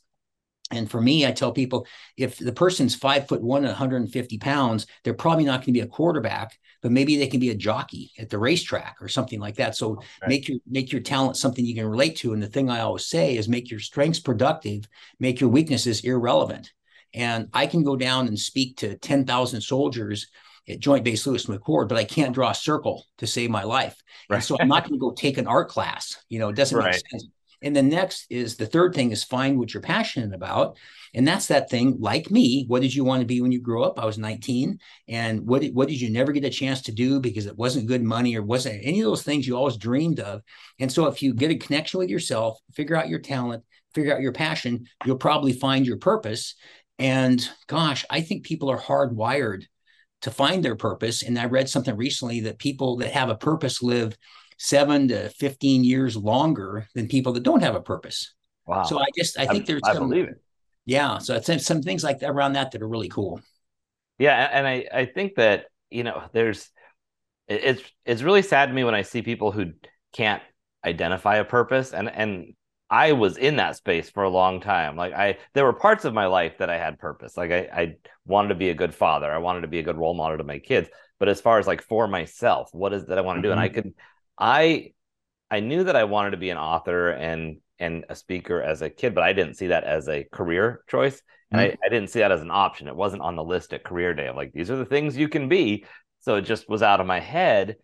and 0.71 0.89
for 0.89 1.01
me, 1.01 1.25
I 1.25 1.31
tell 1.31 1.51
people 1.51 1.87
if 2.17 2.37
the 2.37 2.51
person's 2.51 2.95
five 2.95 3.27
foot 3.27 3.41
one 3.41 3.59
and 3.59 3.67
150 3.67 4.37
pounds, 4.37 4.85
they're 5.03 5.13
probably 5.13 5.45
not 5.45 5.59
going 5.59 5.67
to 5.67 5.71
be 5.71 5.79
a 5.81 5.87
quarterback, 5.87 6.57
but 6.81 6.91
maybe 6.91 7.17
they 7.17 7.27
can 7.27 7.39
be 7.39 7.51
a 7.51 7.55
jockey 7.55 8.11
at 8.19 8.29
the 8.29 8.37
racetrack 8.37 8.97
or 9.01 9.07
something 9.07 9.39
like 9.39 9.55
that. 9.55 9.75
So 9.75 9.95
right. 9.95 10.29
make 10.29 10.47
your 10.47 10.59
make 10.67 10.91
your 10.91 11.01
talent 11.01 11.37
something 11.37 11.65
you 11.65 11.75
can 11.75 11.87
relate 11.87 12.17
to. 12.17 12.33
And 12.33 12.43
the 12.43 12.47
thing 12.47 12.69
I 12.69 12.81
always 12.81 13.05
say 13.05 13.37
is 13.37 13.47
make 13.47 13.71
your 13.71 13.79
strengths 13.79 14.19
productive, 14.19 14.87
make 15.19 15.39
your 15.39 15.49
weaknesses 15.49 16.01
irrelevant. 16.01 16.73
And 17.13 17.47
I 17.53 17.65
can 17.65 17.83
go 17.83 17.95
down 17.95 18.27
and 18.27 18.37
speak 18.37 18.77
to 18.77 18.97
10,000 18.97 19.61
soldiers 19.61 20.27
at 20.67 20.79
Joint 20.79 21.05
Base 21.05 21.25
Lewis 21.25 21.45
McChord, 21.45 21.87
but 21.87 21.97
I 21.97 22.03
can't 22.03 22.33
draw 22.33 22.49
a 22.49 22.55
circle 22.55 23.05
to 23.19 23.27
save 23.27 23.49
my 23.49 23.63
life. 23.63 24.01
Right. 24.29 24.43
so 24.43 24.57
I'm 24.59 24.67
not 24.67 24.83
going 24.83 24.93
to 24.93 24.99
go 24.99 25.11
take 25.11 25.37
an 25.37 25.47
art 25.47 25.69
class. 25.69 26.21
You 26.27 26.39
know, 26.39 26.49
it 26.49 26.55
doesn't 26.55 26.77
right. 26.77 26.91
make 26.91 27.09
sense. 27.09 27.27
And 27.61 27.75
the 27.75 27.81
next 27.81 28.27
is 28.29 28.55
the 28.55 28.65
third 28.65 28.93
thing 28.93 29.11
is 29.11 29.23
find 29.23 29.57
what 29.57 29.73
you're 29.73 29.81
passionate 29.81 30.33
about. 30.33 30.77
And 31.13 31.27
that's 31.27 31.47
that 31.47 31.69
thing 31.69 31.97
like 31.99 32.29
me. 32.29 32.65
What 32.67 32.81
did 32.81 32.93
you 32.93 33.03
want 33.03 33.21
to 33.21 33.25
be 33.25 33.41
when 33.41 33.51
you 33.51 33.59
grew 33.59 33.83
up? 33.83 33.99
I 33.99 34.05
was 34.05 34.17
19. 34.17 34.79
And 35.07 35.47
what 35.47 35.61
did, 35.61 35.73
what 35.73 35.87
did 35.87 35.99
you 35.99 36.11
never 36.11 36.31
get 36.31 36.43
a 36.43 36.49
chance 36.49 36.81
to 36.83 36.91
do 36.91 37.19
because 37.19 37.47
it 37.47 37.57
wasn't 37.57 37.87
good 37.87 38.03
money 38.03 38.35
or 38.35 38.43
wasn't 38.43 38.79
any 38.83 38.99
of 39.01 39.05
those 39.05 39.23
things 39.23 39.47
you 39.47 39.57
always 39.57 39.77
dreamed 39.77 40.19
of? 40.19 40.41
And 40.79 40.91
so 40.91 41.07
if 41.07 41.23
you 41.23 41.33
get 41.33 41.51
a 41.51 41.55
connection 41.55 41.99
with 41.99 42.09
yourself, 42.09 42.59
figure 42.73 42.95
out 42.95 43.09
your 43.09 43.19
talent, 43.19 43.63
figure 43.95 44.13
out 44.13 44.21
your 44.21 44.33
passion, 44.33 44.85
you'll 45.05 45.17
probably 45.17 45.53
find 45.53 45.87
your 45.87 45.97
purpose. 45.97 46.55
And 46.99 47.47
gosh, 47.67 48.05
I 48.09 48.21
think 48.21 48.45
people 48.45 48.69
are 48.69 48.79
hardwired 48.79 49.63
to 50.21 50.31
find 50.31 50.63
their 50.63 50.75
purpose. 50.75 51.23
And 51.23 51.37
I 51.37 51.45
read 51.45 51.69
something 51.69 51.95
recently 51.95 52.41
that 52.41 52.59
people 52.59 52.97
that 52.97 53.11
have 53.11 53.29
a 53.29 53.35
purpose 53.35 53.81
live 53.81 54.17
seven 54.57 55.07
to 55.09 55.29
15 55.29 55.83
years 55.83 56.17
longer 56.17 56.87
than 56.95 57.07
people 57.07 57.33
that 57.33 57.43
don't 57.43 57.61
have 57.61 57.75
a 57.75 57.81
purpose. 57.81 58.33
Wow. 58.65 58.83
So 58.83 58.99
I 58.99 59.05
just, 59.15 59.39
I 59.39 59.45
think 59.45 59.63
I, 59.63 59.65
there's, 59.65 59.81
I 59.85 59.93
some, 59.93 60.09
believe 60.09 60.27
it. 60.27 60.41
Yeah. 60.85 61.19
So 61.19 61.35
it's 61.35 61.65
some 61.65 61.81
things 61.81 62.03
like 62.03 62.19
that 62.19 62.29
around 62.29 62.53
that 62.53 62.71
that 62.71 62.81
are 62.81 62.87
really 62.87 63.09
cool. 63.09 63.39
Yeah. 64.19 64.49
And 64.51 64.67
I, 64.67 64.85
I 64.93 65.05
think 65.05 65.35
that, 65.35 65.65
you 65.89 66.03
know, 66.03 66.23
there's, 66.33 66.69
it's, 67.47 67.81
it's 68.05 68.21
really 68.21 68.41
sad 68.41 68.67
to 68.67 68.73
me 68.73 68.83
when 68.83 68.95
I 68.95 69.03
see 69.03 69.21
people 69.21 69.51
who 69.51 69.73
can't 70.13 70.41
identify 70.83 71.37
a 71.37 71.45
purpose 71.45 71.93
and, 71.93 72.09
and 72.09 72.53
I 72.89 73.13
was 73.13 73.37
in 73.37 73.57
that 73.57 73.75
space 73.75 74.09
for 74.09 74.23
a 74.23 74.29
long 74.29 74.61
time. 74.61 74.95
Like 74.95 75.13
I, 75.13 75.37
there 75.53 75.65
were 75.65 75.73
parts 75.73 76.05
of 76.05 76.13
my 76.13 76.25
life 76.25 76.57
that 76.59 76.69
I 76.69 76.77
had 76.77 76.99
purpose. 76.99 77.35
Like 77.35 77.51
I, 77.51 77.69
I 77.73 77.95
wanted 78.25 78.49
to 78.49 78.55
be 78.55 78.69
a 78.69 78.73
good 78.73 78.93
father. 78.93 79.31
I 79.31 79.39
wanted 79.39 79.61
to 79.61 79.67
be 79.67 79.79
a 79.79 79.83
good 79.83 79.97
role 79.97 80.13
model 80.13 80.37
to 80.37 80.43
my 80.43 80.59
kids. 80.59 80.89
But 81.19 81.27
as 81.29 81.41
far 81.41 81.59
as 81.59 81.67
like 81.67 81.81
for 81.81 82.07
myself, 82.07 82.69
what 82.71 82.93
is 82.93 83.05
that 83.05 83.17
I 83.17 83.21
want 83.21 83.39
to 83.39 83.41
do? 83.41 83.51
And 83.51 83.59
I 83.59 83.67
mm-hmm. 83.67 83.75
could, 83.75 83.93
I 84.37 84.93
I 85.49 85.59
knew 85.59 85.83
that 85.85 85.95
I 85.95 86.03
wanted 86.03 86.31
to 86.31 86.37
be 86.37 86.49
an 86.49 86.57
author 86.57 87.09
and 87.09 87.57
and 87.79 88.05
a 88.09 88.15
speaker 88.15 88.61
as 88.61 88.81
a 88.81 88.89
kid, 88.89 89.13
but 89.13 89.23
I 89.23 89.33
didn't 89.33 89.55
see 89.55 89.67
that 89.67 89.83
as 89.83 90.07
a 90.09 90.23
career 90.31 90.81
choice. 90.87 91.21
And 91.51 91.61
mm-hmm. 91.61 91.77
I, 91.83 91.85
I 91.85 91.89
didn't 91.89 92.09
see 92.09 92.19
that 92.19 92.31
as 92.31 92.41
an 92.41 92.51
option. 92.51 92.87
It 92.87 92.95
wasn't 92.95 93.21
on 93.21 93.35
the 93.35 93.43
list 93.43 93.71
at 93.73 93.83
career 93.83 94.13
day. 94.13 94.27
I'm 94.27 94.35
like, 94.35 94.51
these 94.51 94.71
are 94.71 94.75
the 94.75 94.85
things 94.85 95.15
you 95.15 95.29
can 95.29 95.47
be. 95.47 95.85
So 96.21 96.35
it 96.35 96.41
just 96.41 96.67
was 96.67 96.81
out 96.81 96.99
of 96.99 97.07
my 97.07 97.19
head. 97.19 97.77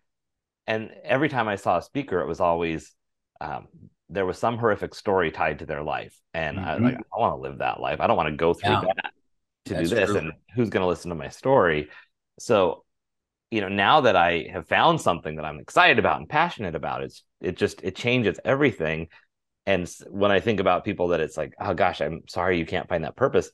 And 0.66 0.90
every 1.04 1.28
time 1.28 1.48
I 1.48 1.56
saw 1.56 1.78
a 1.78 1.82
speaker, 1.82 2.20
it 2.20 2.26
was 2.26 2.40
always 2.40 2.92
um, 3.40 3.68
there 4.08 4.26
was 4.26 4.38
some 4.38 4.58
horrific 4.58 4.94
story 4.94 5.30
tied 5.30 5.60
to 5.60 5.66
their 5.66 5.82
life. 5.82 6.18
And 6.34 6.58
mm-hmm. 6.58 6.68
I 6.68 6.88
like, 6.88 6.96
I 6.96 7.20
want 7.20 7.36
to 7.36 7.40
live 7.40 7.58
that 7.58 7.80
life. 7.80 8.00
I 8.00 8.06
don't 8.06 8.16
want 8.16 8.28
to 8.28 8.36
go 8.36 8.52
through 8.52 8.70
yeah. 8.70 8.80
that 8.80 9.12
to 9.66 9.74
That's 9.74 9.88
do 9.88 9.94
this. 9.94 10.10
True. 10.10 10.18
And 10.18 10.32
who's 10.54 10.70
going 10.70 10.82
to 10.82 10.88
listen 10.88 11.10
to 11.10 11.14
my 11.14 11.28
story? 11.28 11.88
So 12.38 12.84
you 13.54 13.60
know 13.60 13.68
now 13.68 14.00
that 14.00 14.16
i 14.16 14.46
have 14.52 14.66
found 14.66 15.00
something 15.00 15.36
that 15.36 15.44
i'm 15.44 15.60
excited 15.60 15.98
about 15.98 16.18
and 16.18 16.28
passionate 16.28 16.74
about 16.74 17.02
it's 17.02 17.22
it 17.40 17.56
just 17.56 17.82
it 17.82 17.94
changes 17.94 18.38
everything. 18.44 19.08
And 19.66 19.90
when 20.10 20.30
i 20.30 20.40
think 20.40 20.60
about 20.60 20.84
people 20.84 21.08
that 21.08 21.20
it's 21.20 21.36
like 21.36 21.54
oh 21.60 21.72
gosh 21.72 22.00
i'm 22.00 22.22
sorry 22.28 22.58
you 22.58 22.66
can't 22.66 22.88
find 22.88 23.04
that 23.04 23.16
purpose 23.16 23.50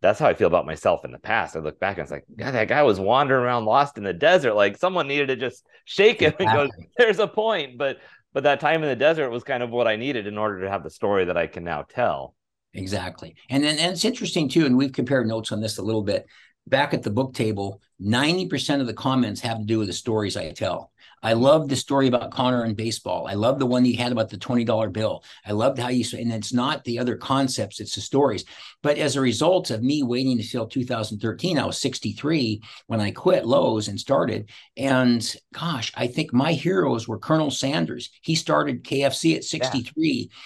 that's 0.00 0.18
how 0.18 0.28
i 0.28 0.34
feel 0.34 0.46
about 0.46 0.66
myself 0.66 1.04
in 1.04 1.10
the 1.10 1.18
past. 1.18 1.56
I 1.56 1.60
look 1.60 1.80
back 1.80 1.98
and 1.98 2.04
it's 2.04 2.12
like 2.12 2.24
God, 2.36 2.54
that 2.54 2.68
guy 2.68 2.82
was 2.82 3.00
wandering 3.00 3.42
around 3.42 3.64
lost 3.64 3.98
in 3.98 4.04
the 4.04 4.12
desert. 4.12 4.54
Like 4.54 4.76
someone 4.76 5.08
needed 5.08 5.26
to 5.28 5.36
just 5.36 5.66
shake 5.84 6.20
him 6.20 6.34
and 6.38 6.48
go 6.48 6.68
there's 6.98 7.18
a 7.18 7.26
point. 7.26 7.78
But 7.78 7.98
but 8.32 8.44
that 8.44 8.60
time 8.60 8.82
in 8.82 8.88
the 8.88 8.96
desert 8.96 9.30
was 9.30 9.42
kind 9.42 9.62
of 9.62 9.70
what 9.70 9.88
i 9.88 9.96
needed 9.96 10.26
in 10.26 10.38
order 10.38 10.60
to 10.60 10.70
have 10.70 10.84
the 10.84 10.90
story 10.90 11.24
that 11.24 11.36
i 11.36 11.46
can 11.46 11.64
now 11.64 11.82
tell. 11.82 12.34
Exactly. 12.74 13.34
And 13.50 13.64
then 13.64 13.78
and 13.78 13.92
it's 13.92 14.04
interesting 14.04 14.48
too 14.48 14.66
and 14.66 14.76
we've 14.76 14.92
compared 14.92 15.26
notes 15.26 15.50
on 15.50 15.60
this 15.60 15.78
a 15.78 15.82
little 15.82 16.02
bit 16.02 16.26
back 16.68 16.94
at 16.94 17.02
the 17.02 17.10
book 17.10 17.34
table, 17.34 17.80
90% 18.00 18.80
of 18.80 18.86
the 18.86 18.94
comments 18.94 19.40
have 19.40 19.58
to 19.58 19.64
do 19.64 19.78
with 19.78 19.88
the 19.88 19.92
stories 19.92 20.36
I 20.36 20.50
tell. 20.52 20.92
I 21.22 21.32
love 21.32 21.68
the 21.68 21.76
story 21.76 22.06
about 22.06 22.30
Connor 22.30 22.62
and 22.62 22.76
baseball. 22.76 23.26
I 23.26 23.34
love 23.34 23.58
the 23.58 23.66
one 23.66 23.84
you 23.84 23.96
had 23.96 24.12
about 24.12 24.30
the 24.30 24.36
$20 24.36 24.92
bill. 24.92 25.24
I 25.44 25.52
loved 25.52 25.78
how 25.78 25.88
you 25.88 26.04
said, 26.04 26.20
and 26.20 26.32
it's 26.32 26.52
not 26.52 26.84
the 26.84 26.98
other 26.98 27.16
concepts, 27.16 27.80
it's 27.80 27.96
the 27.96 28.00
stories. 28.00 28.44
But 28.82 28.98
as 28.98 29.16
a 29.16 29.20
result 29.20 29.70
of 29.70 29.82
me 29.82 30.02
waiting 30.02 30.38
until 30.38 30.66
2013, 30.66 31.58
I 31.58 31.66
was 31.66 31.78
63 31.78 32.62
when 32.86 33.00
I 33.00 33.10
quit 33.10 33.46
Lowe's 33.46 33.88
and 33.88 33.98
started. 33.98 34.50
And 34.76 35.34
gosh, 35.52 35.92
I 35.96 36.06
think 36.06 36.32
my 36.32 36.52
heroes 36.52 37.08
were 37.08 37.18
Colonel 37.18 37.50
Sanders. 37.50 38.10
He 38.22 38.36
started 38.36 38.84
KFC 38.84 39.36
at 39.36 39.44
63. 39.44 40.30
Yeah 40.30 40.36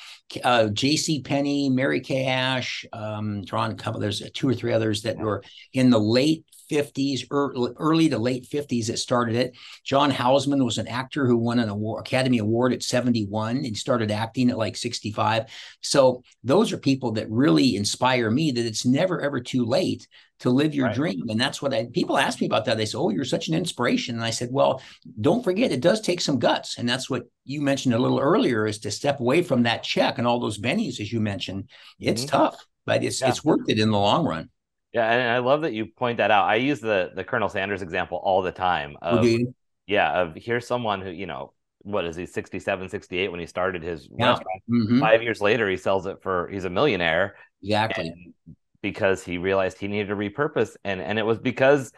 uh, 0.44 0.68
J.C. 0.68 1.22
Penney, 1.22 1.68
Mary 1.68 2.00
Kay 2.00 2.26
Ash, 2.26 2.84
um, 2.92 3.44
drawn 3.44 3.70
a 3.70 3.74
couple. 3.74 4.00
There's 4.00 4.22
two 4.32 4.48
or 4.48 4.54
three 4.54 4.72
others 4.72 5.02
that 5.02 5.18
were 5.18 5.42
in 5.72 5.90
the 5.90 6.00
late 6.00 6.44
50s, 6.72 7.26
early, 7.30 8.08
to 8.08 8.18
late 8.18 8.48
50s 8.50 8.86
that 8.86 8.98
started 8.98 9.36
it. 9.36 9.56
John 9.84 10.10
Houseman 10.10 10.64
was 10.64 10.78
an 10.78 10.88
actor 10.88 11.26
who 11.26 11.36
won 11.36 11.58
an 11.58 11.68
award, 11.68 12.06
Academy 12.06 12.38
Award 12.38 12.72
at 12.72 12.82
71 12.82 13.58
and 13.58 13.76
started 13.76 14.10
acting 14.10 14.50
at 14.50 14.58
like 14.58 14.76
65. 14.76 15.44
So 15.82 16.22
those 16.42 16.72
are 16.72 16.78
people 16.78 17.12
that 17.12 17.30
really 17.30 17.76
inspire 17.76 18.30
me 18.30 18.52
that 18.52 18.66
it's 18.66 18.86
never 18.86 19.20
ever 19.20 19.40
too 19.40 19.64
late 19.64 20.08
to 20.40 20.50
live 20.50 20.74
your 20.74 20.86
right. 20.86 20.96
dream. 20.96 21.28
And 21.28 21.40
that's 21.40 21.62
what 21.62 21.72
I 21.72 21.86
people 21.92 22.18
ask 22.18 22.40
me 22.40 22.46
about 22.46 22.64
that. 22.64 22.76
They 22.76 22.86
say, 22.86 22.98
Oh, 22.98 23.10
you're 23.10 23.24
such 23.24 23.48
an 23.48 23.54
inspiration. 23.54 24.16
And 24.16 24.24
I 24.24 24.30
said, 24.30 24.48
Well, 24.50 24.82
don't 25.20 25.44
forget 25.44 25.70
it 25.70 25.80
does 25.80 26.00
take 26.00 26.20
some 26.20 26.38
guts. 26.38 26.78
And 26.78 26.88
that's 26.88 27.08
what 27.08 27.24
you 27.44 27.60
mentioned 27.60 27.94
a 27.94 27.98
little 27.98 28.18
earlier 28.18 28.66
is 28.66 28.78
to 28.80 28.90
step 28.90 29.20
away 29.20 29.42
from 29.42 29.62
that 29.64 29.84
check 29.84 30.18
and 30.18 30.26
all 30.26 30.40
those 30.40 30.58
bennies, 30.58 31.00
as 31.00 31.12
you 31.12 31.20
mentioned. 31.20 31.68
It's 32.00 32.22
mm-hmm. 32.22 32.36
tough, 32.36 32.66
but 32.86 33.04
it's 33.04 33.20
yeah. 33.20 33.28
it's 33.28 33.44
worth 33.44 33.68
it 33.68 33.78
in 33.78 33.90
the 33.90 33.98
long 33.98 34.26
run. 34.26 34.50
Yeah, 34.92 35.10
and 35.10 35.30
I 35.30 35.38
love 35.38 35.62
that 35.62 35.72
you 35.72 35.86
point 35.86 36.18
that 36.18 36.30
out. 36.30 36.46
I 36.46 36.56
use 36.56 36.80
the 36.80 37.12
the 37.14 37.24
Colonel 37.24 37.48
Sanders 37.48 37.82
example 37.82 38.18
all 38.22 38.42
the 38.42 38.52
time. 38.52 38.96
Of, 39.00 39.24
Yeah, 39.86 40.20
of 40.20 40.34
here's 40.36 40.66
someone 40.66 41.00
who, 41.00 41.10
you 41.10 41.26
know, 41.26 41.52
what 41.84 42.04
is 42.04 42.16
he 42.16 42.26
67 42.26 42.88
68 42.88 43.30
when 43.30 43.40
he 43.40 43.46
started 43.46 43.82
his 43.82 44.08
yeah. 44.16 44.30
restaurant 44.30 44.62
mm-hmm. 44.70 45.00
five 45.00 45.22
years 45.22 45.40
later 45.40 45.68
he 45.68 45.76
sells 45.76 46.06
it 46.06 46.22
for 46.22 46.48
he's 46.48 46.64
a 46.64 46.70
millionaire 46.70 47.34
exactly 47.62 48.12
because 48.82 49.22
he 49.22 49.38
realized 49.38 49.78
he 49.78 49.88
needed 49.88 50.08
to 50.08 50.16
repurpose 50.16 50.76
and 50.84 51.00
and 51.00 51.18
it 51.18 51.26
was 51.26 51.38
because 51.38 51.92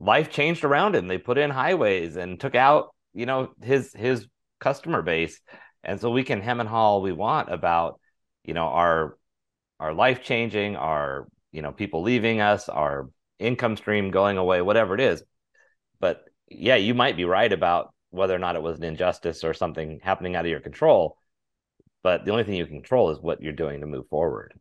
life 0.00 0.30
changed 0.30 0.64
around 0.64 0.94
him 0.94 1.08
they 1.08 1.18
put 1.18 1.38
in 1.38 1.50
highways 1.50 2.16
and 2.16 2.40
took 2.40 2.54
out 2.54 2.94
you 3.12 3.26
know 3.26 3.50
his 3.62 3.92
his 3.92 4.26
customer 4.60 5.02
base 5.02 5.40
and 5.84 6.00
so 6.00 6.10
we 6.10 6.24
can 6.24 6.40
hem 6.40 6.60
and 6.60 6.68
haul 6.68 7.02
we 7.02 7.12
want 7.12 7.52
about 7.52 8.00
you 8.44 8.54
know 8.54 8.66
our 8.66 9.16
our 9.80 9.92
life 9.92 10.22
changing 10.22 10.76
our 10.76 11.28
you 11.52 11.62
know 11.62 11.72
people 11.72 12.02
leaving 12.02 12.40
us 12.40 12.68
our 12.68 13.08
income 13.38 13.76
stream 13.76 14.10
going 14.10 14.38
away 14.38 14.62
whatever 14.62 14.94
it 14.94 15.00
is. 15.00 15.22
But 16.00 16.24
yeah 16.48 16.76
you 16.76 16.94
might 16.94 17.16
be 17.16 17.24
right 17.24 17.52
about 17.52 17.92
whether 18.10 18.34
or 18.34 18.38
not 18.38 18.56
it 18.56 18.62
was 18.62 18.78
an 18.78 18.84
injustice 18.84 19.44
or 19.44 19.54
something 19.54 20.00
happening 20.02 20.36
out 20.36 20.44
of 20.44 20.50
your 20.50 20.60
control. 20.60 21.18
But 22.02 22.24
the 22.24 22.30
only 22.30 22.44
thing 22.44 22.54
you 22.54 22.66
can 22.66 22.76
control 22.76 23.10
is 23.10 23.18
what 23.20 23.42
you're 23.42 23.52
doing 23.52 23.80
to 23.80 23.86
move 23.86 24.08
forward 24.08 24.58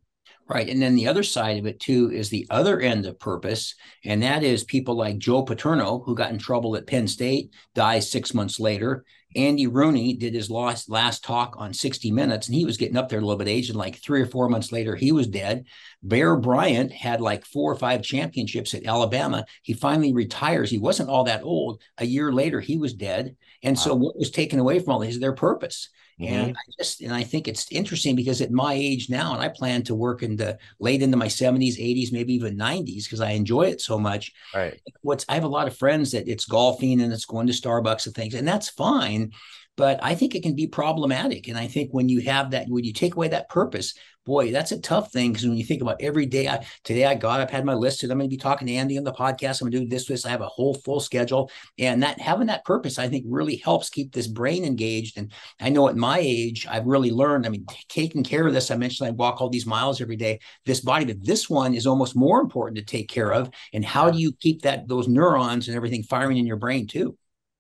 Right. 0.50 0.70
And 0.70 0.82
then 0.82 0.96
the 0.96 1.08
other 1.08 1.24
side 1.24 1.58
of 1.58 1.66
it, 1.66 1.80
too, 1.80 2.10
is 2.10 2.30
the 2.30 2.48
other 2.50 2.80
end 2.80 3.06
of 3.06 3.20
purpose. 3.20 3.76
And 4.06 4.24
that 4.24 4.44
is 4.44 4.64
people 4.64 4.96
like 4.96 5.18
Joe 5.18 5.44
Paterno, 5.44 6.00
who 6.06 6.16
got 6.16 6.32
in 6.32 6.38
trouble 6.38 6.78
at 6.78 6.88
Penn 6.88 7.08
State, 7.08 7.54
dies 7.76 8.10
six 8.10 8.34
months 8.34 8.58
later. 8.58 9.04
Andy 9.36 9.68
Rooney 9.68 10.14
did 10.14 10.34
his 10.34 10.50
last, 10.50 10.90
last 10.90 11.24
talk 11.24 11.56
on 11.58 11.74
60 11.74 12.12
Minutes, 12.12 12.48
and 12.48 12.56
he 12.56 12.64
was 12.64 12.78
getting 12.78 12.96
up 12.96 13.10
there 13.10 13.20
a 13.20 13.22
little 13.22 13.38
bit 13.38 13.50
age. 13.50 13.70
And 13.70 13.78
like 13.78 13.98
three 13.98 14.22
or 14.22 14.26
four 14.26 14.48
months 14.48 14.72
later, 14.72 14.96
he 14.96 15.12
was 15.12 15.28
dead. 15.28 15.66
Bear 16.02 16.38
Bryant 16.38 16.94
had 16.94 17.20
like 17.20 17.46
four 17.46 17.72
or 17.72 17.76
five 17.76 18.02
championships 18.02 18.74
at 18.74 18.86
Alabama. 18.86 19.46
He 19.64 19.74
finally 19.74 20.14
retires. 20.14 20.72
He 20.72 20.80
wasn't 20.80 21.10
all 21.10 21.26
that 21.26 21.44
old. 21.44 21.82
A 21.98 22.06
year 22.06 22.32
later, 22.32 22.62
he 22.62 22.78
was 22.78 22.94
dead. 22.94 23.36
And 23.64 23.76
wow. 23.76 23.82
so 23.82 23.96
what 23.96 24.18
was 24.18 24.32
taken 24.32 24.60
away 24.60 24.80
from 24.80 24.94
all 24.94 25.00
this 25.00 25.16
is 25.16 25.20
their 25.20 25.34
purpose. 25.34 25.90
Mm-hmm. 26.20 26.34
And 26.34 26.58
I 26.58 26.72
just 26.80 27.02
and 27.02 27.14
I 27.14 27.24
think 27.24 27.48
it's 27.48 27.72
interesting 27.72 28.16
because 28.16 28.42
at 28.42 28.52
my 28.52 28.74
age 28.74 29.10
now, 29.10 29.34
and 29.34 29.42
I 29.42 29.50
plan 29.50 29.84
to 29.84 29.96
work 29.96 30.24
into 30.24 30.58
late 30.80 31.02
into 31.04 31.18
my 31.18 31.28
70s, 31.28 31.78
80s, 31.78 32.12
maybe 32.12 32.34
even 32.34 32.58
90s, 32.58 33.04
because 33.04 33.22
I 33.22 33.32
enjoy 33.32 33.64
it 33.64 33.82
so 33.82 34.00
much. 34.00 34.32
Right. 34.54 34.80
What's 35.02 35.26
I 35.30 35.36
have 35.36 35.44
a 35.44 35.48
lot 35.48 35.68
of 35.68 35.78
friends 35.78 36.12
that 36.12 36.28
it's 36.28 36.46
golfing 36.46 37.02
and 37.02 37.14
it's 37.14 37.26
going 37.26 37.48
to 37.48 37.54
Starbucks 37.54 38.08
and 38.08 38.16
things, 38.16 38.34
and 38.34 38.48
that's 38.48 38.70
fine 38.70 39.32
but 39.78 40.00
I 40.04 40.16
think 40.16 40.34
it 40.34 40.44
can 40.44 40.56
be 40.56 40.68
problematic. 40.68 41.48
And 41.48 41.58
I 41.58 41.68
think 41.68 41.92
when 41.92 42.10
you 42.10 42.22
have 42.22 42.52
that, 42.52 42.68
when 42.68 42.84
you 42.84 42.92
take 42.92 43.16
away 43.16 43.28
that 43.30 43.48
purpose, 43.48 43.94
boy, 44.28 44.52
that's 44.52 44.74
a 44.74 44.80
tough 44.82 45.12
thing 45.12 45.32
because 45.32 45.48
when 45.48 45.58
you 45.58 45.64
think 45.64 45.82
about 45.82 46.02
every 46.02 46.26
day, 46.26 46.50
I 46.50 46.66
today 46.84 47.06
I 47.06 47.16
got 47.16 47.40
up, 47.40 47.50
had 47.50 47.66
my 47.66 47.74
list, 47.74 48.04
and 48.04 48.12
I'm 48.12 48.18
going 48.18 48.30
to 48.30 48.36
be 48.36 48.40
talking 48.40 48.68
to 48.68 48.74
Andy 48.74 48.98
on 48.98 49.06
the 49.06 49.14
podcast. 49.14 49.62
I'm 49.62 49.70
going 49.70 49.72
to 49.72 49.80
do 49.80 49.88
this, 49.88 50.06
this. 50.06 50.26
I 50.26 50.30
have 50.30 50.42
a 50.42 50.48
whole 50.48 50.74
full 50.76 51.00
schedule, 51.00 51.50
and 51.80 52.04
that 52.04 52.20
having 52.20 52.48
that 52.48 52.66
purpose, 52.66 53.00
I 53.00 53.08
think, 53.08 53.26
really 53.28 53.56
helps 53.56 53.90
keep 53.90 54.12
this 54.12 54.28
brain 54.28 54.66
engaged. 54.66 55.18
And 55.18 55.32
I 55.62 55.70
know 55.70 55.88
at 55.88 55.96
my 55.96 56.20
age, 56.20 56.68
I've 56.70 56.86
really 56.86 57.10
learned. 57.10 57.46
I 57.46 57.50
mean, 57.50 57.66
taking 57.88 58.24
care 58.24 58.46
of 58.46 58.54
this. 58.54 58.70
I 58.70 58.76
mentioned 58.76 59.08
I 59.08 59.12
walk 59.12 59.42
all 59.42 59.50
these 59.50 59.66
miles 59.66 60.02
every 60.02 60.18
day. 60.18 60.40
This 60.66 60.82
body, 60.82 61.06
but 61.06 61.26
this 61.26 61.50
one 61.50 61.74
is 61.74 61.88
almost 61.88 62.16
more 62.16 62.42
important 62.42 62.78
to 62.78 62.84
take 62.84 63.08
care 63.08 63.32
of. 63.32 63.50
And 63.74 63.86
how 63.86 64.12
do 64.12 64.20
you 64.20 64.34
keep 64.34 64.64
that 64.64 64.90
those 64.90 65.08
neurons 65.08 65.70
and 65.70 65.78
everything 65.78 66.04
firing 66.04 66.38
in 66.38 66.46
your 66.46 66.58
brain 66.58 66.86
too? 66.86 67.18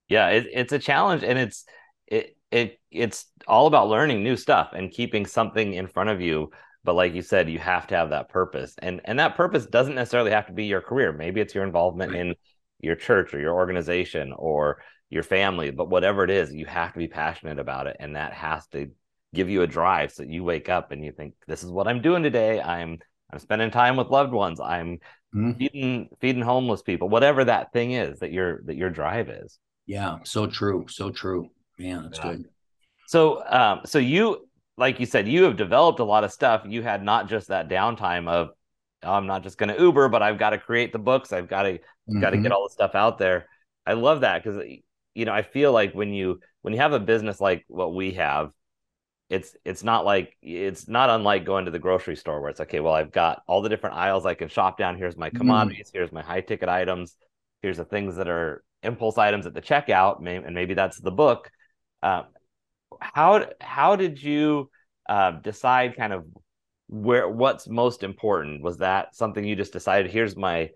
Yeah, 0.09 0.27
it, 0.29 0.47
it's 0.51 0.73
a 0.73 0.79
challenge, 0.79 1.23
and 1.23 1.39
it's 1.39 1.65
it 2.07 2.35
it 2.51 2.76
it's 2.91 3.25
all 3.47 3.67
about 3.67 3.89
learning 3.89 4.23
new 4.23 4.35
stuff 4.35 4.71
and 4.73 4.91
keeping 4.91 5.25
something 5.25 5.73
in 5.73 5.87
front 5.87 6.09
of 6.09 6.21
you 6.21 6.49
but 6.83 6.95
like 6.95 7.13
you 7.13 7.21
said 7.21 7.49
you 7.49 7.59
have 7.59 7.87
to 7.87 7.95
have 7.95 8.09
that 8.09 8.29
purpose 8.29 8.75
and 8.81 9.01
and 9.05 9.19
that 9.19 9.35
purpose 9.35 9.65
doesn't 9.65 9.95
necessarily 9.95 10.31
have 10.31 10.47
to 10.47 10.53
be 10.53 10.65
your 10.65 10.81
career 10.81 11.11
maybe 11.11 11.41
it's 11.41 11.53
your 11.53 11.65
involvement 11.65 12.11
right. 12.11 12.21
in 12.21 12.35
your 12.79 12.95
church 12.95 13.33
or 13.33 13.39
your 13.39 13.55
organization 13.55 14.33
or 14.37 14.81
your 15.09 15.23
family 15.23 15.71
but 15.71 15.89
whatever 15.89 16.23
it 16.23 16.29
is 16.29 16.53
you 16.53 16.65
have 16.65 16.93
to 16.93 16.99
be 16.99 17.07
passionate 17.07 17.59
about 17.59 17.87
it 17.87 17.97
and 17.99 18.15
that 18.15 18.33
has 18.33 18.67
to 18.67 18.89
give 19.33 19.49
you 19.49 19.61
a 19.61 19.67
drive 19.67 20.11
so 20.11 20.23
that 20.23 20.31
you 20.31 20.43
wake 20.43 20.69
up 20.69 20.91
and 20.91 21.03
you 21.03 21.11
think 21.11 21.33
this 21.47 21.63
is 21.63 21.71
what 21.71 21.87
i'm 21.87 22.01
doing 22.01 22.23
today 22.23 22.61
i'm 22.61 22.97
i'm 23.31 23.39
spending 23.39 23.69
time 23.69 23.97
with 23.97 24.07
loved 24.07 24.31
ones 24.31 24.59
i'm 24.59 24.99
mm-hmm. 25.35 25.51
feeding 25.53 26.09
feeding 26.21 26.41
homeless 26.41 26.81
people 26.81 27.09
whatever 27.09 27.43
that 27.43 27.71
thing 27.73 27.91
is 27.91 28.19
that 28.19 28.31
your 28.31 28.61
that 28.63 28.77
your 28.77 28.89
drive 28.89 29.29
is 29.29 29.59
yeah 29.85 30.17
so 30.23 30.47
true 30.47 30.85
so 30.87 31.09
true 31.09 31.49
yeah, 31.77 32.01
that's 32.03 32.19
yeah. 32.19 32.31
good. 32.31 32.45
So, 33.07 33.41
um, 33.47 33.81
so 33.85 33.99
you, 33.99 34.47
like 34.77 34.99
you 34.99 35.05
said, 35.05 35.27
you 35.27 35.43
have 35.43 35.55
developed 35.55 35.99
a 35.99 36.03
lot 36.03 36.25
of 36.25 36.31
stuff. 36.31 36.63
You 36.67 36.83
had 36.83 37.01
not 37.01 37.29
just 37.29 37.47
that 37.47 37.69
downtime 37.69 38.27
of, 38.27 38.49
oh, 39.01 39.13
I'm 39.13 39.27
not 39.27 39.43
just 39.43 39.57
going 39.57 39.73
to 39.73 39.81
Uber, 39.81 40.09
but 40.09 40.21
I've 40.21 40.37
got 40.37 40.51
to 40.51 40.57
create 40.57 40.91
the 40.91 40.99
books. 40.99 41.31
I've 41.31 41.47
got 41.47 41.63
to, 41.63 41.73
mm-hmm. 41.73 42.19
got 42.19 42.31
to 42.31 42.37
get 42.37 42.51
all 42.51 42.67
the 42.67 42.73
stuff 42.73 42.95
out 42.95 43.17
there. 43.17 43.47
I 43.85 43.93
love 43.93 44.21
that 44.21 44.43
because, 44.43 44.61
you 45.15 45.25
know, 45.25 45.31
I 45.31 45.41
feel 45.41 45.71
like 45.71 45.93
when 45.93 46.13
you 46.13 46.41
when 46.61 46.73
you 46.73 46.81
have 46.81 46.91
a 46.91 46.99
business 46.99 47.39
like 47.39 47.63
what 47.69 47.95
we 47.95 48.11
have, 48.13 48.51
it's 49.29 49.55
it's 49.63 49.83
not 49.83 50.03
like 50.03 50.35
it's 50.41 50.89
not 50.89 51.09
unlike 51.09 51.45
going 51.45 51.63
to 51.63 51.71
the 51.71 51.79
grocery 51.79 52.17
store 52.17 52.41
where 52.41 52.49
it's 52.49 52.59
okay. 52.59 52.81
Well, 52.81 52.93
I've 52.93 53.13
got 53.13 53.41
all 53.47 53.61
the 53.61 53.69
different 53.69 53.95
aisles 53.95 54.25
I 54.25 54.33
can 54.33 54.49
shop 54.49 54.77
down. 54.77 54.97
Here's 54.97 55.15
my 55.15 55.29
mm-hmm. 55.29 55.37
commodities. 55.37 55.87
Mm-hmm. 55.87 55.97
Here's 55.97 56.11
my 56.11 56.21
high 56.21 56.41
ticket 56.41 56.67
items. 56.67 57.15
Here's 57.61 57.77
the 57.77 57.85
things 57.85 58.17
that 58.17 58.27
are 58.27 58.65
impulse 58.83 59.17
items 59.17 59.45
at 59.45 59.53
the 59.53 59.61
checkout, 59.61 60.19
and 60.27 60.53
maybe 60.53 60.73
that's 60.73 60.99
the 60.99 61.11
book. 61.11 61.49
Um, 62.03 62.25
how 62.99 63.45
how 63.61 63.95
did 63.95 64.21
you 64.21 64.69
uh, 65.09 65.31
decide 65.31 65.95
kind 65.95 66.13
of 66.13 66.25
where 66.87 67.27
what's 67.29 67.67
most 67.67 68.03
important? 68.03 68.61
Was 68.63 68.77
that 68.77 69.15
something 69.15 69.43
you 69.43 69.55
just 69.55 69.73
decided? 69.73 70.11
Here's 70.11 70.35
my 70.35 70.69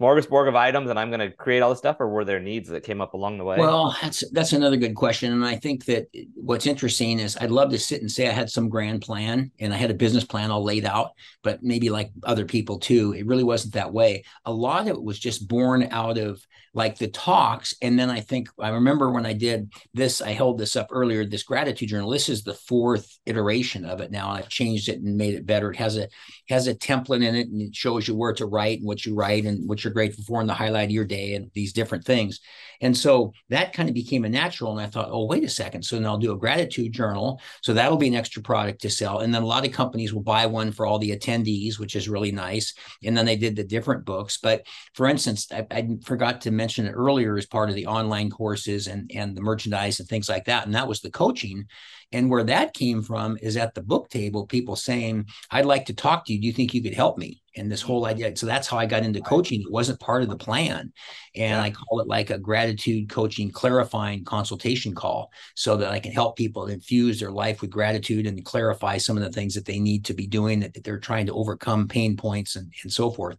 smorgasbord 0.00 0.48
of 0.48 0.54
items 0.54 0.90
and 0.90 0.98
I'm 0.98 1.10
going 1.10 1.20
to 1.20 1.30
create 1.30 1.60
all 1.60 1.70
this 1.70 1.78
stuff, 1.78 1.96
or 2.00 2.08
were 2.08 2.24
there 2.24 2.40
needs 2.40 2.68
that 2.68 2.84
came 2.84 3.00
up 3.00 3.14
along 3.14 3.38
the 3.38 3.44
way? 3.44 3.58
Well, 3.58 3.96
that's 4.00 4.28
that's 4.30 4.52
another 4.52 4.76
good 4.76 4.94
question, 4.94 5.32
and 5.32 5.44
I 5.44 5.56
think 5.56 5.84
that 5.86 6.06
what's 6.34 6.66
interesting 6.66 7.18
is 7.18 7.36
I'd 7.40 7.50
love 7.50 7.70
to 7.70 7.78
sit 7.78 8.00
and 8.00 8.10
say 8.10 8.28
I 8.28 8.32
had 8.32 8.50
some 8.50 8.68
grand 8.68 9.02
plan 9.02 9.50
and 9.58 9.74
I 9.74 9.76
had 9.76 9.90
a 9.90 9.94
business 9.94 10.24
plan 10.24 10.50
all 10.50 10.62
laid 10.62 10.84
out, 10.84 11.12
but 11.42 11.62
maybe 11.62 11.90
like 11.90 12.10
other 12.22 12.44
people 12.44 12.78
too, 12.78 13.12
it 13.12 13.26
really 13.26 13.44
wasn't 13.44 13.74
that 13.74 13.92
way. 13.92 14.24
A 14.44 14.52
lot 14.52 14.82
of 14.82 14.88
it 14.88 15.02
was 15.02 15.18
just 15.18 15.48
born 15.48 15.88
out 15.90 16.18
of 16.18 16.40
like 16.74 16.98
the 16.98 17.08
talks, 17.08 17.74
and 17.82 17.98
then 17.98 18.10
I 18.10 18.20
think 18.20 18.48
I 18.60 18.68
remember 18.68 19.10
when 19.10 19.26
I 19.26 19.32
did 19.32 19.72
this, 19.94 20.20
I 20.20 20.30
held 20.30 20.58
this 20.58 20.76
up 20.76 20.88
earlier. 20.90 21.24
This 21.24 21.42
gratitude 21.42 21.88
journal. 21.88 22.10
This 22.10 22.28
is 22.28 22.44
the 22.44 22.54
fourth 22.54 23.18
iteration 23.26 23.84
of 23.84 24.00
it 24.00 24.10
now. 24.10 24.30
I've 24.30 24.48
changed 24.48 24.88
it 24.88 25.00
and 25.00 25.16
made 25.16 25.34
it 25.34 25.46
better. 25.46 25.72
It 25.72 25.78
has 25.78 25.96
a 25.96 26.08
has 26.48 26.66
a 26.66 26.74
template 26.74 27.24
in 27.24 27.34
it, 27.34 27.48
and 27.48 27.60
it 27.60 27.74
shows 27.74 28.08
you 28.08 28.14
where 28.14 28.32
to 28.34 28.46
write 28.46 28.78
and 28.78 28.86
what 28.86 29.04
you 29.04 29.14
write 29.14 29.44
and 29.44 29.68
what 29.68 29.84
you're 29.84 29.92
grateful 29.92 30.24
for 30.24 30.40
and 30.40 30.48
the 30.48 30.54
highlight 30.54 30.86
of 30.86 30.92
your 30.92 31.04
day 31.04 31.34
and 31.34 31.50
these 31.54 31.72
different 31.72 32.04
things. 32.04 32.40
And 32.80 32.96
so 32.96 33.32
that 33.48 33.72
kind 33.72 33.88
of 33.88 33.94
became 33.94 34.24
a 34.24 34.28
natural. 34.28 34.72
And 34.72 34.80
I 34.80 34.86
thought, 34.88 35.08
oh, 35.10 35.26
wait 35.26 35.44
a 35.44 35.48
second. 35.48 35.82
So 35.82 35.96
then 35.96 36.06
I'll 36.06 36.18
do 36.18 36.32
a 36.32 36.38
gratitude 36.38 36.92
journal. 36.92 37.40
So 37.62 37.74
that'll 37.74 37.98
be 37.98 38.08
an 38.08 38.14
extra 38.14 38.40
product 38.40 38.82
to 38.82 38.90
sell. 38.90 39.20
And 39.20 39.34
then 39.34 39.42
a 39.42 39.46
lot 39.46 39.66
of 39.66 39.72
companies 39.72 40.14
will 40.14 40.22
buy 40.22 40.46
one 40.46 40.70
for 40.70 40.86
all 40.86 40.98
the 40.98 41.16
attendees, 41.16 41.78
which 41.78 41.96
is 41.96 42.08
really 42.08 42.32
nice. 42.32 42.74
And 43.04 43.16
then 43.16 43.26
they 43.26 43.36
did 43.36 43.56
the 43.56 43.64
different 43.64 44.04
books. 44.04 44.36
But 44.36 44.64
for 44.94 45.08
instance, 45.08 45.48
I, 45.50 45.66
I 45.70 45.88
forgot 46.04 46.40
to 46.42 46.50
mention 46.50 46.86
it 46.86 46.92
earlier 46.92 47.36
as 47.36 47.46
part 47.46 47.68
of 47.68 47.74
the 47.74 47.86
online 47.86 48.30
courses 48.30 48.86
and, 48.86 49.10
and 49.14 49.36
the 49.36 49.42
merchandise 49.42 49.98
and 49.98 50.08
things 50.08 50.28
like 50.28 50.44
that. 50.44 50.64
And 50.64 50.74
that 50.74 50.88
was 50.88 51.00
the 51.00 51.10
coaching 51.10 51.66
And 52.10 52.30
where 52.30 52.44
that 52.44 52.72
came 52.72 53.02
from 53.02 53.36
is 53.42 53.58
at 53.58 53.74
the 53.74 53.82
book 53.82 54.08
table, 54.08 54.46
people 54.46 54.76
saying, 54.76 55.26
I'd 55.50 55.66
like 55.66 55.86
to 55.86 55.94
talk 55.94 56.24
to 56.24 56.32
you. 56.32 56.40
Do 56.40 56.46
you 56.46 56.54
think 56.54 56.72
you 56.72 56.82
could 56.82 56.94
help 56.94 57.18
me? 57.18 57.42
And 57.54 57.70
this 57.70 57.82
whole 57.82 58.02
mm-hmm. 58.02 58.10
idea. 58.10 58.36
So 58.36 58.46
that's 58.46 58.66
how 58.66 58.78
I 58.78 58.86
got 58.86 59.02
into 59.02 59.20
coaching. 59.20 59.60
It 59.60 59.70
wasn't 59.70 60.00
part 60.00 60.22
of 60.22 60.30
the 60.30 60.36
plan. 60.36 60.92
And. 61.34 61.60
I 61.60 61.70
call 61.70 62.00
it 62.00 62.06
like 62.06 62.30
a 62.30 62.38
gratitude 62.38 63.10
coaching 63.10 63.50
clarifying 63.50 64.24
consultation 64.24 64.94
call 64.94 65.30
so 65.54 65.76
that 65.76 65.90
I 65.90 65.98
can 65.98 66.12
help 66.12 66.36
people 66.36 66.66
infuse 66.66 67.20
their 67.20 67.32
life 67.32 67.60
with 67.60 67.70
gratitude 67.70 68.26
and 68.26 68.44
clarify 68.44 68.96
some 68.96 69.16
of 69.16 69.22
the 69.22 69.32
things 69.32 69.54
that 69.54 69.66
they 69.66 69.78
need 69.78 70.04
to 70.06 70.14
be 70.14 70.26
doing, 70.26 70.60
that, 70.60 70.74
that 70.74 70.84
they're 70.84 70.98
trying 70.98 71.26
to 71.26 71.34
overcome 71.34 71.88
pain 71.88 72.16
points 72.16 72.56
and, 72.56 72.72
and 72.82 72.92
so 72.92 73.10
forth. 73.10 73.36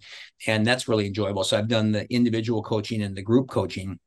And 0.48 0.66
that's 0.66 0.88
really 0.88 1.08
enjoyable. 1.08 1.44
So 1.44 1.58
I've 1.58 1.68
done 1.68 1.92
the 1.92 2.12
individual 2.14 2.62
coaching 2.62 3.02
and 3.02 3.16
the 3.16 3.24
group 3.24 3.50
coaching 3.50 4.00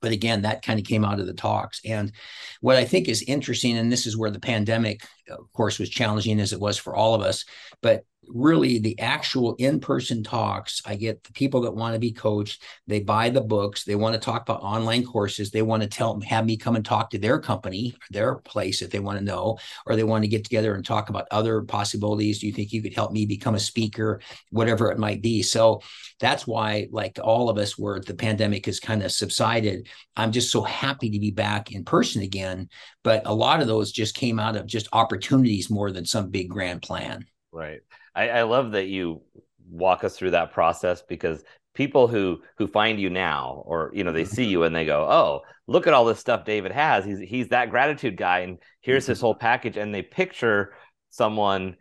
but 0.00 0.12
again 0.12 0.42
that 0.42 0.62
kind 0.62 0.78
of 0.78 0.86
came 0.86 1.04
out 1.04 1.20
of 1.20 1.26
the 1.26 1.34
talks. 1.34 1.80
And 1.84 2.12
what 2.60 2.76
i 2.76 2.84
think 2.84 3.08
is 3.08 3.22
interesting 3.22 3.78
and 3.78 3.90
this 3.90 4.06
is 4.06 4.16
where 4.16 4.30
the 4.30 4.40
pandemic 4.40 5.02
of 5.28 5.52
course 5.52 5.78
was 5.78 5.88
challenging 5.88 6.40
as 6.40 6.52
it 6.52 6.60
was 6.60 6.76
for 6.76 6.94
all 6.94 7.14
of 7.14 7.22
us 7.22 7.44
but 7.82 8.04
really 8.32 8.78
the 8.78 8.98
actual 8.98 9.54
in-person 9.58 10.22
talks 10.22 10.82
i 10.86 10.94
get 10.94 11.22
the 11.24 11.32
people 11.32 11.60
that 11.60 11.74
want 11.74 11.94
to 11.94 12.00
be 12.00 12.12
coached 12.12 12.62
they 12.86 13.00
buy 13.00 13.28
the 13.30 13.40
books 13.40 13.84
they 13.84 13.94
want 13.94 14.14
to 14.14 14.20
talk 14.20 14.42
about 14.42 14.62
online 14.62 15.04
courses 15.04 15.50
they 15.50 15.62
want 15.62 15.82
to 15.82 15.88
tell 15.88 16.20
have 16.20 16.44
me 16.44 16.56
come 16.56 16.76
and 16.76 16.84
talk 16.84 17.10
to 17.10 17.18
their 17.18 17.38
company 17.38 17.94
their 18.10 18.36
place 18.36 18.82
if 18.82 18.90
they 18.90 18.98
want 18.98 19.18
to 19.18 19.24
know 19.24 19.58
or 19.86 19.96
they 19.96 20.04
want 20.04 20.22
to 20.22 20.28
get 20.28 20.44
together 20.44 20.74
and 20.74 20.84
talk 20.84 21.08
about 21.08 21.26
other 21.30 21.62
possibilities. 21.62 22.38
Do 22.38 22.46
you 22.46 22.52
think 22.52 22.72
you 22.72 22.82
could 22.82 22.94
help 22.94 23.12
me 23.12 23.26
become 23.26 23.54
a 23.54 23.60
speaker? 23.60 24.20
Whatever 24.50 24.90
it 24.90 24.98
might 24.98 25.22
be. 25.22 25.42
So 25.42 25.82
that's 26.18 26.46
why 26.46 26.88
like 26.90 27.18
all 27.22 27.48
of 27.48 27.58
us 27.58 27.78
where 27.78 28.00
the 28.00 28.14
pandemic 28.14 28.66
has 28.66 28.80
kind 28.80 29.02
of 29.02 29.12
subsided. 29.12 29.88
I'm 30.16 30.32
just 30.32 30.50
so 30.50 30.62
happy 30.62 31.10
to 31.10 31.18
be 31.18 31.30
back 31.30 31.72
in 31.72 31.84
person 31.84 32.22
again 32.22 32.68
but 33.02 33.22
a 33.24 33.32
lot 33.32 33.62
of 33.62 33.66
those 33.66 33.92
just 33.92 34.14
came 34.14 34.38
out 34.38 34.56
of 34.56 34.66
just 34.66 34.86
opportunities 34.92 35.70
more 35.70 35.90
than 35.90 36.04
some 36.04 36.28
big 36.28 36.50
grand 36.50 36.82
plan. 36.82 37.24
Right 37.50 37.80
I, 38.20 38.28
I 38.40 38.42
love 38.42 38.72
that 38.72 38.86
you 38.86 39.22
walk 39.70 40.04
us 40.04 40.16
through 40.16 40.32
that 40.32 40.52
process 40.52 41.02
because 41.02 41.42
people 41.74 42.06
who 42.06 42.42
who 42.58 42.66
find 42.66 43.00
you 43.00 43.08
now 43.08 43.62
or 43.64 43.90
you 43.94 44.04
know 44.04 44.12
they 44.12 44.24
mm-hmm. 44.24 44.34
see 44.34 44.44
you 44.44 44.64
and 44.64 44.74
they 44.74 44.84
go 44.84 45.06
oh 45.08 45.40
look 45.66 45.86
at 45.86 45.94
all 45.94 46.04
this 46.04 46.18
stuff 46.18 46.44
david 46.44 46.72
has. 46.72 47.04
He's 47.04 47.20
he's 47.20 47.48
that 47.48 47.70
gratitude 47.70 48.16
guy 48.16 48.40
and 48.40 48.58
here's 48.80 49.06
his 49.06 49.20
whole 49.20 49.34
mm-hmm. 49.34 49.40
package. 49.40 49.76
And 49.76 49.94
they 49.94 50.02
picture 50.02 50.74
someone 51.08 51.76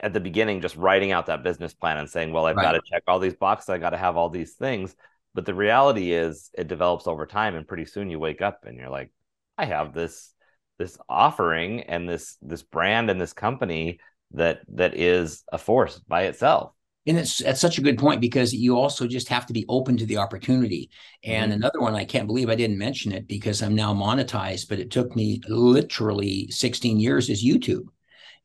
at 0.00 0.12
the 0.12 0.20
beginning 0.20 0.60
just 0.60 0.76
writing 0.76 1.12
out 1.12 1.26
that 1.26 1.42
business 1.42 1.74
plan 1.74 1.98
and 1.98 2.08
saying 2.08 2.32
well 2.32 2.46
i've 2.46 2.56
right. 2.56 2.62
got 2.62 2.72
to 2.72 2.80
check 2.90 3.02
all 3.06 3.18
these 3.18 3.34
boxes. 3.34 3.68
I 3.68 3.78
got 3.78 3.90
to 3.90 3.98
have 3.98 4.16
all 4.16 4.30
these 4.30 4.54
things. 4.54 4.96
But 5.34 5.44
the 5.44 5.54
reality 5.54 6.12
is 6.12 6.50
it 6.56 6.68
develops 6.68 7.06
over 7.06 7.26
time 7.26 7.54
and 7.54 7.68
pretty 7.68 7.84
soon 7.84 8.08
you 8.08 8.18
wake 8.18 8.40
up 8.40 8.64
and 8.64 8.78
you're 8.78 8.88
like 8.88 9.12
i 9.58 9.66
have 9.66 9.92
this 9.92 10.32
this 10.78 10.96
offering 11.08 11.82
and 11.82 12.08
this 12.08 12.36
this 12.40 12.62
brand 12.62 13.10
and 13.10 13.20
this 13.20 13.32
company 13.32 14.00
that 14.32 14.60
that 14.68 14.96
is 14.96 15.44
a 15.52 15.58
force 15.58 15.98
by 16.00 16.24
itself. 16.24 16.72
And 17.06 17.18
it's 17.18 17.38
that's 17.38 17.60
such 17.60 17.78
a 17.78 17.82
good 17.82 17.98
point 17.98 18.20
because 18.20 18.52
you 18.52 18.76
also 18.76 19.06
just 19.06 19.28
have 19.28 19.46
to 19.46 19.52
be 19.52 19.64
open 19.68 19.96
to 19.98 20.06
the 20.06 20.16
opportunity. 20.16 20.90
And 21.22 21.52
mm-hmm. 21.52 21.60
another 21.60 21.80
one 21.80 21.94
i 21.94 22.04
can't 22.04 22.26
believe 22.26 22.50
i 22.50 22.56
didn't 22.56 22.78
mention 22.78 23.12
it 23.12 23.28
because 23.28 23.62
i'm 23.62 23.74
now 23.74 23.94
monetized 23.94 24.68
but 24.68 24.80
it 24.80 24.90
took 24.90 25.14
me 25.14 25.40
literally 25.48 26.48
16 26.50 26.98
years 26.98 27.30
is 27.30 27.44
youtube. 27.44 27.86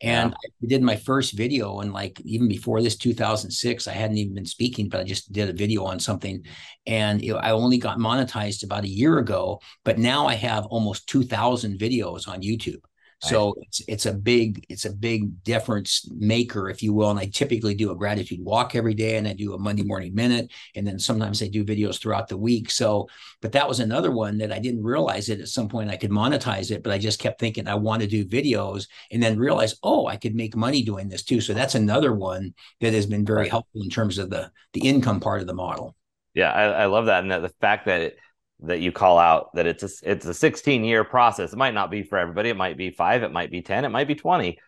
And 0.04 0.32
yeah. 0.32 0.50
I 0.64 0.68
did 0.68 0.82
my 0.82 0.96
first 0.96 1.34
video 1.34 1.80
and 1.80 1.94
like 1.94 2.20
even 2.22 2.48
before 2.48 2.82
this 2.82 2.96
2006 2.98 3.88
i 3.88 3.92
hadn't 3.92 4.18
even 4.18 4.36
been 4.36 4.46
speaking 4.46 4.90
but 4.90 5.00
i 5.00 5.04
just 5.04 5.32
did 5.32 5.50
a 5.50 5.54
video 5.54 5.84
on 5.86 6.00
something. 6.00 6.46
And 6.86 7.24
it, 7.24 7.34
i 7.34 7.50
only 7.50 7.80
got 7.80 7.98
monetized 7.98 8.64
about 8.64 8.84
a 8.84 8.88
year 8.88 9.18
ago 9.18 9.60
but 9.84 9.98
now 9.98 10.28
i 10.28 10.36
have 10.36 10.68
almost 10.68 11.08
2000 11.08 11.80
videos 11.80 12.28
on 12.28 12.44
youtube 12.44 12.82
so 13.22 13.56
it's 13.62 13.82
it's 13.88 14.06
a 14.08 14.14
big 14.14 14.66
it's 14.68 14.86
a 14.86 14.92
big 14.92 15.44
difference 15.44 16.10
maker, 16.12 16.70
if 16.70 16.82
you 16.82 16.92
will. 16.92 17.12
And 17.12 17.20
I 17.20 17.28
typically 17.28 17.76
do 17.76 17.92
a 17.92 17.96
gratitude 17.96 18.40
walk 18.42 18.76
every 18.76 18.96
day, 18.96 19.18
and 19.18 19.28
I 19.28 19.34
do 19.34 19.54
a 19.54 19.60
Monday 19.60 19.84
morning 19.84 20.16
minute, 20.16 20.52
and 20.76 20.88
then 20.88 20.98
sometimes 20.98 21.42
I 21.44 21.48
do 21.48 21.64
videos 21.64 22.00
throughout 22.00 22.30
the 22.30 22.38
week. 22.38 22.72
So, 22.72 23.08
but 23.42 23.52
that 23.52 23.68
was 23.68 23.80
another 23.80 24.10
one 24.10 24.40
that 24.40 24.52
I 24.52 24.58
didn't 24.58 24.84
realize 24.84 25.30
it 25.30 25.40
at 25.40 25.50
some 25.50 25.70
point 25.70 25.92
I 25.92 25.98
could 25.98 26.10
monetize 26.10 26.72
it, 26.72 26.82
but 26.82 26.92
I 26.92 26.98
just 26.98 27.20
kept 27.20 27.40
thinking 27.40 27.68
I 27.68 27.76
want 27.76 28.02
to 28.02 28.08
do 28.08 28.26
videos, 28.26 28.88
and 29.12 29.22
then 29.22 29.38
realize 29.38 29.76
oh 29.84 30.08
I 30.08 30.18
could 30.18 30.34
make 30.34 30.56
money 30.56 30.82
doing 30.82 31.08
this 31.08 31.24
too. 31.24 31.42
So 31.42 31.54
that's 31.54 31.76
another 31.76 32.14
one 32.14 32.56
that 32.80 32.94
has 32.94 33.06
been 33.06 33.26
very 33.26 33.50
helpful 33.50 33.84
in 33.84 33.90
terms 33.90 34.18
of 34.18 34.32
the 34.32 34.52
the 34.74 34.82
income 34.82 35.20
part 35.20 35.42
of 35.42 35.48
the 35.48 35.54
model. 35.54 35.96
Yeah, 36.34 36.52
I, 36.52 36.64
I 36.64 36.86
love 36.88 37.06
that, 37.06 37.24
and 37.24 37.32
the 37.32 37.54
fact 37.62 37.86
that. 37.86 38.02
It, 38.02 38.18
that 38.62 38.80
you 38.80 38.92
call 38.92 39.18
out 39.18 39.54
that 39.56 39.66
it's 39.66 39.84
a 39.84 40.12
it's 40.12 40.26
a 40.26 40.34
16 40.34 40.84
year 40.84 41.04
process. 41.04 41.54
It 41.54 41.58
might 41.58 41.74
not 41.74 41.92
be 41.92 42.04
for 42.04 42.18
everybody. 42.18 42.50
It 42.50 42.58
might 42.58 42.78
be 42.78 42.92
five. 42.92 43.24
It 43.24 43.32
might 43.32 43.52
be 43.52 43.62
10. 43.62 43.86
It 43.86 43.90
might 43.90 44.08
be 44.08 44.16
20. 44.16 44.60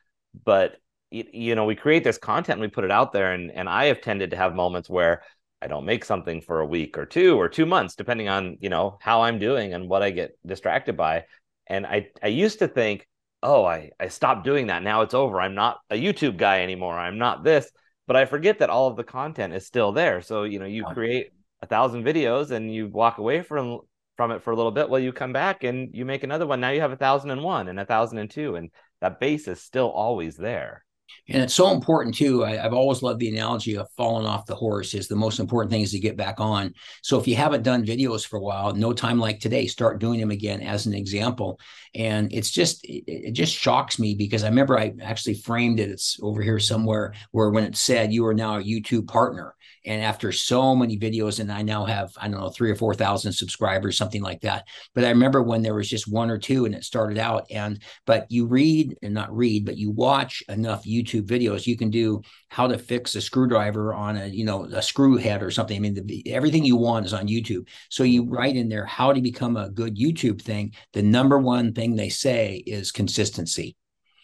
But 0.46 0.76
you 1.12 1.54
know, 1.54 1.66
we 1.66 1.76
create 1.76 2.04
this 2.04 2.18
content 2.18 2.56
and 2.60 2.62
we 2.62 2.70
put 2.70 2.86
it 2.86 2.92
out 2.92 3.12
there. 3.12 3.34
And 3.34 3.52
and 3.52 3.70
I 3.70 3.86
have 3.86 4.02
tended 4.02 4.32
to 4.32 4.38
have 4.38 4.56
moments 4.56 4.90
where 4.90 5.22
I 5.62 5.68
don't 5.68 5.86
make 5.86 6.06
something 6.06 6.42
for 6.42 6.60
a 6.60 6.66
week 6.66 6.98
or 6.98 7.06
two 7.06 7.40
or 7.40 7.48
two 7.48 7.66
months, 7.66 7.96
depending 7.96 8.30
on 8.30 8.58
you 8.62 8.70
know 8.70 8.98
how 9.00 9.22
I'm 9.22 9.40
doing 9.40 9.74
and 9.74 9.88
what 9.88 10.02
I 10.02 10.10
get 10.10 10.38
distracted 10.46 10.98
by. 10.98 11.26
And 11.68 11.86
I 11.86 12.08
I 12.22 12.28
used 12.28 12.60
to 12.60 12.68
think, 12.68 13.08
oh, 13.44 13.64
I 13.64 13.92
I 14.00 14.08
stopped 14.08 14.44
doing 14.44 14.68
that. 14.68 14.82
Now 14.82 15.02
it's 15.02 15.14
over. 15.14 15.40
I'm 15.40 15.56
not 15.56 15.80
a 15.92 15.96
YouTube 15.96 16.38
guy 16.38 16.64
anymore. 16.64 16.98
I'm 16.98 17.20
not 17.20 17.44
this. 17.44 17.72
But 18.08 18.18
I 18.18 18.26
forget 18.26 18.60
that 18.60 18.70
all 18.70 18.88
of 18.88 18.98
the 18.98 19.04
content 19.04 19.54
is 19.54 19.66
still 19.66 19.92
there. 19.92 20.22
So 20.22 20.44
you 20.44 20.60
know, 20.60 20.66
you 20.66 20.84
create 20.84 21.32
a 21.64 21.66
thousand 21.66 22.04
videos 22.04 22.52
and 22.52 22.74
you 22.74 22.88
walk 22.88 23.18
away 23.18 23.42
from 23.42 23.80
from 24.18 24.32
it 24.32 24.44
for 24.44 24.52
a 24.52 24.56
little 24.56 24.72
bit 24.72 24.90
well 24.90 25.00
you 25.00 25.12
come 25.12 25.34
back 25.34 25.64
and 25.64 25.96
you 25.96 26.06
make 26.06 26.24
another 26.24 26.46
one. 26.46 26.60
Now 26.60 26.70
you 26.70 26.82
have 26.82 26.92
a 26.92 26.98
thousand 26.98 27.32
and 27.32 27.42
one 27.42 27.68
and 27.68 27.80
a 27.80 27.86
thousand 27.86 28.20
and 28.20 28.30
two 28.30 28.56
and 28.56 28.70
that 29.02 29.20
base 29.20 29.48
is 29.48 29.62
still 29.62 29.90
always 29.90 30.36
there 30.36 30.86
and 31.30 31.42
it's 31.42 31.54
so 31.54 31.72
important 31.72 32.16
too. 32.16 32.44
I, 32.44 32.58
have 32.58 32.74
always 32.74 33.02
loved 33.02 33.20
the 33.20 33.30
analogy 33.30 33.78
of 33.78 33.90
falling 33.96 34.26
off 34.26 34.46
the 34.46 34.56
horse. 34.56 34.94
Is 34.94 35.08
the 35.08 35.16
most 35.16 35.40
important 35.40 35.72
thing 35.72 35.82
is 35.82 35.92
to 35.92 36.00
get 36.00 36.18
back 36.18 36.40
on. 36.40 36.74
So 37.02 37.18
if 37.20 37.28
you 37.28 37.36
haven't 37.36 37.64
done 37.64 37.86
videos 37.86 38.28
for 38.28 38.38
a 38.38 38.42
while, 38.42 38.74
no 38.74 38.92
time 38.92 39.20
like 39.20 39.40
today, 39.40 39.68
start 39.68 40.00
doing 40.00 40.20
them 40.20 40.32
again 40.32 40.62
as 40.62 40.86
an 40.86 40.94
example. 40.94 41.60
And 41.96 42.32
it's 42.34 42.52
just 42.52 42.84
it, 42.84 43.04
it 43.08 43.32
just 43.32 43.56
shocks 43.56 44.00
me 44.00 44.16
because 44.16 44.44
I 44.44 44.50
remember 44.50 44.78
I 44.78 44.94
actually 45.02 45.36
framed 45.36 45.80
it. 45.80 45.90
It's 45.90 46.20
over 46.22 46.42
here 46.42 46.60
somewhere 46.60 47.14
where 47.32 47.52
when 47.52 47.64
it 47.64 47.78
said 47.78 48.12
you 48.12 48.26
are 48.26 48.34
now 48.34 48.58
a 48.58 48.64
YouTube 48.64 49.08
partner, 49.08 49.56
and 49.86 50.02
after 50.02 50.32
so 50.32 50.76
many 50.76 50.98
videos, 50.98 51.40
and 51.40 51.52
I 51.52 51.62
now 51.62 51.86
have 51.86 52.12
I 52.20 52.28
don't 52.28 52.40
know 52.40 52.50
three 52.50 52.72
or 52.72 52.76
four 52.76 52.96
thousand 52.96 53.34
subscribers, 53.34 53.98
something 53.98 54.22
like 54.22 54.42
that. 54.42 54.66
But 54.94 55.06
I 55.06 55.10
remember 55.10 55.42
when 55.42 55.62
there 55.62 55.76
was 55.76 55.90
just 55.90 56.12
one 56.12 56.30
or 56.30 56.38
two, 56.38 56.66
and 56.66 56.74
it 56.76 56.84
started 56.84 57.18
out. 57.18 57.46
And 57.52 57.82
but 58.06 58.30
you 58.30 58.46
read 58.46 58.98
and 59.02 59.14
not 59.14 59.36
read, 59.36 59.66
but 59.66 59.78
you 59.78 59.92
watch 59.92 60.44
enough 60.50 60.86
YouTube 60.86 61.03
YouTube 61.04 61.24
videos. 61.24 61.68
You 61.68 61.78
can 61.78 61.90
do 61.90 62.22
how 62.50 62.68
to 62.68 62.78
fix 62.78 63.16
a 63.16 63.22
screwdriver 63.22 63.94
on 63.94 64.18
a, 64.18 64.28
you 64.28 64.46
know, 64.46 64.66
a 64.66 64.82
screw 64.82 65.18
head 65.18 65.44
or 65.44 65.52
something. 65.52 65.76
I 65.76 65.80
mean, 65.80 65.94
the, 65.94 66.32
everything 66.32 66.66
you 66.66 66.76
want 66.76 67.06
is 67.06 67.14
on 67.14 67.28
YouTube. 67.28 67.68
So 67.90 68.04
you 68.04 68.26
write 68.26 68.56
in 68.56 68.70
there 68.70 68.86
how 68.86 69.14
to 69.14 69.22
become 69.22 69.58
a 69.58 69.70
good 69.70 69.98
YouTube 69.98 70.42
thing. 70.42 70.74
The 70.94 71.04
number 71.04 71.38
one 71.38 71.74
thing 71.74 71.96
they 71.96 72.10
say 72.10 72.64
is 72.66 72.92
consistency. 72.92 73.76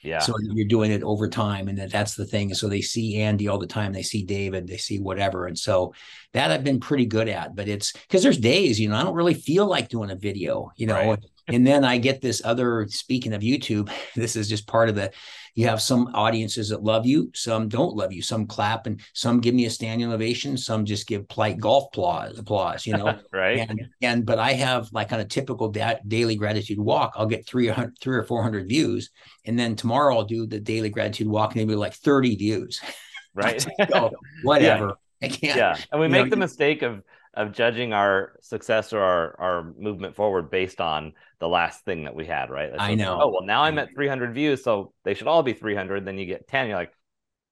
Yeah. 0.02 0.20
So 0.20 0.34
you're 0.40 0.68
doing 0.68 0.92
it 0.92 1.04
over 1.04 1.28
time, 1.28 1.68
and 1.68 1.78
that, 1.78 1.92
that's 1.92 2.16
the 2.16 2.26
thing. 2.26 2.54
So 2.54 2.70
they 2.70 2.80
see 2.82 3.18
Andy 3.18 3.50
all 3.50 3.60
the 3.60 3.68
time. 3.68 3.92
They 3.92 4.02
see 4.02 4.24
David. 4.24 4.66
They 4.66 4.78
see 4.78 4.98
whatever, 5.00 5.46
and 5.46 5.60
so 5.60 5.94
that 6.32 6.52
I've 6.52 6.64
been 6.64 6.80
pretty 6.80 7.06
good 7.06 7.28
at. 7.28 7.54
But 7.54 7.68
it's 7.68 7.92
because 7.92 8.24
there's 8.24 8.38
days, 8.38 8.80
you 8.80 8.88
know, 8.88 8.96
I 8.96 9.04
don't 9.04 9.14
really 9.14 9.34
feel 9.34 9.68
like 9.68 9.90
doing 9.90 10.10
a 10.10 10.16
video, 10.16 10.72
you 10.78 10.88
know. 10.88 10.96
Right. 10.96 11.20
And 11.50 11.66
then 11.66 11.84
I 11.84 11.97
get 11.97 12.22
this 12.22 12.41
other. 12.43 12.88
Speaking 12.89 13.34
of 13.34 13.41
YouTube, 13.41 13.91
this 14.16 14.36
is 14.36 14.50
just 14.50 14.68
part 14.68 14.89
of 14.89 14.95
the 14.95 15.12
you 15.56 15.68
have 15.68 15.82
some 15.82 16.08
audiences 16.14 16.70
that 16.70 16.84
love 16.84 17.06
you, 17.06 17.32
some 17.34 17.68
don't 17.68 17.95
love 17.95 18.14
you, 18.14 18.22
some 18.22 18.45
clap 18.45 18.88
and 18.88 19.02
some 19.14 19.41
give 19.41 19.54
me 19.54 19.66
a 19.66 19.70
standing 19.70 20.12
ovation, 20.12 20.58
some 20.58 20.86
just 20.86 21.08
give 21.08 21.28
polite 21.28 21.60
golf 21.60 21.88
applause, 21.88 22.39
applause 22.39 22.86
you 22.86 22.95
know. 22.95 23.20
right. 23.34 23.68
And, 23.68 23.88
and 24.02 24.26
but 24.26 24.39
I 24.39 24.54
have 24.54 24.89
like 24.93 25.12
on 25.12 25.20
a 25.20 25.26
typical 25.26 25.70
da- 25.70 26.00
daily 26.08 26.36
gratitude 26.36 26.80
walk, 26.80 27.14
I'll 27.16 27.26
get 27.26 27.45
three, 27.45 27.72
three 28.02 28.16
or 28.16 28.24
400 28.24 28.70
views. 28.70 29.10
And 29.45 29.58
then 29.58 29.76
tomorrow 29.76 30.16
I'll 30.16 30.24
do 30.24 30.45
the 30.45 30.60
daily 30.60 30.89
gratitude 30.89 31.28
walk 31.28 31.56
and 31.56 31.70
it'll 31.70 31.80
like 31.80 31.93
30 31.93 32.36
views. 32.36 32.82
Right. 33.36 33.62
so, 33.62 33.70
oh, 33.93 34.12
whatever. 34.43 34.97
Yeah. 35.22 35.28
I 35.28 35.32
can't. 35.32 35.56
Yeah. 35.56 35.78
And 35.91 36.02
we 36.02 36.08
make 36.08 36.26
know, 36.26 36.30
the 36.32 36.36
mistake 36.36 36.82
of, 36.82 37.04
of 37.40 37.54
judging 37.54 37.94
our 37.94 38.34
success 38.42 38.92
or 38.92 39.02
our, 39.02 39.36
our 39.40 39.74
movement 39.80 40.14
forward 40.14 40.52
based 40.52 40.82
on 40.82 41.14
the 41.40 41.48
last 41.48 41.86
thing 41.86 42.04
that 42.04 42.14
we 42.14 42.26
had, 42.26 42.50
right? 42.50 42.70
That's 42.70 42.84
I 42.84 42.96
know. 42.96 43.18
Oh 43.22 43.30
well, 43.30 43.44
now 43.44 43.64
I'm 43.64 43.76
mm-hmm. 43.76 43.90
at 43.90 43.96
300 43.96 44.34
views, 44.34 44.62
so 44.62 44.92
they 45.06 45.14
should 45.14 45.28
all 45.28 45.42
be 45.42 45.54
300. 45.54 46.06
Then 46.06 46.18
you 46.18 46.26
get 46.26 46.50
10. 46.50 46.68
You're 46.68 46.76
like, 46.76 46.92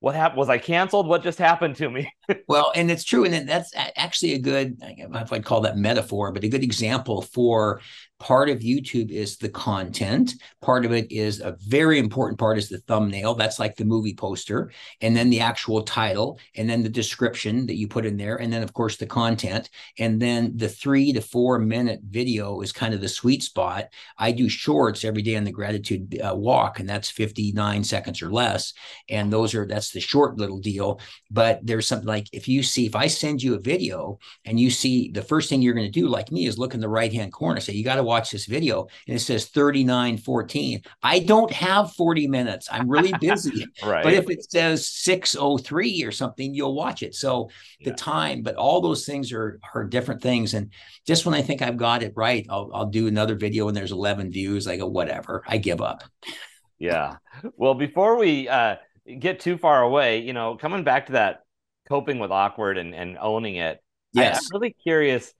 what 0.01 0.13
happened? 0.13 0.39
Was 0.39 0.49
I 0.49 0.57
canceled? 0.57 1.07
What 1.07 1.23
just 1.23 1.39
happened 1.39 1.77
to 1.77 1.89
me? 1.89 2.11
well, 2.49 2.73
and 2.75 2.91
it's 2.91 3.05
true, 3.05 3.23
and 3.23 3.47
that's 3.47 3.71
actually 3.75 4.33
a 4.33 4.39
good, 4.39 4.77
I 4.83 4.93
don't 4.93 5.11
know 5.11 5.19
if 5.19 5.31
I'd 5.31 5.45
call 5.45 5.61
that 5.61 5.77
metaphor, 5.77 6.33
but 6.33 6.43
a 6.43 6.49
good 6.49 6.63
example 6.63 7.21
for 7.21 7.79
part 8.19 8.49
of 8.49 8.59
youtube 8.59 9.11
is 9.11 9.37
the 9.37 9.49
content. 9.49 10.35
Part 10.61 10.85
of 10.85 10.91
it 10.91 11.11
is 11.11 11.39
a 11.39 11.55
very 11.59 11.99
important 11.99 12.39
part 12.39 12.57
is 12.57 12.69
the 12.69 12.79
thumbnail. 12.79 13.35
That's 13.35 13.59
like 13.59 13.75
the 13.75 13.85
movie 13.85 14.15
poster 14.15 14.71
and 15.01 15.15
then 15.15 15.29
the 15.29 15.39
actual 15.39 15.83
title 15.83 16.39
and 16.55 16.69
then 16.69 16.83
the 16.83 16.89
description 16.89 17.65
that 17.67 17.75
you 17.75 17.87
put 17.87 18.05
in 18.05 18.17
there 18.17 18.37
and 18.37 18.51
then 18.51 18.63
of 18.63 18.73
course 18.73 18.97
the 18.97 19.05
content. 19.05 19.69
And 19.99 20.21
then 20.21 20.53
the 20.55 20.69
three 20.69 21.13
to 21.13 21.21
four 21.21 21.59
minute 21.59 22.01
video 22.03 22.61
is 22.61 22.71
kind 22.71 22.93
of 22.93 23.01
the 23.01 23.07
sweet 23.07 23.43
spot. 23.43 23.85
I 24.17 24.31
do 24.31 24.49
shorts 24.49 25.05
every 25.05 25.21
day 25.21 25.35
on 25.35 25.43
the 25.43 25.51
gratitude 25.51 26.19
uh, 26.21 26.35
walk 26.35 26.79
and 26.79 26.89
that's 26.89 27.09
59 27.09 27.83
seconds 27.83 28.21
or 28.21 28.31
less. 28.31 28.73
And 29.09 29.31
those 29.31 29.53
are 29.53 29.65
that's 29.65 29.91
the 29.91 29.99
short 29.99 30.37
little 30.37 30.59
deal. 30.59 30.99
But 31.29 31.59
there's 31.63 31.87
something 31.87 32.07
like 32.07 32.27
if 32.31 32.47
you 32.47 32.63
see 32.63 32.85
if 32.85 32.95
i 32.95 33.07
send 33.07 33.41
you 33.41 33.55
a 33.55 33.59
video 33.59 34.19
and 34.45 34.59
you 34.59 34.69
see 34.69 35.09
the 35.11 35.21
first 35.21 35.49
thing 35.49 35.61
you're 35.61 35.73
going 35.73 35.91
to 35.91 35.99
do 35.99 36.07
like 36.07 36.31
me 36.31 36.45
is 36.45 36.57
look 36.57 36.73
in 36.73 36.79
the 36.79 36.89
right 36.89 37.13
hand 37.13 37.31
corner 37.31 37.59
say 37.59 37.73
you 37.73 37.83
got 37.83 37.95
to 37.95 38.03
watch 38.07 38.31
this 38.31 38.45
video 38.45 38.87
and 39.07 39.15
it 39.15 39.19
says 39.19 39.45
3914 39.45 40.81
i 41.03 41.19
don't 41.19 41.51
have 41.51 41.91
40 41.93 42.27
minutes. 42.27 42.67
I'm 42.71 42.89
really 42.89 43.13
busy. 43.19 43.65
Right. 43.83 44.03
But 44.03 44.13
if 44.13 44.29
it 44.29 44.49
says 44.49 44.87
603 44.89 46.03
or 46.03 46.11
something 46.11 46.53
you'll 46.53 46.73
watch 46.73 47.03
it. 47.03 47.15
So 47.15 47.49
the 47.83 47.91
time 47.91 48.41
but 48.41 48.55
all 48.55 48.81
those 48.81 49.05
things 49.05 49.31
are 49.31 49.59
are 49.73 49.83
different 49.83 50.21
things. 50.21 50.53
And 50.53 50.71
just 51.05 51.25
when 51.25 51.35
i 51.35 51.41
think 51.41 51.61
i've 51.61 51.77
got 51.77 52.03
it 52.03 52.13
right 52.15 52.45
i'll, 52.49 52.69
I'll 52.73 52.85
do 52.85 53.07
another 53.07 53.35
video 53.35 53.67
and 53.67 53.77
there's 53.77 53.91
11 53.91 54.31
views. 54.31 54.67
I 54.67 54.77
go 54.77 54.87
whatever. 54.87 55.43
I 55.47 55.57
give 55.57 55.81
up. 55.81 56.03
Yeah. 56.79 57.15
Well 57.55 57.73
before 57.73 58.17
we 58.17 58.47
uh 58.47 58.75
get 59.19 59.39
too 59.39 59.57
far 59.57 59.81
away 59.81 60.19
you 60.19 60.33
know 60.33 60.55
coming 60.57 60.83
back 60.83 61.07
to 61.07 61.13
that 61.13 61.41
coping 61.89 62.19
with 62.19 62.31
awkward 62.31 62.77
and, 62.77 62.93
and 62.93 63.17
owning 63.19 63.55
it 63.55 63.81
yes 64.13 64.35
I, 64.35 64.37
i'm 64.37 64.61
really 64.61 64.75
curious 64.83 65.33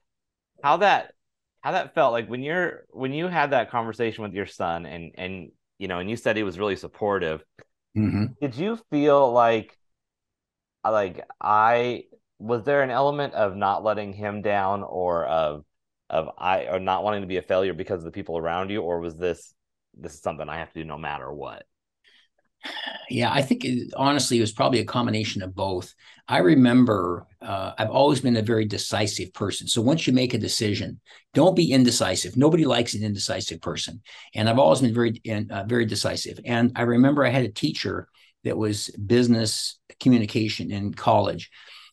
how 0.64 0.78
that 0.78 1.12
how 1.60 1.72
that 1.72 1.94
felt 1.94 2.12
like 2.12 2.28
when 2.28 2.42
you're 2.42 2.84
when 2.90 3.12
you 3.12 3.28
had 3.28 3.50
that 3.50 3.70
conversation 3.70 4.22
with 4.22 4.32
your 4.32 4.46
son 4.46 4.86
and 4.86 5.12
and 5.16 5.50
you 5.78 5.88
know 5.88 5.98
and 5.98 6.08
you 6.08 6.16
said 6.16 6.36
he 6.36 6.42
was 6.42 6.58
really 6.58 6.76
supportive 6.76 7.42
mm-hmm. 7.96 8.26
did 8.40 8.54
you 8.54 8.78
feel 8.90 9.32
like 9.32 9.76
like 10.84 11.24
i 11.40 12.04
was 12.38 12.62
there 12.64 12.82
an 12.82 12.90
element 12.90 13.34
of 13.34 13.56
not 13.56 13.82
letting 13.82 14.12
him 14.12 14.42
down 14.42 14.82
or 14.82 15.26
of 15.26 15.64
of 16.08 16.30
i 16.38 16.66
or 16.66 16.78
not 16.78 17.02
wanting 17.02 17.20
to 17.20 17.26
be 17.26 17.36
a 17.36 17.42
failure 17.42 17.74
because 17.74 17.98
of 17.98 18.04
the 18.04 18.10
people 18.10 18.38
around 18.38 18.70
you 18.70 18.80
or 18.80 19.00
was 19.00 19.16
this 19.16 19.54
this 19.94 20.14
is 20.14 20.20
something 20.20 20.48
i 20.48 20.58
have 20.58 20.72
to 20.72 20.80
do 20.80 20.84
no 20.84 20.96
matter 20.96 21.32
what 21.32 21.64
yeah, 23.10 23.32
I 23.32 23.42
think 23.42 23.64
it, 23.64 23.92
honestly, 23.96 24.38
it 24.38 24.42
was 24.42 24.52
probably 24.52 24.80
a 24.80 24.84
combination 24.84 25.42
of 25.42 25.54
both. 25.54 25.94
I 26.26 26.38
remember 26.38 27.26
uh, 27.40 27.72
I've 27.78 27.90
always 27.90 28.20
been 28.20 28.36
a 28.36 28.42
very 28.42 28.66
decisive 28.66 29.32
person. 29.32 29.66
So 29.66 29.80
once 29.80 30.06
you 30.06 30.12
make 30.12 30.34
a 30.34 30.38
decision, 30.38 31.00
don't 31.32 31.56
be 31.56 31.72
indecisive. 31.72 32.36
Nobody 32.36 32.66
likes 32.66 32.94
an 32.94 33.02
indecisive 33.02 33.60
person, 33.62 34.02
and 34.34 34.48
I've 34.48 34.58
always 34.58 34.80
been 34.80 34.94
very 34.94 35.20
uh, 35.50 35.64
very 35.64 35.86
decisive. 35.86 36.38
And 36.44 36.72
I 36.76 36.82
remember 36.82 37.24
I 37.24 37.30
had 37.30 37.44
a 37.44 37.52
teacher 37.52 38.08
that 38.44 38.58
was 38.58 38.88
business 38.88 39.78
communication 40.00 40.70
in 40.70 40.94
college. 40.94 41.50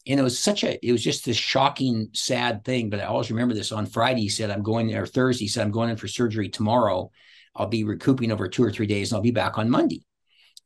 And 0.07 0.20
it 0.20 0.24
was 0.24 0.38
such 0.38 0.63
a, 0.63 0.86
it 0.86 0.91
was 0.91 1.03
just 1.03 1.26
this 1.26 1.38
shocking, 1.38 2.09
sad 2.13 2.63
thing. 2.63 2.91
But 2.91 2.99
I 2.99 3.05
always 3.05 3.32
remember 3.32 3.55
this 3.55 3.72
on 3.72 3.88
Friday, 3.88 4.22
he 4.22 4.30
said, 4.30 4.51
I'm 4.51 4.61
going 4.61 4.88
there 4.88 5.05
Thursday, 5.07 5.45
he 5.45 5.49
said, 5.49 5.63
I'm 5.63 5.72
going 5.72 5.89
in 5.89 5.97
for 5.97 6.07
surgery 6.07 6.49
tomorrow. 6.49 7.09
I'll 7.55 7.68
be 7.68 7.84
recouping 7.84 8.32
over 8.32 8.47
two 8.47 8.63
or 8.63 8.72
three 8.72 8.86
days 8.86 9.11
and 9.11 9.18
I'll 9.18 9.24
be 9.24 9.32
back 9.32 9.57
on 9.57 9.70
Monday 9.70 10.05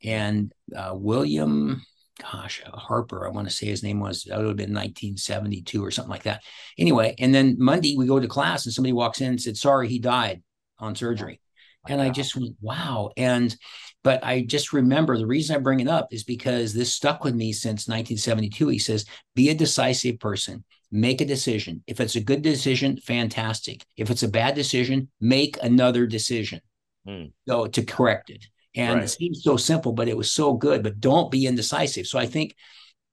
and 0.04 0.54
uh, 0.76 0.92
William, 0.94 1.82
gosh, 2.20 2.62
Harper, 2.66 3.28
I 3.28 3.32
want 3.32 3.48
to 3.48 3.54
say 3.54 3.68
his 3.68 3.84
name 3.84 4.00
was, 4.00 4.24
that 4.24 4.38
would 4.38 4.48
have 4.48 4.58
been 4.58 4.74
1972 4.74 5.84
or 5.84 5.92
something 5.92 6.12
like 6.12 6.24
that. 6.24 6.44
Anyway, 6.78 7.16
and 7.18 7.34
then 7.34 7.56
Monday 7.60 7.96
we 7.98 8.08
go 8.08 8.20
to 8.20 8.28
class 8.28 8.66
and 8.66 8.74
somebody 8.74 8.94
walks 8.94 9.22
in 9.22 9.28
and 9.28 9.42
said, 9.42 9.58
sorry, 9.58 9.88
he 9.88 10.00
died 10.00 10.42
on 10.78 10.96
surgery. 10.96 11.42
And 11.88 12.02
I 12.02 12.10
just 12.10 12.36
went, 12.36 12.56
wow. 12.62 13.12
And, 13.18 13.56
but 14.04 14.24
I 14.24 14.42
just 14.42 14.74
remember 14.74 15.18
the 15.18 15.26
reason 15.26 15.56
I 15.56 15.60
bring 15.60 15.80
it 15.80 15.88
up 15.88 16.10
is 16.12 16.24
because 16.24 16.74
this 16.74 16.94
stuck 16.94 17.24
with 17.24 17.36
me 17.36 17.54
since 17.54 17.88
1972. 17.88 18.68
He 18.68 18.80
says, 18.80 19.06
be 19.34 19.50
a 19.50 19.56
decisive 19.56 20.20
person, 20.20 20.64
make 20.92 21.22
a 21.22 21.26
decision. 21.26 21.84
If 21.88 22.00
it's 22.00 22.16
a 22.16 22.22
good 22.22 22.42
decision, 22.42 22.98
fantastic. 22.98 23.86
If 23.98 24.10
it's 24.10 24.24
a 24.24 24.28
bad 24.28 24.56
decision, 24.56 25.10
make 25.20 25.58
another 25.64 26.06
decision. 26.06 26.62
Hmm. 27.08 27.26
So 27.48 27.68
to 27.68 27.84
correct 27.84 28.30
it. 28.30 28.46
And 28.80 28.96
right. 28.96 29.04
it 29.04 29.10
seems 29.10 29.44
so 29.44 29.58
simple, 29.58 29.94
but 29.94 30.08
it 30.08 30.18
was 30.18 30.32
so 30.32 30.54
good. 30.54 30.84
But 30.84 31.00
don't 31.00 31.32
be 31.32 31.46
indecisive. 31.46 32.08
So 32.08 32.20
I 32.20 32.26
think 32.26 32.56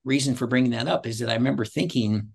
reason 0.05 0.35
for 0.35 0.47
bringing 0.47 0.73
that 0.73 0.89
up 0.89 1.07
is 1.07 1.19
that 1.19 1.29
I 1.29 1.35
remember 1.35 1.65
thinking 1.65 2.31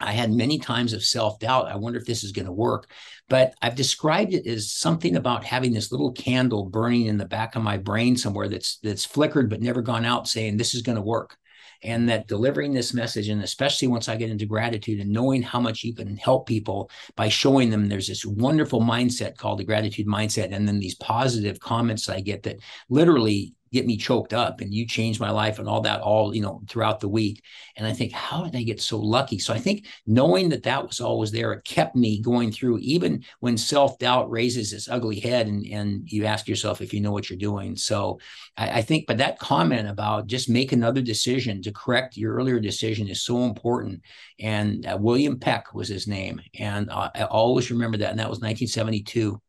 I 0.00 0.12
had 0.12 0.32
many 0.32 0.58
times 0.58 0.92
of 0.92 1.04
self 1.04 1.38
doubt. 1.38 1.68
I 1.68 1.76
wonder 1.76 1.98
if 1.98 2.06
this 2.06 2.24
is 2.24 2.32
going 2.32 2.46
to 2.46 2.52
work. 2.52 2.90
But 3.28 3.54
I've 3.62 3.76
described 3.76 4.34
it 4.34 4.46
as 4.46 4.72
something 4.72 5.16
about 5.16 5.44
having 5.44 5.72
this 5.72 5.92
little 5.92 6.12
candle 6.12 6.64
burning 6.64 7.06
in 7.06 7.16
the 7.16 7.24
back 7.24 7.56
of 7.56 7.62
my 7.62 7.78
brain 7.78 8.16
somewhere 8.16 8.48
that's 8.48 8.78
that's 8.78 9.04
flickered 9.04 9.48
but 9.48 9.62
never 9.62 9.82
gone 9.82 10.04
out, 10.04 10.28
saying 10.28 10.56
this 10.56 10.74
is 10.74 10.82
going 10.82 10.96
to 10.96 11.02
work 11.02 11.36
and 11.84 12.08
that 12.08 12.26
delivering 12.26 12.72
this 12.72 12.94
message 12.94 13.28
and 13.28 13.42
especially 13.42 13.86
once 13.88 14.08
i 14.08 14.16
get 14.16 14.30
into 14.30 14.46
gratitude 14.46 15.00
and 15.00 15.10
knowing 15.10 15.42
how 15.42 15.60
much 15.60 15.84
you 15.84 15.94
can 15.94 16.16
help 16.16 16.46
people 16.46 16.90
by 17.16 17.28
showing 17.28 17.70
them 17.70 17.88
there's 17.88 18.08
this 18.08 18.24
wonderful 18.24 18.80
mindset 18.80 19.36
called 19.36 19.58
the 19.58 19.64
gratitude 19.64 20.06
mindset 20.06 20.52
and 20.52 20.66
then 20.66 20.78
these 20.78 20.94
positive 20.96 21.60
comments 21.60 22.08
i 22.08 22.20
get 22.20 22.42
that 22.42 22.56
literally 22.88 23.54
get 23.74 23.86
me 23.86 23.96
choked 23.96 24.32
up 24.32 24.60
and 24.60 24.72
you 24.72 24.86
changed 24.86 25.20
my 25.20 25.30
life 25.30 25.58
and 25.58 25.68
all 25.68 25.80
that 25.80 26.00
all 26.00 26.34
you 26.34 26.40
know 26.40 26.62
throughout 26.68 27.00
the 27.00 27.08
week. 27.08 27.42
And 27.76 27.86
i 27.86 27.92
think 27.92 28.12
how 28.12 28.44
did 28.44 28.56
i 28.56 28.62
get 28.62 28.80
so 28.80 28.98
lucky? 28.98 29.38
So 29.38 29.52
i 29.52 29.58
think 29.58 29.86
knowing 30.06 30.48
that 30.50 30.62
that 30.62 30.86
was 30.86 31.00
always 31.00 31.32
there 31.32 31.52
it 31.52 31.64
kept 31.64 31.96
me 31.96 32.22
going 32.22 32.52
through 32.52 32.78
even 32.78 33.24
when 33.40 33.58
self-doubt 33.58 34.30
raises 34.30 34.72
its 34.72 34.88
ugly 34.88 35.18
head 35.20 35.48
and 35.48 35.66
and 35.66 36.10
you 36.10 36.24
ask 36.24 36.46
yourself 36.48 36.80
if 36.80 36.94
you 36.94 37.00
know 37.00 37.12
what 37.12 37.28
you're 37.28 37.38
doing. 37.38 37.76
So 37.76 38.20
i, 38.56 38.78
I 38.78 38.82
think 38.82 39.06
but 39.06 39.18
that 39.18 39.40
comment 39.40 39.88
about 39.88 40.28
just 40.28 40.48
make 40.48 40.72
another 40.72 41.02
decision 41.02 41.60
to 41.62 41.72
correct 41.72 42.16
your 42.16 42.34
earlier 42.34 42.60
decision 42.60 43.08
is 43.08 43.22
so 43.22 43.44
important. 43.44 44.02
And 44.38 44.86
uh, 44.86 44.96
william 45.00 45.38
peck 45.38 45.74
was 45.74 45.88
his 45.88 46.06
name 46.06 46.40
and 46.58 46.88
uh, 46.90 47.10
i 47.14 47.24
always 47.24 47.70
remember 47.70 47.98
that 47.98 48.10
and 48.10 48.18
that 48.20 48.30
was 48.30 48.38
1972 48.38 49.40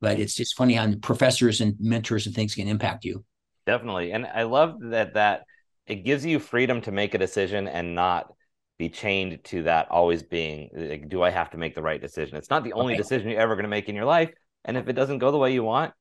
but 0.00 0.18
it's 0.18 0.34
just 0.34 0.56
funny 0.56 0.74
how 0.74 0.92
professors 1.02 1.60
and 1.60 1.74
mentors 1.78 2.26
and 2.26 2.34
things 2.34 2.54
can 2.54 2.68
impact 2.68 3.04
you 3.04 3.24
definitely. 3.68 4.12
And 4.12 4.26
i 4.26 4.42
love 4.44 4.76
that 4.80 5.14
that 5.14 5.44
it 5.86 5.96
gives 5.96 6.24
you 6.24 6.38
freedom 6.38 6.80
to 6.82 6.92
make 6.92 7.14
a 7.14 7.18
decision 7.18 7.68
and 7.68 7.94
not 7.94 8.32
be 8.78 8.88
chained 8.88 9.42
to 9.44 9.64
that 9.64 9.90
always 9.90 10.22
being 10.22 10.70
like 10.72 11.08
do 11.08 11.22
i 11.22 11.30
have 11.30 11.50
to 11.50 11.58
make 11.58 11.74
the 11.74 11.82
right 11.82 12.00
decision? 12.00 12.36
It's 12.36 12.50
not 12.50 12.64
the 12.64 12.72
only 12.72 12.94
okay. 12.94 13.02
decision 13.02 13.28
you're 13.28 13.40
ever 13.40 13.54
going 13.54 13.64
to 13.64 13.76
make 13.76 13.88
in 13.88 13.94
your 13.94 14.04
life. 14.04 14.30
And 14.64 14.76
if 14.76 14.88
it 14.88 14.94
doesn't 14.94 15.18
go 15.18 15.30
the 15.30 15.38
way 15.38 15.52
you 15.52 15.62
want 15.62 15.92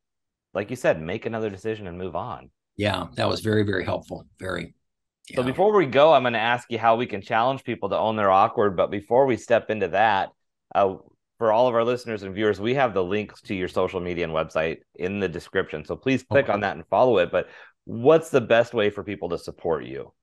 like 0.54 0.70
you 0.70 0.76
said 0.76 1.02
make 1.02 1.26
another 1.26 1.50
decision 1.50 1.88
and 1.88 1.98
move 1.98 2.16
on. 2.16 2.50
Yeah 2.78 3.08
that 3.16 3.28
was 3.28 3.42
very 3.42 3.64
very 3.64 3.84
helpful. 3.84 4.26
Very 4.40 4.74
yeah. 5.30 5.36
so 5.36 5.44
before 5.44 5.76
we 5.76 5.86
go 5.86 6.14
i'm 6.14 6.24
going 6.24 6.34
to 6.34 6.40
ask 6.40 6.72
you 6.72 6.80
how 6.80 6.96
we 6.96 7.06
can 7.06 7.22
challenge 7.22 7.64
people 7.66 7.90
to 7.90 7.98
own 7.98 8.16
their 8.16 8.32
awkward 8.32 8.78
but 8.78 8.90
before 8.90 9.26
we 9.26 9.36
step 9.36 9.70
into 9.70 9.90
that 9.90 10.30
uh, 10.74 10.96
for 11.38 11.52
all 11.52 11.68
of 11.68 11.76
our 11.76 11.84
listeners 11.84 12.24
and 12.24 12.34
viewers, 12.34 12.60
we 12.60 12.74
have 12.76 12.94
the 12.94 13.04
links 13.04 13.42
to 13.42 13.56
your 13.56 13.68
social 13.68 14.00
media 14.00 14.24
and 14.24 14.34
website 14.34 14.80
in 14.96 15.20
the 15.20 15.30
description. 15.30 15.86
So 15.86 15.96
please 15.96 16.24
click 16.24 16.46
okay. 16.46 16.54
on 16.54 16.62
that 16.62 16.76
and 16.76 16.86
follow 16.88 17.20
it. 17.20 17.32
But 17.32 17.50
what's 17.86 18.30
the 18.30 18.42
best 18.42 18.74
way 18.74 18.90
for 18.90 19.04
people 19.04 19.30
to 19.30 19.38
support 19.38 19.86
you? 19.86 20.14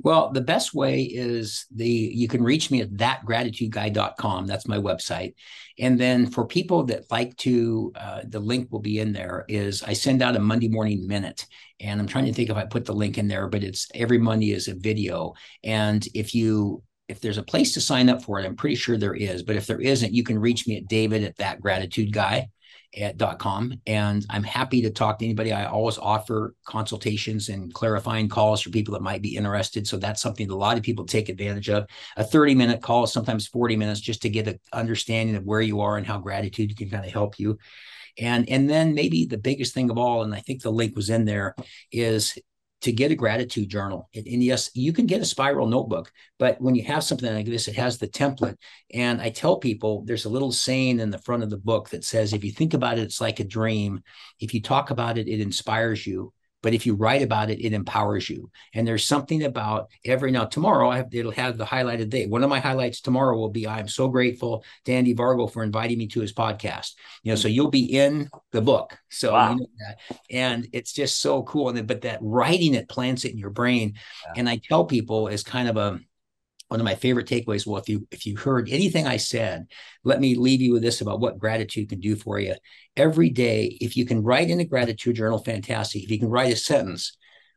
Well, 0.00 0.30
the 0.30 0.40
best 0.40 0.74
way 0.74 1.02
is 1.02 1.66
the 1.74 1.88
you 1.88 2.28
can 2.28 2.42
reach 2.42 2.70
me 2.70 2.80
at 2.80 2.92
thatgratitudeguy.com. 2.92 4.46
That's 4.46 4.68
my 4.68 4.78
website. 4.78 5.34
And 5.76 5.98
then 5.98 6.30
for 6.30 6.46
people 6.46 6.84
that 6.84 7.10
like 7.10 7.36
to, 7.38 7.92
uh, 7.96 8.20
the 8.24 8.38
link 8.38 8.70
will 8.70 8.80
be 8.80 9.00
in 9.00 9.12
there. 9.12 9.44
Is 9.48 9.82
I 9.82 9.94
send 9.94 10.22
out 10.22 10.36
a 10.36 10.40
Monday 10.40 10.68
morning 10.68 11.08
minute, 11.08 11.46
and 11.80 12.00
I'm 12.00 12.06
trying 12.06 12.26
to 12.26 12.32
think 12.32 12.48
if 12.48 12.56
I 12.56 12.64
put 12.64 12.84
the 12.84 12.94
link 12.94 13.18
in 13.18 13.26
there, 13.26 13.48
but 13.48 13.64
it's 13.64 13.88
every 13.92 14.18
Monday 14.18 14.52
is 14.52 14.68
a 14.68 14.74
video. 14.74 15.34
And 15.64 16.06
if 16.14 16.32
you 16.32 16.82
if 17.08 17.20
there's 17.20 17.38
a 17.38 17.42
place 17.42 17.74
to 17.74 17.80
sign 17.80 18.08
up 18.08 18.22
for 18.22 18.38
it, 18.38 18.46
I'm 18.46 18.56
pretty 18.56 18.76
sure 18.76 18.96
there 18.96 19.14
is. 19.14 19.42
But 19.42 19.56
if 19.56 19.66
there 19.66 19.80
isn't, 19.80 20.14
you 20.14 20.22
can 20.22 20.38
reach 20.38 20.66
me 20.66 20.76
at 20.76 20.88
David 20.88 21.24
at 21.24 21.36
that 21.38 21.60
gratitude 21.60 22.12
guy 22.12 22.48
at 22.96 23.18
.com. 23.38 23.74
And 23.86 24.24
I'm 24.30 24.42
happy 24.42 24.82
to 24.82 24.90
talk 24.90 25.18
to 25.18 25.24
anybody. 25.24 25.52
I 25.52 25.66
always 25.66 25.98
offer 25.98 26.54
consultations 26.64 27.48
and 27.48 27.72
clarifying 27.72 28.28
calls 28.28 28.62
for 28.62 28.70
people 28.70 28.94
that 28.94 29.02
might 29.02 29.22
be 29.22 29.36
interested. 29.36 29.86
So 29.86 29.96
that's 29.96 30.22
something 30.22 30.48
that 30.48 30.54
a 30.54 30.56
lot 30.56 30.76
of 30.76 30.82
people 30.82 31.04
take 31.04 31.28
advantage 31.28 31.68
of. 31.68 31.86
A 32.16 32.24
30 32.24 32.54
minute 32.54 32.82
call, 32.82 33.06
sometimes 33.06 33.46
40 33.46 33.76
minutes, 33.76 34.00
just 34.00 34.22
to 34.22 34.30
get 34.30 34.48
an 34.48 34.58
understanding 34.72 35.36
of 35.36 35.44
where 35.44 35.60
you 35.60 35.80
are 35.80 35.96
and 35.96 36.06
how 36.06 36.18
gratitude 36.18 36.76
can 36.76 36.90
kind 36.90 37.04
of 37.04 37.12
help 37.12 37.38
you. 37.38 37.58
And, 38.18 38.48
and 38.48 38.68
then 38.68 38.94
maybe 38.94 39.26
the 39.26 39.38
biggest 39.38 39.74
thing 39.74 39.90
of 39.90 39.98
all, 39.98 40.22
and 40.22 40.34
I 40.34 40.40
think 40.40 40.62
the 40.62 40.72
link 40.72 40.96
was 40.96 41.10
in 41.10 41.24
there, 41.24 41.54
is 41.92 42.36
to 42.80 42.92
get 42.92 43.10
a 43.10 43.16
gratitude 43.16 43.68
journal. 43.68 44.08
And, 44.14 44.26
and, 44.26 44.42
yes, 44.42 44.70
you 44.74 44.92
can 44.92 45.06
get 45.06 45.20
a 45.20 45.24
spiral 45.24 45.66
notebook, 45.66 46.12
but 46.38 46.60
when 46.60 46.74
you 46.74 46.84
have 46.84 47.02
something 47.02 47.32
like 47.32 47.46
this, 47.46 47.66
it 47.66 47.74
has 47.74 47.98
the 47.98 48.06
template. 48.06 48.56
And 48.94 49.20
I 49.20 49.30
tell 49.30 49.56
people 49.58 50.04
there's 50.04 50.26
a 50.26 50.30
little 50.30 50.52
saying 50.52 51.00
in 51.00 51.10
the 51.10 51.18
front 51.18 51.42
of 51.42 51.50
the 51.50 51.56
book 51.56 51.90
that 51.90 52.04
says, 52.04 52.32
if 52.32 52.44
you 52.44 52.52
think 52.52 52.74
about 52.74 52.98
it, 52.98 53.02
it's 53.02 53.20
like 53.20 53.40
a 53.40 53.44
dream. 53.44 54.02
If 54.38 54.54
you 54.54 54.62
talk 54.62 54.90
about 54.90 55.18
it, 55.18 55.28
it 55.28 55.40
inspires 55.40 56.06
you. 56.06 56.32
But 56.62 56.74
if 56.74 56.86
you 56.86 56.94
write 56.94 57.22
about 57.22 57.50
it, 57.50 57.64
it 57.64 57.72
empowers 57.72 58.28
you. 58.28 58.50
And 58.74 58.86
there's 58.86 59.04
something 59.04 59.44
about 59.44 59.90
every 60.04 60.30
now 60.30 60.44
tomorrow, 60.44 60.90
I 60.90 60.98
have, 60.98 61.14
it'll 61.14 61.32
have 61.32 61.56
the 61.56 61.64
highlighted 61.64 62.10
day. 62.10 62.26
One 62.26 62.42
of 62.42 62.50
my 62.50 62.58
highlights 62.60 63.00
tomorrow 63.00 63.36
will 63.36 63.50
be 63.50 63.66
I'm 63.66 63.88
so 63.88 64.08
grateful 64.08 64.64
to 64.84 64.92
Andy 64.92 65.14
Vargo 65.14 65.50
for 65.50 65.62
inviting 65.62 65.98
me 65.98 66.08
to 66.08 66.20
his 66.20 66.32
podcast. 66.32 66.94
You 67.22 67.32
know, 67.32 67.36
so 67.36 67.48
you'll 67.48 67.70
be 67.70 67.96
in 67.96 68.28
the 68.52 68.62
book. 68.62 68.98
So 69.08 69.32
wow. 69.32 69.52
you 69.52 69.60
know 69.60 69.66
that. 69.86 70.18
And 70.30 70.68
it's 70.72 70.92
just 70.92 71.20
so 71.20 71.42
cool. 71.44 71.68
And 71.68 71.78
then, 71.78 71.86
but 71.86 72.02
that 72.02 72.18
writing 72.20 72.74
it 72.74 72.88
plants 72.88 73.24
it 73.24 73.32
in 73.32 73.38
your 73.38 73.50
brain. 73.50 73.94
Yeah. 74.26 74.32
And 74.36 74.48
I 74.48 74.60
tell 74.68 74.84
people 74.84 75.28
as 75.28 75.42
kind 75.44 75.68
of 75.68 75.76
a 75.76 76.00
one 76.68 76.80
of 76.80 76.84
my 76.84 76.94
favorite 76.94 77.26
takeaways 77.26 77.66
well 77.66 77.80
if 77.80 77.88
you 77.88 78.06
if 78.10 78.26
you 78.26 78.36
heard 78.36 78.68
anything 78.68 79.06
i 79.06 79.16
said 79.16 79.66
let 80.04 80.20
me 80.20 80.34
leave 80.34 80.60
you 80.60 80.72
with 80.72 80.82
this 80.82 81.00
about 81.00 81.20
what 81.20 81.38
gratitude 81.38 81.88
can 81.88 82.00
do 82.00 82.16
for 82.16 82.38
you. 82.38 82.54
Every 82.96 83.30
day 83.30 83.76
if 83.80 83.96
you 83.96 84.06
can 84.06 84.22
write 84.22 84.48
in 84.48 84.60
a 84.60 84.64
gratitude 84.64 85.16
journal 85.16 85.38
fantastic. 85.38 86.02
If 86.02 86.10
you 86.10 86.18
can 86.18 86.30
write 86.30 86.52
a 86.52 86.56
sentence 86.56 87.16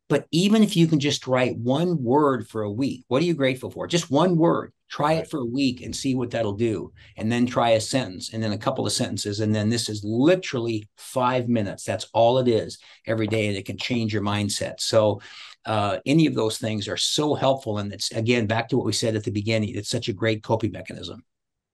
but 0.10 0.28
even 0.32 0.62
if 0.62 0.76
you 0.76 0.88
can 0.88 1.00
just 1.00 1.26
write 1.26 1.56
one 1.56 2.04
word 2.04 2.46
for 2.48 2.64
a 2.64 2.72
week 2.72 3.06
what 3.08 3.22
are 3.22 3.26
you 3.26 3.34
grateful 3.34 3.72
for? 3.72 3.88
Just 3.88 4.12
one 4.12 4.38
word. 4.38 4.74
Try 4.90 5.14
it 5.14 5.30
for 5.30 5.40
a 5.40 5.46
week 5.46 5.82
and 5.82 5.96
see 5.96 6.16
what 6.16 6.32
that'll 6.32 6.52
do. 6.52 6.92
And 7.16 7.32
then 7.32 7.46
try 7.46 7.70
a 7.70 7.80
sentence 7.80 8.34
and 8.34 8.44
then 8.44 8.52
a 8.52 8.58
couple 8.58 8.86
of 8.86 8.92
sentences 8.92 9.40
and 9.40 9.56
then 9.56 9.70
this 9.70 9.88
is 9.88 10.04
literally 10.04 10.90
five 10.98 11.48
minutes. 11.48 11.86
That's 11.86 12.10
all 12.14 12.40
it 12.40 12.50
is 12.50 12.78
every 13.08 13.28
day 13.28 13.48
and 13.48 13.56
it 13.56 13.66
can 13.66 13.78
change 13.78 14.14
your 14.14 14.24
mindset. 14.24 14.82
So 14.82 15.22
uh, 15.66 16.00
any 16.06 16.26
of 16.26 16.34
those 16.34 16.58
things 16.58 16.88
are 16.88 16.98
so 16.98 17.36
helpful. 17.36 17.78
And 17.78 17.94
it's 17.94 18.12
again 18.12 18.48
back 18.48 18.70
to 18.70 18.78
what 18.78 18.86
we 18.86 18.94
said 18.94 19.16
at 19.16 19.24
the 19.24 19.32
beginning. 19.32 19.76
It's 19.76 19.90
such 19.90 20.10
a 20.10 20.14
great 20.14 20.44
coping 20.44 20.72
mechanism. 20.72 21.24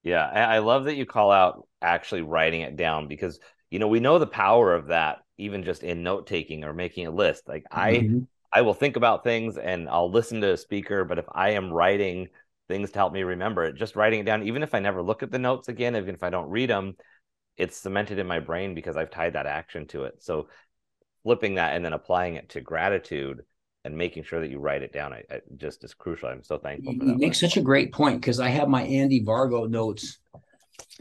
Yeah, 0.04 0.26
I 0.26 0.60
love 0.60 0.86
that 0.86 0.96
you 0.96 1.06
call 1.06 1.32
out 1.32 1.68
actually 1.82 2.22
writing 2.22 2.62
it 2.62 2.78
down 2.78 3.08
because 3.08 3.40
you 3.70 3.80
know 3.80 3.88
we 3.88 4.00
know 4.00 4.20
the 4.20 4.28
power 4.28 4.74
of 4.74 4.88
that 4.88 5.20
even 5.38 5.64
just 5.64 5.84
in 5.84 6.04
note 6.04 6.28
taking 6.28 6.64
or 6.64 6.74
making 6.74 7.08
a 7.08 7.12
list. 7.12 7.48
Like 7.48 7.66
mm-hmm. 7.72 8.20
I 8.54 8.60
I 8.60 8.62
will 8.62 8.74
think 8.74 8.96
about 8.96 9.24
things 9.24 9.58
and 9.58 9.90
I'll 9.90 10.10
listen 10.10 10.42
to 10.42 10.54
a 10.54 10.58
speaker, 10.58 11.04
but 11.04 11.20
if 11.20 11.26
I 11.32 11.52
am 11.52 11.72
writing 11.72 12.30
things 12.68 12.92
to 12.92 13.00
help 13.00 13.14
me 13.14 13.24
remember 13.24 13.66
it, 13.66 13.76
just 13.76 13.96
writing 13.96 14.22
it 14.22 14.26
down, 14.26 14.44
even 14.44 14.64
if 14.64 14.74
I 14.74 14.80
never 14.80 15.02
look 15.02 15.24
at 15.24 15.32
the 15.32 15.40
notes 15.40 15.68
again, 15.68 15.96
even 15.96 16.16
if 16.16 16.24
I 16.24 16.30
don't 16.30 16.50
read 16.50 16.70
them, 16.70 16.96
it's 17.58 17.78
cemented 17.78 18.20
in 18.20 18.28
my 18.28 18.40
brain 18.40 18.74
because 18.74 18.98
I've 18.98 19.12
tied 19.12 19.34
that 19.34 19.46
action 19.46 19.88
to 19.88 20.06
it. 20.06 20.24
So 20.24 20.48
flipping 21.24 21.56
that 21.56 21.76
and 21.76 21.84
then 21.84 21.94
applying 21.94 22.36
it 22.36 22.50
to 22.50 22.62
gratitude 22.62 23.42
and 23.88 23.98
making 23.98 24.22
sure 24.22 24.42
that 24.42 24.52
you 24.52 24.60
write 24.60 24.84
it 24.84 24.92
down 24.92 25.14
I, 25.14 25.24
I 25.32 25.40
just 25.56 25.84
is 25.84 25.94
crucial. 25.94 26.28
I'm 26.28 26.44
so 26.44 26.58
thankful 26.58 26.94
for 26.94 27.06
that. 27.06 27.12
You 27.14 27.18
make 27.18 27.36
such 27.36 27.56
a 27.56 27.62
great 27.62 27.94
point 27.94 28.20
because 28.20 28.40
I 28.40 28.50
have 28.50 28.68
my 28.68 28.84
Andy 28.84 29.24
Vargo 29.24 29.68
notes 29.68 30.20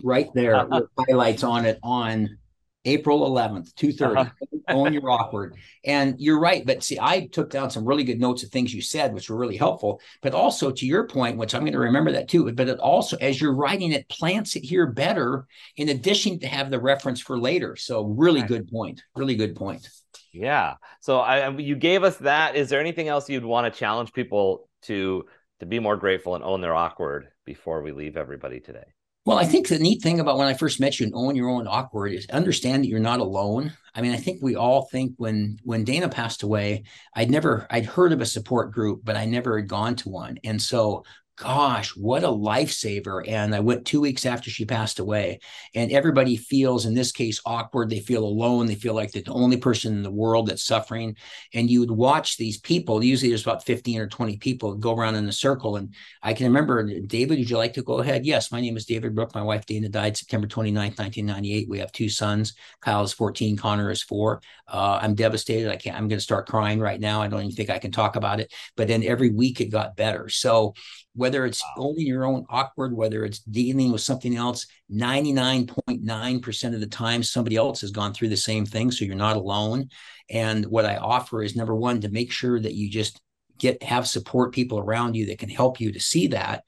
right 0.04 0.28
there 0.34 0.64
with 0.70 0.84
highlights 0.96 1.42
on 1.42 1.66
it 1.66 1.80
on 1.82 2.38
April 2.84 3.28
11th, 3.28 3.74
2:30. 3.74 4.16
Uh-huh. 4.16 4.30
Own 4.68 4.92
your 4.92 5.10
awkward. 5.10 5.56
And 5.84 6.14
you're 6.20 6.38
right, 6.38 6.64
but 6.64 6.84
see, 6.84 6.98
I 7.00 7.26
took 7.26 7.50
down 7.50 7.70
some 7.70 7.84
really 7.84 8.04
good 8.04 8.20
notes 8.20 8.44
of 8.44 8.50
things 8.50 8.72
you 8.72 8.80
said, 8.80 9.12
which 9.12 9.28
were 9.28 9.36
really 9.36 9.56
helpful. 9.56 10.00
But 10.22 10.34
also 10.34 10.70
to 10.70 10.86
your 10.86 11.08
point, 11.08 11.36
which 11.36 11.54
I'm 11.54 11.62
going 11.62 11.72
to 11.72 11.78
remember 11.80 12.12
that 12.12 12.28
too. 12.28 12.50
But 12.52 12.68
it 12.68 12.78
also, 12.78 13.16
as 13.16 13.40
you're 13.40 13.54
writing 13.54 13.92
it, 13.92 14.08
plants 14.08 14.54
it 14.54 14.64
here 14.64 14.86
better, 14.86 15.46
in 15.76 15.88
addition 15.88 16.38
to 16.40 16.46
have 16.46 16.70
the 16.70 16.80
reference 16.80 17.20
for 17.20 17.38
later. 17.38 17.74
So 17.74 18.04
really 18.04 18.40
right. 18.40 18.48
good 18.48 18.68
point. 18.68 19.02
Really 19.16 19.34
good 19.34 19.56
point. 19.56 19.88
Yeah. 20.36 20.74
So 21.00 21.18
I 21.20 21.48
you 21.50 21.76
gave 21.76 22.04
us 22.04 22.16
that. 22.18 22.56
Is 22.56 22.68
there 22.68 22.80
anything 22.80 23.08
else 23.08 23.28
you'd 23.28 23.44
want 23.44 23.72
to 23.72 23.78
challenge 23.78 24.12
people 24.12 24.68
to 24.82 25.24
to 25.60 25.66
be 25.66 25.78
more 25.78 25.96
grateful 25.96 26.34
and 26.34 26.44
own 26.44 26.60
their 26.60 26.74
awkward 26.74 27.28
before 27.44 27.82
we 27.82 27.92
leave 27.92 28.16
everybody 28.16 28.60
today? 28.60 28.84
Well, 29.24 29.38
I 29.38 29.44
think 29.44 29.66
the 29.66 29.80
neat 29.80 30.02
thing 30.02 30.20
about 30.20 30.38
when 30.38 30.46
I 30.46 30.54
first 30.54 30.78
met 30.78 31.00
you 31.00 31.06
and 31.06 31.14
own 31.14 31.34
your 31.34 31.48
own 31.48 31.66
awkward 31.66 32.12
is 32.12 32.28
understand 32.30 32.84
that 32.84 32.88
you're 32.88 33.00
not 33.00 33.18
alone. 33.18 33.72
I 33.92 34.00
mean, 34.00 34.12
I 34.12 34.18
think 34.18 34.40
we 34.40 34.54
all 34.54 34.82
think 34.86 35.14
when 35.16 35.58
when 35.64 35.82
Dana 35.82 36.08
passed 36.08 36.44
away, 36.44 36.84
I'd 37.14 37.30
never 37.30 37.66
I'd 37.68 37.86
heard 37.86 38.12
of 38.12 38.20
a 38.20 38.26
support 38.26 38.70
group, 38.70 39.00
but 39.02 39.16
I 39.16 39.24
never 39.24 39.58
had 39.58 39.68
gone 39.68 39.96
to 39.96 40.10
one. 40.10 40.38
And 40.44 40.62
so 40.62 41.04
gosh, 41.36 41.94
what 41.94 42.24
a 42.24 42.28
lifesaver. 42.28 43.22
And 43.28 43.54
I 43.54 43.60
went 43.60 43.84
two 43.84 44.00
weeks 44.00 44.24
after 44.24 44.48
she 44.48 44.64
passed 44.64 44.98
away. 44.98 45.40
And 45.74 45.92
everybody 45.92 46.36
feels, 46.36 46.86
in 46.86 46.94
this 46.94 47.12
case, 47.12 47.40
awkward. 47.44 47.90
They 47.90 48.00
feel 48.00 48.24
alone. 48.24 48.66
They 48.66 48.74
feel 48.74 48.94
like 48.94 49.12
they're 49.12 49.22
the 49.22 49.32
only 49.32 49.58
person 49.58 49.92
in 49.92 50.02
the 50.02 50.10
world 50.10 50.46
that's 50.46 50.64
suffering. 50.64 51.14
And 51.52 51.70
you 51.70 51.80
would 51.80 51.90
watch 51.90 52.38
these 52.38 52.58
people, 52.58 53.04
usually 53.04 53.28
there's 53.30 53.42
about 53.42 53.66
15 53.66 54.00
or 54.00 54.06
20 54.06 54.38
people 54.38 54.74
go 54.74 54.96
around 54.96 55.16
in 55.16 55.28
a 55.28 55.32
circle. 55.32 55.76
And 55.76 55.94
I 56.22 56.32
can 56.32 56.46
remember, 56.46 56.82
David, 57.00 57.38
would 57.38 57.50
you 57.50 57.58
like 57.58 57.74
to 57.74 57.82
go 57.82 57.98
ahead? 57.98 58.24
Yes, 58.24 58.50
my 58.50 58.62
name 58.62 58.76
is 58.78 58.86
David 58.86 59.14
Brooke. 59.14 59.34
My 59.34 59.42
wife, 59.42 59.66
Dana, 59.66 59.90
died 59.90 60.16
September 60.16 60.46
29th, 60.46 60.98
1998. 60.98 61.68
We 61.68 61.78
have 61.80 61.92
two 61.92 62.08
sons. 62.08 62.54
Kyle 62.80 63.02
is 63.02 63.12
14, 63.12 63.58
Connor 63.58 63.90
is 63.90 64.02
four. 64.02 64.40
Uh, 64.66 64.98
I'm 65.02 65.14
devastated. 65.14 65.70
I 65.70 65.76
can't, 65.76 65.96
I'm 65.96 66.08
going 66.08 66.18
to 66.18 66.24
start 66.24 66.48
crying 66.48 66.80
right 66.80 66.98
now. 66.98 67.20
I 67.20 67.28
don't 67.28 67.42
even 67.42 67.54
think 67.54 67.68
I 67.68 67.78
can 67.78 67.92
talk 67.92 68.16
about 68.16 68.40
it. 68.40 68.52
But 68.74 68.88
then 68.88 69.02
every 69.02 69.30
week 69.30 69.60
it 69.60 69.66
got 69.66 69.96
better. 69.96 70.30
So, 70.30 70.74
whether 71.16 71.44
it's 71.46 71.62
wow. 71.76 71.86
owning 71.88 72.06
your 72.06 72.24
own 72.24 72.46
awkward, 72.50 72.94
whether 72.94 73.24
it's 73.24 73.40
dealing 73.40 73.90
with 73.90 74.02
something 74.02 74.36
else, 74.36 74.66
99.9% 74.92 76.74
of 76.74 76.80
the 76.80 76.86
time, 76.86 77.22
somebody 77.22 77.56
else 77.56 77.80
has 77.80 77.90
gone 77.90 78.12
through 78.12 78.28
the 78.28 78.36
same 78.36 78.66
thing. 78.66 78.90
So 78.90 79.04
you're 79.04 79.16
not 79.16 79.36
alone. 79.36 79.88
And 80.30 80.66
what 80.66 80.84
I 80.84 80.96
offer 80.96 81.42
is 81.42 81.56
number 81.56 81.74
one, 81.74 82.00
to 82.02 82.08
make 82.08 82.30
sure 82.30 82.60
that 82.60 82.74
you 82.74 82.90
just 82.90 83.20
get 83.58 83.82
have 83.82 84.06
support 84.06 84.52
people 84.52 84.78
around 84.78 85.16
you 85.16 85.26
that 85.26 85.38
can 85.38 85.48
help 85.48 85.80
you 85.80 85.92
to 85.92 86.00
see 86.00 86.26
that 86.28 86.64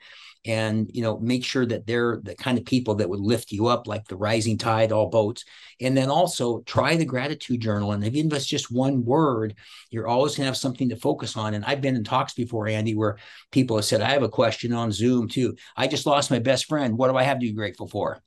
and 0.48 0.90
you 0.94 1.02
know 1.02 1.18
make 1.18 1.44
sure 1.44 1.66
that 1.66 1.86
they're 1.86 2.20
the 2.22 2.34
kind 2.34 2.56
of 2.56 2.64
people 2.64 2.94
that 2.94 3.08
would 3.08 3.20
lift 3.20 3.52
you 3.52 3.66
up 3.66 3.86
like 3.86 4.08
the 4.08 4.16
rising 4.16 4.56
tide 4.56 4.90
all 4.90 5.10
boats. 5.10 5.44
And 5.80 5.96
then 5.96 6.08
also 6.08 6.62
try 6.62 6.96
the 6.96 7.04
gratitude 7.04 7.60
journal 7.60 7.92
and 7.92 8.02
even 8.02 8.32
if 8.32 8.36
it's 8.38 8.46
just 8.46 8.72
one 8.72 9.04
word 9.04 9.54
you're 9.90 10.08
always 10.08 10.32
going 10.32 10.44
to 10.44 10.48
have 10.48 10.56
something 10.56 10.88
to 10.88 10.96
focus 10.96 11.36
on. 11.36 11.54
And 11.54 11.64
i've 11.64 11.82
been 11.82 11.96
in 11.96 12.02
talks 12.02 12.32
before 12.32 12.66
andy 12.66 12.94
where 12.94 13.18
people 13.52 13.76
have 13.76 13.84
said 13.84 14.00
i 14.00 14.10
have 14.10 14.22
a 14.22 14.28
question 14.28 14.72
on 14.72 14.90
zoom 14.90 15.28
too. 15.28 15.54
I 15.76 15.86
just 15.86 16.06
lost 16.06 16.30
my 16.30 16.38
best 16.38 16.64
friend. 16.64 16.96
What 16.96 17.08
do 17.08 17.16
i 17.16 17.22
have 17.22 17.36
to 17.38 17.46
be 17.46 17.52
grateful 17.52 17.86
for? 17.86 18.18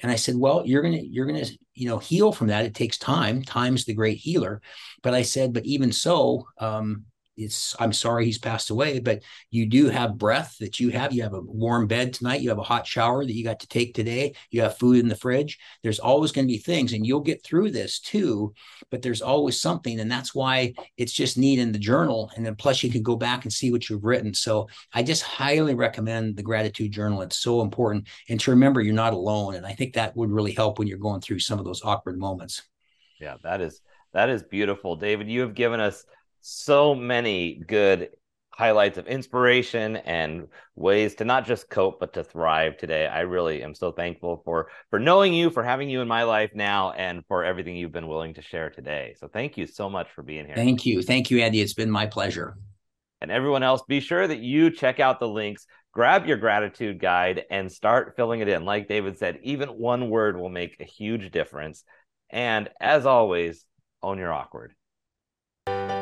And 0.00 0.12
i 0.12 0.16
said 0.16 0.36
well 0.36 0.62
you're 0.66 0.82
going 0.82 0.98
to 0.98 1.06
you're 1.06 1.26
going 1.26 1.42
to 1.42 1.58
you 1.74 1.88
know 1.88 1.98
heal 1.98 2.30
from 2.30 2.48
that. 2.48 2.66
It 2.66 2.74
takes 2.74 2.98
time. 2.98 3.42
Time's 3.42 3.86
the 3.86 3.94
great 3.94 4.18
healer. 4.18 4.60
But 5.02 5.14
i 5.14 5.22
said 5.22 5.54
but 5.54 5.64
even 5.64 5.92
so 5.92 6.46
um 6.58 7.06
it's 7.40 7.74
i'm 7.80 7.92
sorry 7.92 8.24
he's 8.24 8.38
passed 8.38 8.70
away 8.70 8.98
but 8.98 9.22
you 9.50 9.66
do 9.66 9.88
have 9.88 10.18
breath 10.18 10.56
that 10.60 10.78
you 10.78 10.90
have. 10.90 11.12
You 11.12 11.22
have 11.22 11.34
a 11.34 11.40
warm 11.40 11.86
bed 11.86 12.12
tonight. 12.12 12.40
You 12.40 12.50
have 12.50 12.58
a 12.58 12.62
hot 12.62 12.86
shower 12.86 13.24
that 13.24 13.32
you 13.32 13.44
got 13.44 13.60
to 13.60 13.68
take 13.68 13.94
today. 13.94 14.34
You 14.50 14.62
have 14.62 14.78
food 14.78 14.98
in 14.98 15.08
the 15.08 15.16
fridge. 15.16 15.58
There's 15.82 15.98
always 15.98 16.32
going 16.32 16.46
to 16.46 16.52
be 16.52 16.58
things 16.58 16.92
and 16.92 17.06
you'll 17.06 17.20
get 17.20 17.42
through 17.44 17.70
this 17.70 18.00
too 18.00 18.54
but 18.90 19.02
there's 19.02 19.22
always 19.22 19.60
something 19.60 20.00
and 20.00 20.10
that's 20.10 20.34
why 20.34 20.74
it's 20.96 21.12
just 21.12 21.38
neat 21.38 21.58
in 21.58 21.72
the 21.72 21.78
journal 21.78 22.30
and 22.36 22.44
then 22.44 22.56
plus 22.56 22.82
you 22.82 22.90
can 22.90 23.02
go 23.02 23.16
back 23.16 23.44
and 23.44 23.52
see 23.52 23.70
what 23.70 23.88
you've 23.88 24.04
written. 24.04 24.34
So 24.34 24.68
i 24.92 25.02
just 25.02 25.22
highly 25.22 25.74
recommend 25.74 26.36
the 26.36 26.42
gratitude 26.42 26.92
journal. 26.92 27.22
It's 27.22 27.38
so 27.38 27.62
important 27.62 28.08
and 28.28 28.38
to 28.40 28.50
remember 28.50 28.80
you're 28.80 28.94
not 28.94 29.12
alone 29.12 29.54
and 29.54 29.66
i 29.66 29.72
think 29.72 29.94
that 29.94 30.16
would 30.16 30.30
really 30.30 30.52
help 30.52 30.78
when 30.78 30.88
you're 30.88 30.98
going 30.98 31.20
through 31.20 31.40
some 31.40 31.58
of 31.58 31.64
those 31.64 31.84
awkward 31.84 32.18
moments. 32.18 32.62
Yeah 33.20 33.36
that 33.42 33.60
is 33.60 33.80
that 34.12 34.28
is 34.28 34.42
beautiful. 34.42 34.96
David 34.96 35.28
you 35.28 35.40
have 35.40 35.54
given 35.54 35.80
us 35.80 36.04
so 36.40 36.94
many 36.94 37.62
good 37.66 38.10
highlights 38.60 38.98
of 38.98 39.06
inspiration 39.06 39.96
and 39.96 40.46
ways 40.76 41.14
to 41.14 41.24
not 41.24 41.46
just 41.46 41.70
cope 41.70 41.98
but 41.98 42.12
to 42.12 42.22
thrive 42.22 42.76
today. 42.76 43.06
I 43.06 43.20
really 43.20 43.62
am 43.62 43.74
so 43.74 43.90
thankful 43.90 44.42
for 44.44 44.68
for 44.90 44.98
knowing 44.98 45.32
you 45.32 45.48
for 45.48 45.62
having 45.62 45.88
you 45.88 46.02
in 46.02 46.08
my 46.08 46.24
life 46.24 46.50
now 46.54 46.90
and 46.90 47.24
for 47.26 47.42
everything 47.42 47.74
you've 47.74 47.90
been 47.90 48.06
willing 48.06 48.34
to 48.34 48.42
share 48.42 48.68
today. 48.68 49.14
So 49.18 49.28
thank 49.28 49.56
you 49.56 49.66
so 49.66 49.88
much 49.88 50.08
for 50.14 50.22
being 50.22 50.44
here. 50.44 50.56
Thank 50.56 50.84
you. 50.84 51.02
Thank 51.02 51.30
you 51.30 51.40
andy. 51.40 51.62
It's 51.62 51.72
been 51.72 51.90
my 51.90 52.04
pleasure. 52.04 52.58
And 53.22 53.30
everyone 53.30 53.62
else 53.62 53.82
be 53.88 54.00
sure 54.00 54.26
that 54.26 54.40
you 54.40 54.70
check 54.70 55.00
out 55.00 55.20
the 55.20 55.28
links 55.28 55.66
grab 55.92 56.26
your 56.26 56.36
gratitude 56.36 57.00
guide 57.00 57.44
and 57.50 57.72
start 57.72 58.14
filling 58.14 58.40
it 58.40 58.48
in. 58.48 58.64
Like 58.64 58.88
david 58.88 59.18
said 59.18 59.40
even 59.42 59.70
one 59.70 60.10
word 60.10 60.36
will 60.36 60.50
make 60.50 60.76
a 60.80 60.84
huge 60.84 61.30
difference. 61.30 61.82
And 62.28 62.68
as 62.78 63.06
always 63.06 63.64
own 64.02 64.18
your 64.18 64.32
awkward 64.32 64.74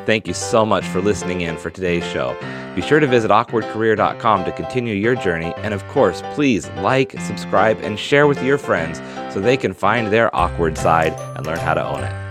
Thank 0.09 0.27
you 0.27 0.33
so 0.33 0.65
much 0.65 0.85
for 0.85 1.01
listening 1.01 1.41
in 1.41 1.55
for 1.55 1.69
today's 1.69 2.03
show. 2.03 2.35
Be 2.73 2.81
sure 2.81 2.99
to 2.99 3.05
visit 3.05 3.29
awkwardcareer.com 3.29 4.43
to 4.43 4.51
continue 4.51 4.95
your 4.95 5.13
journey. 5.13 5.53
And 5.57 5.71
of 5.71 5.87
course, 5.89 6.23
please 6.33 6.67
like, 6.77 7.11
subscribe, 7.19 7.77
and 7.81 7.99
share 7.99 8.25
with 8.25 8.41
your 8.41 8.57
friends 8.57 8.97
so 9.31 9.39
they 9.39 9.55
can 9.55 9.71
find 9.71 10.07
their 10.07 10.35
awkward 10.35 10.79
side 10.79 11.13
and 11.37 11.45
learn 11.45 11.59
how 11.59 11.75
to 11.75 11.87
own 11.87 12.03
it. 12.03 12.28